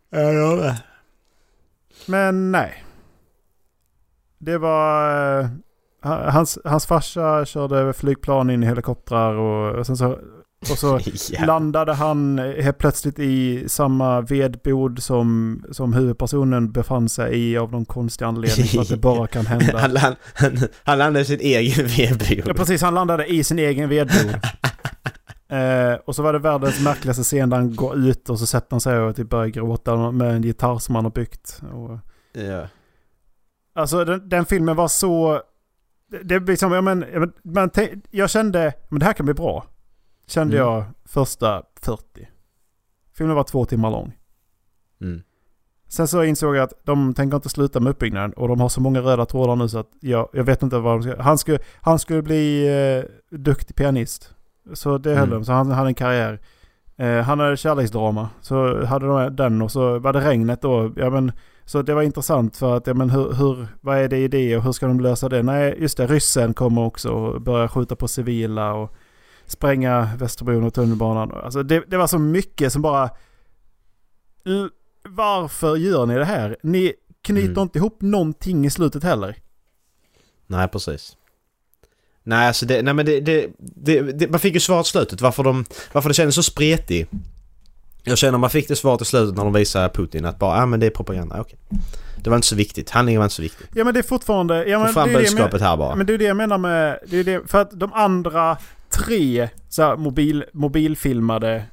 Ja, 0.10 0.20
jag 0.20 0.58
med. 0.58 0.76
Men 2.08 2.52
nej. 2.52 2.84
Det 4.38 4.58
var... 4.58 5.40
eh, 5.40 5.48
Hans, 6.02 6.60
hans 6.66 6.86
farsa 6.86 7.46
körde 7.46 7.94
flygplan 7.94 8.50
in 8.50 8.64
i 8.64 8.66
helikoptrar 8.66 9.34
och, 9.34 9.76
och 9.80 9.86
sen 9.86 9.98
så... 9.98 10.20
Och 10.72 10.78
så 10.78 11.00
Ja. 11.32 11.46
landade 11.46 11.94
han 11.94 12.38
helt 12.38 12.78
plötsligt 12.78 13.20
i 13.20 13.70
samma 13.70 14.22
vedbod 14.22 15.04
som, 15.04 15.64
som 15.72 15.94
huvudpersonen 15.94 16.72
befann 16.72 17.10
sig 17.10 17.38
i 17.52 17.58
av 17.58 17.72
någon 17.72 17.86
konstig 17.86 18.26
anledning 18.26 18.66
för 18.68 18.82
att 18.82 18.90
det 18.90 18.98
bara 18.98 19.28
kan 19.28 19.46
hända. 19.46 19.78
Han, 19.80 19.98
han, 19.98 20.16
han, 20.36 20.58
han 20.84 20.98
landade 20.98 21.22
i 21.22 21.26
sin 21.26 21.40
egen 21.40 21.88
vedbod. 21.88 22.48
Ja, 22.48 22.54
precis. 22.54 22.82
Han 22.82 22.94
landade 22.94 23.26
i 23.26 23.44
sin 23.44 23.60
egen 23.60 23.90
vedbod. 23.90 24.30
eh, 25.50 25.94
och 26.06 26.16
så 26.16 26.22
var 26.24 26.34
det 26.34 26.40
världens 26.40 26.82
märkligaste 26.84 27.24
scen 27.24 27.50
där 27.50 27.58
han 27.58 27.76
går 27.76 27.96
ut 27.98 28.30
och 28.30 28.40
så 28.40 28.46
sätter 28.46 28.68
han 28.72 28.82
sig 28.82 29.00
och 29.00 29.16
typ 29.16 29.30
börjar 29.30 29.48
gråta 29.48 30.12
med 30.12 30.36
en 30.36 30.42
gitarr 30.44 30.78
som 30.80 30.96
han 30.96 31.04
har 31.06 31.12
byggt. 31.12 31.62
Och, 31.74 32.00
Ja. 32.44 32.68
alltså 33.76 34.06
den, 34.06 34.30
den 34.30 34.46
filmen 34.46 34.76
var 34.76 34.88
så... 34.88 35.42
Det, 36.12 36.24
det 36.24 36.40
blir 36.40 36.56
som, 36.56 36.72
ja, 36.72 36.82
men, 36.82 37.06
ja, 37.14 37.28
men, 37.44 37.70
jag 38.12 38.30
kände, 38.30 38.74
men 38.90 39.00
det 39.00 39.06
här 39.06 39.14
kan 39.14 39.26
bli 39.26 39.34
bra. 39.34 39.66
Kände 40.28 40.58
Mm. 40.58 40.68
jag 40.70 40.84
första 41.06 41.64
40. 41.82 42.02
Filmen 43.18 43.36
var 43.36 43.44
två 43.44 43.66
timmar 43.66 43.92
lång. 43.92 44.14
Mm. 45.02 45.22
Sen 45.88 46.08
så 46.08 46.24
insåg 46.24 46.56
jag 46.56 46.64
att 46.64 46.74
de 46.84 47.14
tänker 47.14 47.36
inte 47.36 47.50
sluta 47.50 47.80
med 47.80 47.92
uppbyggnaden 47.92 48.34
och 48.34 48.48
de 48.48 48.60
har 48.60 48.70
så 48.70 48.82
många 48.82 49.00
röda 49.02 49.26
trådar 49.26 49.56
nu 49.56 49.70
så 49.70 49.80
att 49.80 49.90
jag, 50.00 50.30
jag 50.34 50.44
vet 50.44 50.64
inte 50.64 50.80
vad 50.80 50.94
de 50.94 51.04
ska... 51.04 51.22
Han 51.22 51.38
skulle, 51.38 51.60
han 51.82 52.00
skulle 52.00 52.22
bli 52.22 52.68
eh, 52.68 53.38
duktig 53.38 53.76
pianist. 53.76 54.34
Så 54.74 54.98
det 54.98 55.10
höll 55.10 55.18
Mm. 55.18 55.30
de, 55.30 55.46
så 55.46 55.52
han 55.52 55.72
hade 55.72 55.88
en 55.90 55.96
karriär. 55.96 56.40
Eh, 56.98 57.22
han 57.22 57.40
hade 57.40 57.58
kärleksdrama, 57.58 58.30
så 58.42 58.86
hade 58.86 59.06
de 59.08 59.36
den 59.36 59.62
och 59.62 59.72
så 59.72 60.00
var 60.00 60.14
det 60.14 60.20
regnet 60.30 60.62
då. 60.62 60.94
Ja, 60.96 61.10
men, 61.10 61.32
så 61.66 61.82
det 61.82 61.94
var 61.94 62.02
intressant 62.02 62.58
för 62.58 62.78
att, 62.78 62.88
ja 62.88 62.94
men 62.94 63.10
hur, 63.10 63.34
hur, 63.34 63.68
vad 63.82 63.98
är 63.98 64.08
det 64.08 64.18
i 64.18 64.28
det 64.28 64.58
och 64.58 64.64
hur 64.64 64.72
ska 64.72 64.88
de 64.88 65.00
lösa 65.00 65.30
det? 65.30 65.44
Nej, 65.44 65.76
just 65.80 65.98
det, 65.98 66.08
ryssen 66.08 66.54
kommer 66.54 66.82
också 66.82 67.10
och 67.10 67.42
börjar 67.42 67.68
skjuta 67.68 67.96
på 67.96 68.08
civila 68.08 68.74
och 68.74 68.96
spränga 69.48 70.10
Västerbron 70.18 70.64
och 70.64 70.74
tunnelbanan. 70.74 71.32
Alltså 71.32 71.64
det, 71.64 71.84
det 71.88 71.98
var 71.98 72.08
så 72.08 72.20
mycket 72.20 72.74
som 72.74 72.82
bara... 72.82 73.10
Varför 75.10 75.76
gör 75.76 76.06
ni 76.06 76.16
det 76.16 76.26
här? 76.26 76.58
Ni 76.64 76.94
knyter 77.24 77.48
Mm. 77.50 77.62
inte 77.62 77.78
ihop 77.80 78.02
någonting 78.02 78.66
i 78.66 78.70
slutet 78.70 79.04
heller. 79.04 79.36
Nej, 80.48 80.68
precis. 80.68 81.18
Nej, 82.24 82.48
alltså 82.48 82.66
det, 82.66 82.82
nej 82.82 82.94
men 82.94 83.06
det, 83.06 83.20
det, 83.20 83.48
det, 83.60 84.30
man 84.30 84.40
fick 84.40 84.54
ju 84.54 84.60
svaret 84.60 84.86
i 84.86 84.90
slutet 84.90 85.22
varför, 85.22 85.44
de, 85.44 85.66
varför 85.92 86.10
det 86.10 86.14
kändes 86.14 86.36
så 86.36 86.44
spretigt. 86.44 87.12
Jag 88.04 88.18
känner 88.18 88.38
man 88.38 88.50
fick 88.50 88.68
det 88.68 88.76
svaret 88.76 89.02
i 89.02 89.06
slutet 89.06 89.36
när 89.38 89.44
de 89.44 89.54
visade 89.54 89.90
Putin 89.90 90.26
att 90.26 90.40
bara, 90.40 90.58
ja 90.58 90.64
ah, 90.64 90.66
men 90.66 90.80
det 90.80 90.86
är 90.86 90.90
propaganda, 90.90 91.42
okej. 91.42 91.60
Det 92.24 92.30
var 92.30 92.36
inte 92.38 92.48
så 92.48 92.56
viktigt, 92.56 92.90
handlingen 92.90 93.20
var 93.20 93.26
inte 93.26 93.36
så 93.36 93.42
viktig. 93.42 93.68
Ja 93.74 93.84
men 93.84 93.94
det 93.94 94.00
är 94.00 94.04
fortfarande... 94.04 94.66
Ja, 94.66 94.78
Få 94.80 94.84
men 94.84 94.94
fram 94.94 95.08
det 95.10 95.14
är 95.16 95.18
det 95.20 95.24
jag 95.26 95.34
men- 95.34 95.44
budskapet 95.44 95.62
här 95.62 95.78
bara. 95.78 95.96
Men 95.96 96.06
det 96.06 96.14
är 96.14 96.18
det 96.18 96.24
jag 96.26 96.38
menar 96.38 96.58
med... 96.58 97.00
Det 97.08 97.18
är 97.18 97.24
det, 97.24 97.42
för 97.48 97.62
att 97.62 97.72
de 97.80 97.94
andra 97.94 98.58
tre 98.96 99.50
så 99.70 99.84
här, 99.84 99.98
mobil, 99.98 100.46
mobilfilmade 100.54 101.64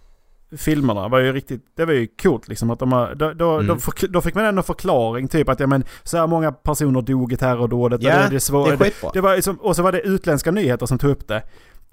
filmerna 0.56 1.08
var 1.08 1.18
ju 1.18 1.32
riktigt... 1.32 1.64
Det 1.76 1.84
var 1.84 1.92
ju 1.92 2.06
coolt 2.22 2.48
liksom 2.48 2.70
att 2.70 2.78
de 2.78 2.92
har... 2.92 3.14
Då, 3.14 3.32
då, 3.32 3.50
Mm. 3.54 3.66
då, 3.66 3.76
förk- 3.76 4.08
då 4.10 4.20
fick 4.20 4.34
man 4.34 4.44
ändå 4.44 4.62
förklaring 4.62 5.28
typ 5.28 5.48
att 5.48 5.60
ja 5.60 5.66
men 5.66 5.84
så 6.02 6.16
här 6.18 6.26
många 6.26 6.52
personer 6.52 7.02
dog 7.02 7.32
i 7.32 7.36
terrordådet. 7.36 7.98
Och 7.98 8.04
det, 8.04 8.28
det, 8.30 8.40
svår, 8.40 8.66
det 8.66 8.72
är 8.72 8.76
skitbra. 8.76 9.10
det 9.14 9.20
var 9.20 9.34
liksom, 9.34 9.56
Och 9.56 9.76
så 9.76 9.82
var 9.82 9.92
det 9.92 10.00
utländska 10.00 10.50
nyheter 10.50 10.86
som 10.86 10.98
tog 10.98 11.10
upp 11.10 11.28
det. 11.28 11.42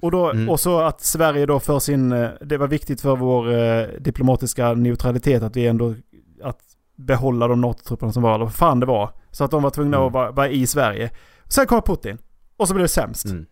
Och, 0.01 0.11
då, 0.11 0.31
Mm. 0.31 0.49
och 0.49 0.59
så 0.59 0.79
att 0.79 1.01
Sverige 1.01 1.45
då 1.45 1.59
för 1.59 1.79
sin... 1.79 2.09
Det 2.41 2.57
var 2.57 2.67
viktigt 2.67 3.01
för 3.01 3.15
vår 3.15 3.53
eh, 3.53 3.83
diplomatiska 3.99 4.73
neutralitet 4.73 5.43
att 5.43 5.55
vi 5.55 5.67
ändå... 5.67 5.95
Att 6.43 6.59
behålla 6.95 7.47
de 7.47 7.61
NATO-trupperna 7.61 8.11
som 8.11 8.23
var, 8.23 8.35
eller 8.35 8.45
vad 8.45 8.53
fan 8.55 8.79
det 8.79 8.85
var. 8.85 9.09
Så 9.31 9.43
att 9.43 9.51
de 9.51 9.63
var 9.63 9.69
tvungna 9.69 9.97
Mm. 9.97 10.07
att 10.07 10.13
vara, 10.13 10.31
vara 10.31 10.49
i 10.49 10.67
Sverige. 10.67 11.09
Sen 11.47 11.65
kom 11.67 11.81
Putin. 11.81 12.17
Och 12.57 12.67
så 12.67 12.73
blev 12.73 12.83
det 12.83 12.87
sämst. 12.89 13.25
Mm. 13.25 13.45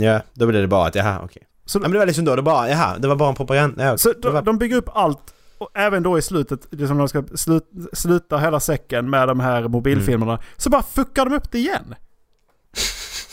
Ja, 0.00 0.20
då 0.32 0.46
blev 0.46 0.62
det 0.62 0.68
bara 0.68 0.86
att 0.86 0.94
jaha, 0.94 1.20
okej. 1.24 1.42
Så, 1.64 1.78
Ja, 1.78 1.80
men 1.82 1.90
det 1.92 1.98
var 1.98 2.06
liksom 2.06 2.24
då, 2.24 2.36
det 2.36 2.42
bara, 2.42 2.68
jaha, 2.68 2.98
det 2.98 3.08
var 3.08 3.16
bara 3.16 3.28
en 3.28 3.34
propaganda. 3.34 3.84
Ja, 3.84 3.98
så 3.98 4.12
de, 4.12 4.32
var, 4.32 4.42
de 4.42 4.58
bygger 4.58 4.76
upp 4.76 4.88
allt. 4.96 5.34
Och 5.58 5.70
även 5.74 6.02
då 6.02 6.18
i 6.18 6.22
slutet, 6.22 6.66
det 6.70 6.86
som 6.88 6.98
de 6.98 7.08
ska 7.08 7.22
slut, 7.34 7.64
sluta 7.92 8.38
hela 8.38 8.60
säcken 8.60 9.10
med 9.10 9.28
de 9.28 9.40
här 9.40 9.68
mobilfilmerna. 9.68 10.32
Mm. 10.32 10.44
Så 10.56 10.70
bara 10.70 10.82
fuckar 10.82 11.24
de 11.24 11.34
upp 11.34 11.50
det 11.52 11.58
igen. 11.58 11.94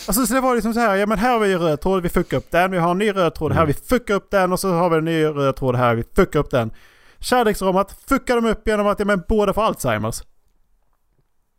Alltså 0.07 0.25
så 0.25 0.33
det 0.33 0.41
var 0.41 0.55
liksom 0.55 0.73
så 0.73 0.79
här, 0.79 0.95
ja 0.95 1.05
men 1.05 1.17
här 1.19 1.31
har 1.31 1.39
vi 1.39 1.53
en 1.53 1.59
röd 1.59 1.81
tråd, 1.81 2.03
vi 2.03 2.09
fuckar 2.09 2.37
upp 2.37 2.51
den. 2.51 2.71
Vi 2.71 2.77
har 2.77 2.91
en 2.91 2.97
ny 2.97 3.11
röd 3.11 3.35
tråd 3.35 3.51
här, 3.51 3.63
Mm. 3.63 3.67
vi 3.67 3.73
fuckar 3.87 4.13
upp 4.13 4.31
den. 4.31 4.51
Och 4.53 4.59
så 4.59 4.73
har 4.73 4.89
vi 4.89 4.97
en 4.97 5.05
ny 5.05 5.25
röd 5.25 5.55
tråd 5.55 5.75
här, 5.75 5.95
vi 5.95 6.03
fuckar 6.15 6.39
upp 6.39 6.51
den. 6.51 6.71
Kärleksdramat 7.19 7.97
fuckar 8.07 8.35
de 8.35 8.45
upp 8.45 8.67
genom 8.67 8.87
att 8.87 8.99
ja, 8.99 9.05
men 9.05 9.23
båda 9.29 9.53
får 9.53 9.63
Alzheimers. 9.63 10.21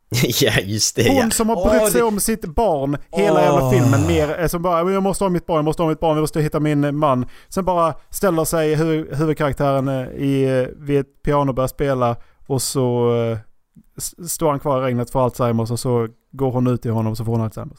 ja, 0.41 0.53
just 0.61 0.97
det 0.97 1.09
Hon 1.09 1.17
ja. 1.17 1.31
som 1.31 1.49
har 1.49 1.69
brytt 1.71 1.93
sig 1.93 2.01
det- 2.01 2.07
om 2.07 2.21
sitt 2.21 2.45
barn 2.45 2.97
hela 3.13 3.43
jävla 3.43 3.63
Åh. 3.63 3.71
filmen. 3.73 4.07
Mer, 4.07 4.41
eh, 4.41 4.47
som 4.49 4.63
bara 4.63 4.85
"Men 4.85 4.95
jag 4.95 5.03
måste 5.03 5.25
ha 5.25 5.29
mitt 5.29 5.47
barn, 5.47 5.57
jag 5.57 5.65
måste 5.65 5.83
ha 5.83 5.89
mitt 5.89 6.01
barn, 6.01 6.17
jag 6.17 6.21
måste 6.23 6.41
hitta 6.41 6.61
min 6.61 6.97
man. 6.97 7.27
Sen 7.49 7.65
bara 7.65 7.95
ställer 8.11 8.45
sig 8.45 8.75
hu 8.75 9.15
huvudkaraktären 9.15 9.89
eh, 9.89 10.09
i, 10.09 10.59
eh, 10.61 10.67
vid 10.77 11.01
ett 11.01 11.23
piano 11.23 11.51
och 11.51 11.55
börjar 11.55 11.69
spela. 11.69 12.17
Och 12.47 12.63
så 12.63 13.11
står 14.29 14.51
han 14.51 14.61
kvar 14.61 14.79
i 14.83 14.85
regnet 14.85 15.11
för 15.11 15.25
Alzheimers 15.25 15.71
och 15.71 15.81
så 15.81 16.09
går 16.33 16.51
hon 16.53 16.67
ut 16.67 16.83
till 16.83 16.91
honom 16.91 17.11
och 17.13 17.17
så 17.17 17.25
får 17.25 17.33
hon 17.33 17.41
Alzheimers. 17.41 17.79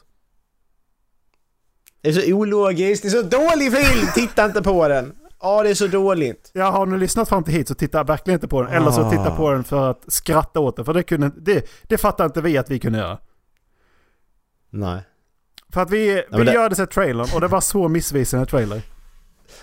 Det 2.01 2.09
är 2.09 2.13
så 2.13 2.33
ologiskt, 2.33 3.03
det 3.03 3.07
är 3.09 3.09
så 3.09 3.21
dålig 3.21 3.73
film! 3.73 4.07
Titta 4.15 4.45
inte 4.45 4.61
på 4.61 4.87
den! 4.87 5.13
Ja, 5.41 5.63
det 5.63 5.69
är 5.69 5.73
så 5.73 5.87
dåligt. 5.87 6.51
Ja, 6.53 6.69
har 6.71 6.85
ni 6.85 6.97
lyssnat 6.97 7.29
fram 7.29 7.43
till 7.43 7.53
hit 7.53 7.67
så 7.67 7.75
titta 7.75 8.03
verkligen 8.03 8.37
inte 8.37 8.47
på 8.47 8.61
den. 8.61 8.71
Eller 8.73 8.91
så 8.91 9.09
titta 9.09 9.35
på 9.35 9.51
den 9.51 9.63
för 9.63 9.89
att 9.91 10.03
skratta 10.07 10.59
åt 10.59 10.75
den. 10.75 10.85
För 10.85 10.93
det, 10.93 11.03
kunde, 11.03 11.31
det, 11.37 11.69
det 11.83 11.97
fattar 11.97 12.25
inte 12.25 12.41
vi 12.41 12.57
att 12.57 12.71
vi 12.71 12.79
kunde 12.79 12.99
göra. 12.99 13.17
Nej. 14.69 15.01
För 15.73 15.81
att 15.81 15.91
vi, 15.91 16.23
men 16.29 16.39
vi 16.39 16.45
det- 16.45 16.59
hade 16.59 16.75
sett 16.75 16.91
trailern 16.91 17.27
och 17.35 17.41
det 17.41 17.47
var 17.47 17.61
så 17.61 17.87
missvisande 17.87 18.45
trailer. 18.45 18.81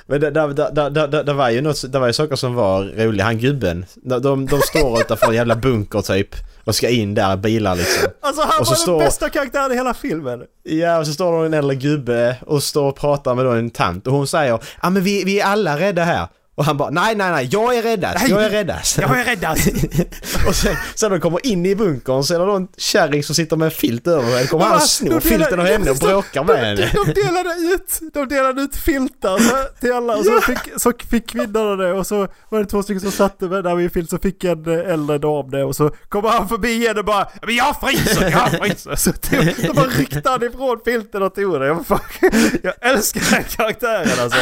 Men 0.06 0.20
det, 0.20 0.30
det, 0.30 0.52
det, 0.54 1.06
det, 1.06 1.22
det 1.22 1.32
var 1.32 1.50
ju 1.50 1.60
något, 1.60 1.92
det 1.92 1.98
var 1.98 2.06
ju 2.06 2.12
saker 2.12 2.36
som 2.36 2.54
var 2.54 2.84
roliga. 2.84 3.24
Han 3.24 3.38
gubben, 3.38 3.86
de, 3.94 4.46
de, 4.46 4.60
står 4.60 5.00
utanför 5.00 5.26
en 5.26 5.34
jävla 5.34 5.56
bunker 5.56 6.00
typ 6.00 6.28
och 6.64 6.74
ska 6.74 6.88
in 6.88 7.14
där, 7.14 7.36
bilar 7.36 7.76
liksom. 7.76 8.10
Alltså 8.20 8.42
han 8.42 8.60
Och 8.60 8.66
så 8.66 8.72
var 8.72 8.76
står- 8.78 8.98
den 8.98 9.06
bästa 9.06 9.28
karaktären 9.30 9.72
i 9.72 9.74
hela 9.74 9.94
filmen. 9.94 10.42
Ja, 10.62 10.98
och 10.98 11.06
så 11.06 11.12
står 11.12 11.40
det 11.40 11.46
en 11.46 11.54
äldre 11.54 11.76
gubbe 11.76 12.36
och 12.46 12.62
står 12.62 12.88
och 12.88 12.96
pratar 12.96 13.34
med 13.34 13.44
då 13.44 13.50
en 13.50 13.70
tant 13.70 14.06
och 14.06 14.12
hon 14.12 14.26
säger 14.26 14.50
ja 14.50 14.60
ah, 14.80 14.90
men 14.90 15.02
vi, 15.02 15.24
vi 15.24 15.40
är 15.40 15.44
alla 15.44 15.78
rädda 15.78 16.04
här. 16.04 16.28
Och 16.56 16.64
han 16.64 16.76
bara 16.76 16.90
nej, 16.90 17.14
nej, 17.14 17.30
nej, 17.30 17.48
jag 17.52 17.76
är 17.76 17.82
räddast, 17.82 18.28
jag 18.28 18.44
är 18.44 18.50
räddast. 18.50 18.98
Jag 18.98 19.20
är 19.20 19.24
räddast! 19.24 19.68
och 20.48 20.54
sen, 20.54 20.76
sen 20.94 21.10
de 21.10 21.20
kommer 21.20 21.46
in 21.46 21.66
i 21.66 21.74
bunkern 21.74 22.22
så 22.24 22.34
är 22.42 22.46
det 22.46 22.52
en 22.56 22.68
kärring 22.76 23.22
som 23.22 23.34
sitter 23.34 23.56
med 23.56 23.66
en 23.66 23.70
filt 23.70 24.06
över 24.06 24.34
henne. 24.36 24.46
kommer 24.46 24.64
han 24.64 24.80
snor 24.80 25.20
filten 25.20 25.60
av 25.60 25.66
henne 25.66 25.90
och 25.90 25.96
bråkar 26.00 26.44
med 26.44 26.56
henne. 26.56 26.90
De, 27.04 27.12
de 27.12 27.20
delade 27.20 27.50
ut, 27.74 28.00
de 28.12 28.28
delade 28.28 28.62
ut 28.62 28.76
filtar 28.76 29.38
så- 29.38 29.80
till 29.80 29.92
alla 29.92 30.16
och 30.16 30.24
så, 30.24 30.40
fick, 30.40 30.58
så 30.76 30.92
fick 31.10 31.28
kvinnorna 31.30 31.76
det 31.84 31.92
och 31.92 32.06
så 32.06 32.28
var 32.48 32.58
det 32.58 32.66
två 32.66 32.82
stycken 32.82 33.00
som 33.00 33.12
satte 33.12 33.44
med 33.44 33.64
där 33.64 33.74
vid 33.74 33.92
filt 33.92 34.10
så 34.10 34.18
fick 34.18 34.44
en 34.44 34.66
äldre 34.66 35.18
dam 35.18 35.50
det 35.50 35.64
och 35.64 35.76
så 35.76 35.90
kommer 36.08 36.28
han 36.28 36.48
förbi 36.48 36.68
igen 36.72 36.98
och 36.98 37.04
bara 37.04 37.28
Men 37.46 37.56
jag 37.56 37.76
fryser, 37.80 38.30
jag 38.30 38.50
fryser! 38.50 38.96
Så 38.96 39.12
tog, 39.12 39.54
då 39.66 39.72
bara 39.74 39.86
ryckte 39.86 40.30
han 40.30 40.42
ifrån 40.42 40.80
filten 40.84 41.22
och 41.22 41.34
tog 41.34 41.60
det. 41.60 41.66
Jag, 41.66 41.86
fuck, 41.86 42.18
jag 42.62 42.74
älskar 42.80 43.20
den 43.30 43.44
karaktären 43.44 44.08
alltså. 44.20 44.38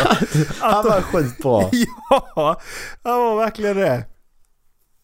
Han 0.60 0.74
Att 0.78 0.84
var 0.84 0.96
de, 0.96 1.02
sjukt 1.02 1.42
bra. 1.42 1.70
ja, 2.36 2.60
han 3.02 3.20
var 3.20 3.36
verkligen 3.36 3.76
det. 3.76 4.04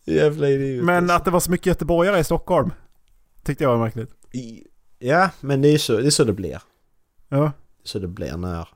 Jävla 0.05 0.49
idiot. 0.49 0.85
Men 0.85 1.11
att 1.11 1.25
det 1.25 1.31
var 1.31 1.41
så 1.41 1.51
mycket 1.51 1.67
göteborgare 1.67 2.19
i 2.19 2.25
Stockholm 2.25 2.73
tyckte 3.45 3.65
jag 3.65 3.71
var 3.71 3.79
märkligt. 3.85 4.11
Ja, 4.99 5.31
men 5.41 5.63
det 5.63 5.69
är 5.69 5.79
så 5.79 5.97
det, 5.97 6.07
är 6.07 6.11
så 6.11 6.25
det 6.25 6.33
blir. 6.33 6.61
Ja. 7.29 7.37
Det 7.39 7.43
är 7.85 7.89
så 7.89 7.99
det 7.99 8.09
blir 8.09 8.37
när... 8.37 8.69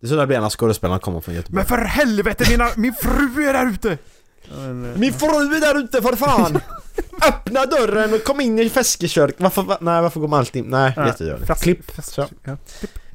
Det 0.00 0.06
är 0.06 0.08
så 0.08 0.16
det 0.16 0.26
blir 0.26 0.40
när 0.40 0.50
skådespelarna 0.50 0.98
kommer 0.98 1.20
från 1.20 1.34
Göteborg. 1.34 1.56
Men 1.56 1.64
för 1.66 1.84
helvete, 1.84 2.44
mina, 2.50 2.68
min 2.76 2.94
fru 2.94 3.44
är 3.48 3.52
där 3.52 3.66
ute! 3.72 3.92
Eh, 3.92 4.58
Min 4.96 5.12
fru 5.12 5.26
är 5.56 5.60
där 5.60 5.78
ute 5.78 6.02
för 6.02 6.16
fan! 6.16 6.60
Öppna 7.28 7.66
dörren 7.66 8.14
och 8.14 8.24
kom 8.24 8.40
in 8.40 8.58
i 8.58 8.68
Feskekörk. 8.70 9.34
Varför, 9.38 9.62
va, 9.62 9.78
nej 9.80 10.02
varför 10.02 10.20
går 10.20 10.28
man 10.28 10.38
alltid... 10.38 10.64
Nej, 10.64 10.92
Ja, 10.96 11.06
jättedåligt. 11.06 11.62
Klipp. 11.62 11.90
Så. 12.02 12.26
ja. 12.44 12.56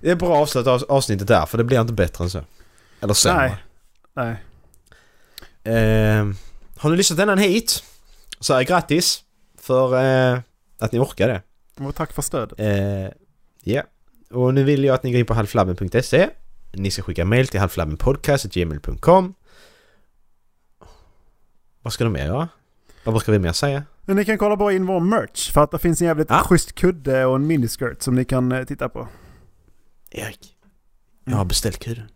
Det 0.02 0.12
är 0.12 0.16
bra 0.16 0.36
avslut 0.38 0.68
av 0.68 0.84
avsnittet 0.90 1.28
där 1.28 1.46
för 1.46 1.58
det 1.58 1.64
blir 1.64 1.82
inte 1.82 1.94
bättre 1.94 2.24
än 2.24 2.30
så. 2.30 2.42
Eller 3.02 3.14
sämre. 3.14 3.42
Nej. 3.48 3.56
Nej. 4.26 4.44
Eh, 5.68 6.26
har 6.78 6.90
ni 6.90 6.98
lyssnat 6.98 7.20
ända 7.20 7.36
hit? 7.36 7.84
Så 8.40 8.54
här, 8.54 8.64
grattis 8.64 9.24
för 9.60 10.04
eh, 10.34 10.40
att 10.80 10.92
ni 10.92 11.00
orkar 11.00 11.28
det. 11.28 11.42
Och 11.86 11.96
tack 11.96 12.14
för 12.14 12.22
stödet. 12.22 12.60
Eh, 12.60 13.12
Ja. 13.64 13.84
Och 14.32 14.54
nu 14.54 14.64
vill 14.64 14.84
jag 14.84 14.94
att 14.94 15.04
ni 15.04 15.12
går 15.12 15.20
in 15.20 15.26
på 15.26 15.34
halvflabben.se. 15.34 16.30
Ni 16.74 16.92
ska 16.92 17.02
skicka 17.02 17.26
mail 17.26 17.48
till 17.48 17.60
halvflabbenpodcast.gmail.com 17.60 19.34
Vad 21.82 21.94
ska 21.94 22.04
de 22.04 22.14
mer 22.14 22.26
göra? 22.26 22.50
Vad 23.04 23.14
brukar 23.16 23.32
vi 23.32 23.40
mer 23.40 23.52
säga? 23.54 23.84
Men 24.06 24.16
ni 24.16 24.26
kan 24.26 24.38
kolla 24.38 24.56
bara 24.58 24.74
in 24.74 24.86
vår 24.86 25.00
merch 25.00 25.52
för 25.52 25.64
att 25.64 25.72
det 25.72 25.80
finns 25.80 26.02
en 26.02 26.08
jävligt 26.08 26.30
Ja. 26.30 26.44
schysst 26.44 26.76
kudde 26.76 27.26
och 27.26 27.36
en 27.36 27.48
miniskirt 27.48 28.02
som 28.02 28.16
ni 28.16 28.26
kan 28.26 28.52
eh, 28.52 28.64
titta 28.64 28.90
på. 28.90 29.08
Erik. 30.12 30.54
Jag 31.24 31.38
har 31.38 31.46
beställt 31.46 31.80
kudden. 31.84 32.08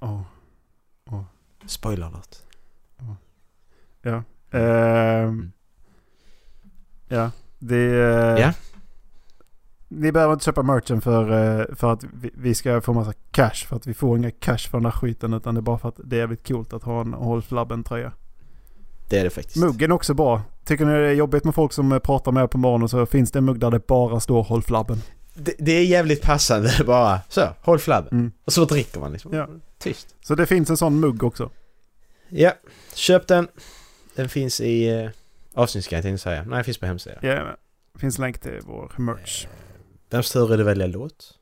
Oh. 0.00 0.22
Spoiler 1.66 2.06
alert. 2.06 2.36
Ja. 4.02 4.22
Ehm, 4.58 5.52
ja. 7.08 7.30
Det... 7.58 7.76
eh, 7.76 8.40
Ja. 8.40 8.52
Ni 9.88 10.12
behöver 10.12 10.32
inte 10.32 10.44
köpa 10.44 10.62
merchen 10.62 11.00
för, 11.00 11.22
eh, 11.60 11.74
för 11.76 11.92
att 11.92 12.04
vi, 12.14 12.30
vi 12.34 12.54
ska 12.54 12.80
få 12.80 12.92
massa 12.92 13.12
cash. 13.30 13.54
För 13.68 13.76
att 13.76 13.86
vi 13.86 13.94
får 13.94 14.18
inga 14.18 14.30
cash 14.30 14.58
för 14.58 14.78
den 14.78 14.84
här 14.84 14.92
skiten. 14.92 15.34
Utan 15.34 15.54
det 15.54 15.58
är 15.58 15.62
bara 15.62 15.78
för 15.78 15.88
att 15.88 16.00
det 16.04 16.16
är 16.16 16.20
jävligt 16.20 16.48
coolt 16.48 16.72
att 16.72 16.82
ha 16.82 17.00
en 17.00 17.12
Håll 17.14 17.42
Flabben 17.42 17.84
tröja. 17.84 18.12
Det 19.08 19.18
är 19.18 19.24
det 19.24 19.30
faktiskt. 19.30 19.56
Muggen 19.56 19.90
är 19.90 19.94
också 19.94 20.14
bra. 20.14 20.42
Tycker 20.64 20.84
ni 20.86 20.92
det 20.92 21.08
är 21.08 21.12
jobbigt 21.12 21.44
med 21.44 21.54
folk 21.54 21.72
som 21.72 21.92
eh, 21.92 21.98
pratar 21.98 22.32
med 22.32 22.50
på 22.50 22.58
morgonen 22.58 22.88
så 22.88 23.06
finns 23.06 23.30
det 23.30 23.38
en 23.38 23.44
mugg 23.44 23.58
där 23.58 23.70
det 23.70 23.86
bara 23.86 24.20
står 24.20 24.42
Håll 24.42 24.62
Flabben. 24.62 24.98
Det, 25.34 25.54
det 25.58 25.72
är 25.72 25.84
jävligt 25.84 26.22
passande 26.22 26.72
bara. 26.86 27.20
Så, 27.28 27.48
håll 27.60 27.78
flabben. 27.78 28.12
Mm. 28.12 28.32
Och 28.44 28.52
så 28.52 28.64
dricker 28.64 29.00
man 29.00 29.12
liksom. 29.12 29.32
Ja. 29.32 29.48
Tyst. 29.78 30.14
Så 30.20 30.34
det 30.34 30.46
finns 30.46 30.70
en 30.70 30.76
sån 30.76 31.00
mugg 31.00 31.24
också. 31.24 31.50
Ja, 32.28 32.52
köp 32.94 33.26
den. 33.26 33.48
Den 34.14 34.28
finns 34.28 34.60
i 34.60 34.88
eh, 34.88 35.10
avsnittsguiden 35.54 36.02
tänkte 36.02 36.30
jag. 36.30 36.46
Nej, 36.46 36.56
den 36.56 36.64
finns 36.64 36.78
på 36.78 36.86
hemsidan. 36.86 37.18
Ja, 37.22 37.56
finns 37.98 38.18
länk 38.18 38.38
till 38.38 38.60
vår 38.64 38.92
merch. 38.96 39.46
Vems 40.10 40.32
tur 40.32 40.52
är 40.52 40.56
det 40.56 40.62
att 40.62 40.68
välja 40.68 40.86
låt? 40.86 41.38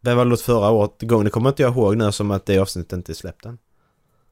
Vem 0.00 0.16
var 0.16 0.24
låt 0.24 0.40
förra 0.40 0.70
året? 0.70 1.02
Gången 1.02 1.24
det 1.24 1.30
kommer 1.30 1.48
inte 1.48 1.62
jag 1.62 1.72
ihåg 1.72 1.96
nu 1.96 2.12
som 2.12 2.30
att 2.30 2.46
det 2.46 2.58
avsnittet 2.58 2.92
inte 2.92 3.12
är 3.12 3.14
släppt 3.14 3.44
än. 3.44 3.58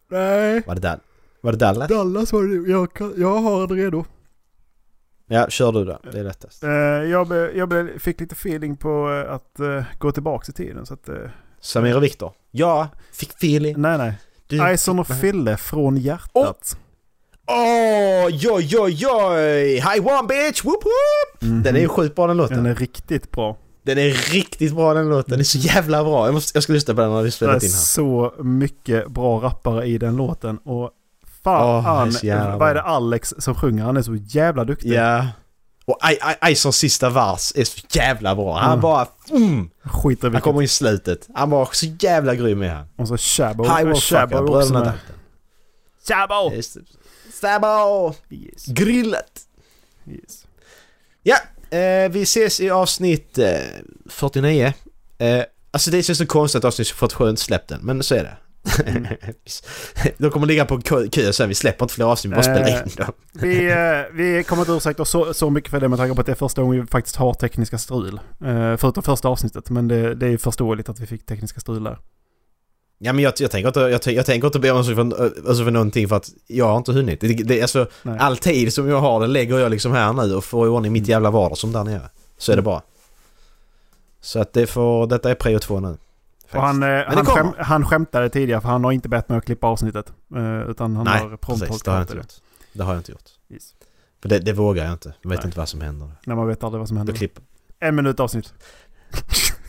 Nej. 0.09 0.63
Var 0.67 0.75
det 0.75 0.81
Dall? 0.81 0.99
Var 1.41 1.53
det 1.53 1.59
Dallas? 1.59 1.89
Dallas 1.89 2.33
var 2.33 2.43
det. 2.43 2.71
Jag, 2.71 2.93
kan, 2.93 3.15
jag 3.17 3.37
har 3.41 3.67
det 3.67 3.75
redo. 3.75 4.05
Ja, 5.27 5.47
kör 5.51 5.73
du 5.73 5.85
då. 5.85 5.99
Det 6.13 6.19
är 6.19 6.25
lättast. 6.25 6.63
Eh, 6.65 6.71
jag 6.71 7.33
jag 7.57 7.91
fick 8.01 8.21
lite 8.21 8.33
feeling 8.35 8.77
på 8.77 9.23
eh, 9.27 9.35
att 9.35 9.61
eh, 9.61 9.83
gå 9.99 10.13
tillbaka 10.13 10.45
i 10.49 10.53
tiden. 10.53 10.87
Så 10.87 10.95
att, 10.95 11.09
Samir 11.61 11.97
och 11.97 12.03
Viktor. 12.03 12.33
Ja, 12.51 12.89
fick 13.13 13.31
feeling. 13.31 13.75
nej, 13.79 13.99
nej. 13.99 14.13
Du- 14.47 14.73
Ison 14.73 14.99
och 14.99 15.07
Fille 15.07 15.57
från 15.57 15.97
hjärtat. 15.97 16.77
Åh, 17.47 18.27
oj, 18.27 18.49
oj, 18.51 19.07
oj! 19.07 19.75
High 19.75 20.07
one 20.07 20.29
bitch! 20.29 20.65
Whoop, 20.65 20.85
whoop! 20.85 21.43
Mhm. 21.43 21.63
Den 21.63 21.77
är 21.77 21.81
ju 21.81 21.89
sjukt 21.89 22.15
bra 22.17 22.27
den 22.27 22.37
låten. 22.37 22.57
Den 22.57 22.67
är 22.67 22.75
riktigt 22.75 23.31
bra. 23.31 23.57
Den 23.83 23.99
är 23.99 24.33
riktigt 24.33 24.75
bra 24.75 24.95
den 24.95 25.09
låten. 25.09 25.31
Den 25.31 25.41
är 25.41 25.45
så 25.45 25.59
jävla 25.59 26.05
bra. 26.05 26.27
Jag, 26.27 26.35
måste, 26.35 26.57
jag 26.57 26.63
ska 26.63 26.73
lyssna 26.73 26.95
på 26.95 27.01
den 27.01 27.11
när 27.11 27.17
vi 27.19 27.23
Det 27.23 27.29
är 27.29 27.31
spelat 27.31 27.63
in 27.63 27.71
här. 27.71 27.77
så 27.77 28.35
mycket 28.43 29.09
bra 29.09 29.41
rappare 29.41 29.87
i 29.87 29.99
den 29.99 30.17
låten. 30.17 30.59
Och 30.59 30.91
fan, 31.83 32.11
jävla 32.23 32.57
vad 32.57 32.71
är 32.71 32.75
det. 32.75 32.83
Alex 32.83 33.35
som 33.39 33.55
sjunger? 33.55 33.85
Han 33.85 33.97
är 33.97 34.03
så 34.03 34.15
jävla 34.15 34.65
duktig. 34.65 34.93
Ja. 34.93 35.27
Och 35.87 35.99
I- 36.11 36.47
I- 36.49 36.53
Isons 36.53 36.77
sista 36.77 37.11
vers 37.11 37.53
är 37.55 37.65
så 37.65 37.81
jävla 37.91 38.35
bra. 38.35 38.59
Han 38.59 38.71
Mm. 38.71 38.81
bara... 38.81 39.07
Mm, 39.31 39.71
Skiter 39.85 40.31
han 40.31 40.41
kommer 40.41 40.63
i 40.63 40.69
slutet. 40.69 41.29
Han 41.35 41.51
var 41.51 41.69
så 41.73 41.87
jävla 42.01 42.35
grym 42.35 42.63
är 42.63 42.69
han. 42.69 42.87
Och 42.97 43.09
så 43.09 43.15
och 43.15 43.99
Fucker, 43.99 44.37
är 44.37 44.59
också 44.59 44.73
med. 44.73 44.83
Det. 44.85 44.93
Stabbo! 47.33 48.15
Yes. 48.31 48.67
Grillet! 48.67 49.41
Yes. 50.07 50.47
Ja, 51.23 51.37
eh, 51.79 52.09
vi 52.11 52.23
ses 52.23 52.61
i 52.61 52.71
avsnitt 52.71 53.39
eh, 53.39 53.47
49. 54.11 54.73
Eh, 55.19 55.43
alltså 55.71 55.91
det 55.91 56.03
känns 56.03 56.19
så 56.19 56.27
konstigt 56.27 56.59
att 56.59 56.65
avsnitt 56.65 56.89
47 56.89 57.31
inte 57.31 57.43
släppt 57.43 57.71
än, 57.71 57.81
men 57.83 58.03
så 58.03 58.15
är 58.15 58.23
det. 58.23 58.37
Mm. 58.87 59.07
De 60.19 60.31
kommer 60.31 60.47
ligga 60.47 60.65
på 60.65 60.81
kö 60.81 61.33
sen, 61.33 61.49
vi 61.49 61.55
släpper 61.55 61.85
inte 61.85 61.95
fler 61.95 62.05
avsnitt, 62.05 62.33
vi 62.33 62.35
bara 62.35 62.43
spelar 62.43 62.69
Eh, 62.69 62.83
in 62.83 62.91
dem. 62.97 63.13
Vi, 63.33 63.71
eh, 63.71 64.17
vi 64.17 64.45
kommer 64.45 64.63
inte 64.63 64.73
ursäkta 64.73 65.05
så, 65.05 65.35
så 65.35 65.51
mycket 65.51 65.71
för 65.71 65.81
det 65.81 65.89
med 65.89 65.99
tanke 65.99 66.15
på 66.15 66.21
att 66.21 66.27
det 66.27 66.33
är 66.33 66.37
första 66.37 66.63
gången 66.63 66.81
vi 66.81 66.87
faktiskt 66.87 67.17
har 67.17 67.35
tekniska 67.35 67.79
strul. 67.79 68.21
Eh, 68.45 68.77
förutom 68.77 69.03
första 69.03 69.29
avsnittet. 69.29 69.71
Men 69.71 69.89
det, 69.89 70.15
det 70.15 70.27
är 70.27 70.39
förståeligt 70.39 70.89
att 70.89 71.01
vi 71.01 71.07
fick 71.07 71.27
tekniska 71.27 71.61
strul 71.61 71.85
där. 71.85 71.99
Ja 72.99 73.13
men 73.13 73.25
jag, 73.25 73.33
jag, 73.39 73.51
tänker 73.51 73.69
inte, 73.69 73.81
jag, 73.81 74.01
jag 74.07 74.27
tänker 74.27 74.47
inte 74.47 74.59
be 74.59 74.71
om 74.71 74.81
ursäkt 74.81 74.97
för, 74.97 75.49
alltså 75.49 75.65
för 75.65 75.71
någonting 75.71 76.09
för 76.09 76.17
att 76.17 76.31
jag 76.47 76.69
har 76.69 76.77
inte 76.77 76.93
hunnit. 76.93 77.21
Det, 77.21 77.29
det, 77.29 77.63
alltså, 77.63 77.87
Nej. 78.03 78.19
all 78.19 78.37
tid 78.37 78.73
som 78.73 78.89
jag 78.89 79.01
har 79.01 79.21
den 79.21 79.33
lägger 79.33 79.59
jag 79.59 79.71
liksom 79.71 79.93
här 79.93 80.13
nu 80.13 80.35
och 80.35 80.45
får 80.45 80.67
i 80.67 80.71
ordning 80.71 80.93
mitt 80.93 81.09
jävla 81.09 81.31
vardag 81.31 81.59
som 81.59 81.73
där 81.73 81.85
nere. 81.85 82.11
Så 82.39 82.53
är 82.53 82.57
det 82.57 82.63
bara. 82.63 82.83
Så 84.21 84.41
att 84.41 84.53
det 84.53 84.67
får, 84.67 85.07
detta 85.07 85.31
är 85.31 85.35
prio 85.35 85.59
två 85.59 85.81
nu. 85.81 85.97
Han, 86.51 86.83
eh, 86.83 87.03
han, 87.07 87.27
skäm, 87.27 87.49
han 87.59 87.85
skämtade 87.85 88.29
tidigare 88.29 88.61
för 88.61 88.69
han 88.69 88.85
har 88.85 88.93
inte 88.93 89.09
bett 89.09 89.29
mig 89.29 89.39
att 89.39 89.45
klippa 89.45 89.67
avsnittet. 89.67 90.13
Eh, 90.37 90.71
utan 90.71 90.97
han 90.97 91.05
Nej, 91.05 91.21
har 91.23 91.37
prompt 91.37 91.61
Det 91.85 91.91
har 91.91 91.95
jag 91.97 92.03
inte 92.03 92.15
det. 92.15 92.19
gjort. 92.19 92.33
Det 92.73 92.83
har 92.85 92.93
jag 92.93 93.01
inte 93.01 93.13
gjort. 93.13 93.29
Yes. 93.51 93.75
För 94.23 94.29
det, 94.29 94.39
det 94.39 94.53
vågar 94.53 94.85
jag 94.85 94.93
inte. 94.93 95.15
Jag 95.23 95.31
vet 95.31 95.39
Nej. 95.39 95.47
inte 95.47 95.59
vad 95.59 95.69
som 95.69 95.81
händer. 95.81 96.11
När 96.27 96.35
man 96.35 96.47
vet 96.47 96.65
aldrig 96.65 96.79
vad 96.79 96.89
som 96.89 96.97
händer. 96.97 97.13
klipper. 97.13 97.43
En 97.81 97.95
minut 97.95 98.21
avsnitt. 98.21 98.55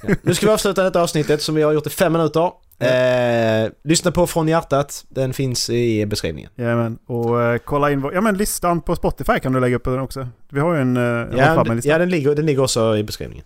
Ja. 0.04 0.16
Nu 0.22 0.34
ska 0.36 0.46
vi 0.46 0.52
avsluta 0.52 0.84
detta 0.84 1.02
avsnittet 1.02 1.42
som 1.42 1.56
vi 1.56 1.62
har 1.62 1.72
gjort 1.72 1.88
i 1.88 1.90
fem 1.90 2.14
minuter. 2.14 2.52
Eh, 2.80 3.72
lyssna 3.84 4.12
på 4.12 4.28
Från 4.28 4.48
Hjärtat. 4.48 5.06
Den 5.10 5.34
finns 5.34 5.70
i 5.70 6.06
beskrivningen. 6.06 6.52
Jajamän. 6.56 6.98
Och 7.08 7.42
eh, 7.42 7.58
kolla 7.58 7.92
in 7.92 8.02
vår, 8.02 8.14
ja 8.14 8.22
men 8.22 8.38
listan 8.38 8.82
på 8.82 8.96
Spotify 8.96 9.40
kan 9.40 9.54
du 9.54 9.60
lägga 9.60 9.76
upp 9.76 9.84
den 9.84 10.00
också. 10.00 10.28
Vi 10.50 10.60
har 10.60 10.74
ju 10.76 10.82
en, 10.82 10.96
Ja, 10.96 11.66
en 11.66 11.76
lista. 11.76 11.90
ja 11.90 11.98
den, 11.98 12.10
ligger, 12.10 12.36
den 12.36 12.46
ligger 12.46 12.64
också 12.64 12.98
i 12.98 13.04
beskrivningen. 13.04 13.46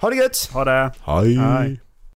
Ha 0.00 0.10
det 0.10 0.16
gött! 0.16 0.50
Ha 0.52 0.64
det. 0.64 0.92
Hej. 1.04 1.36
Hej. 1.36 1.80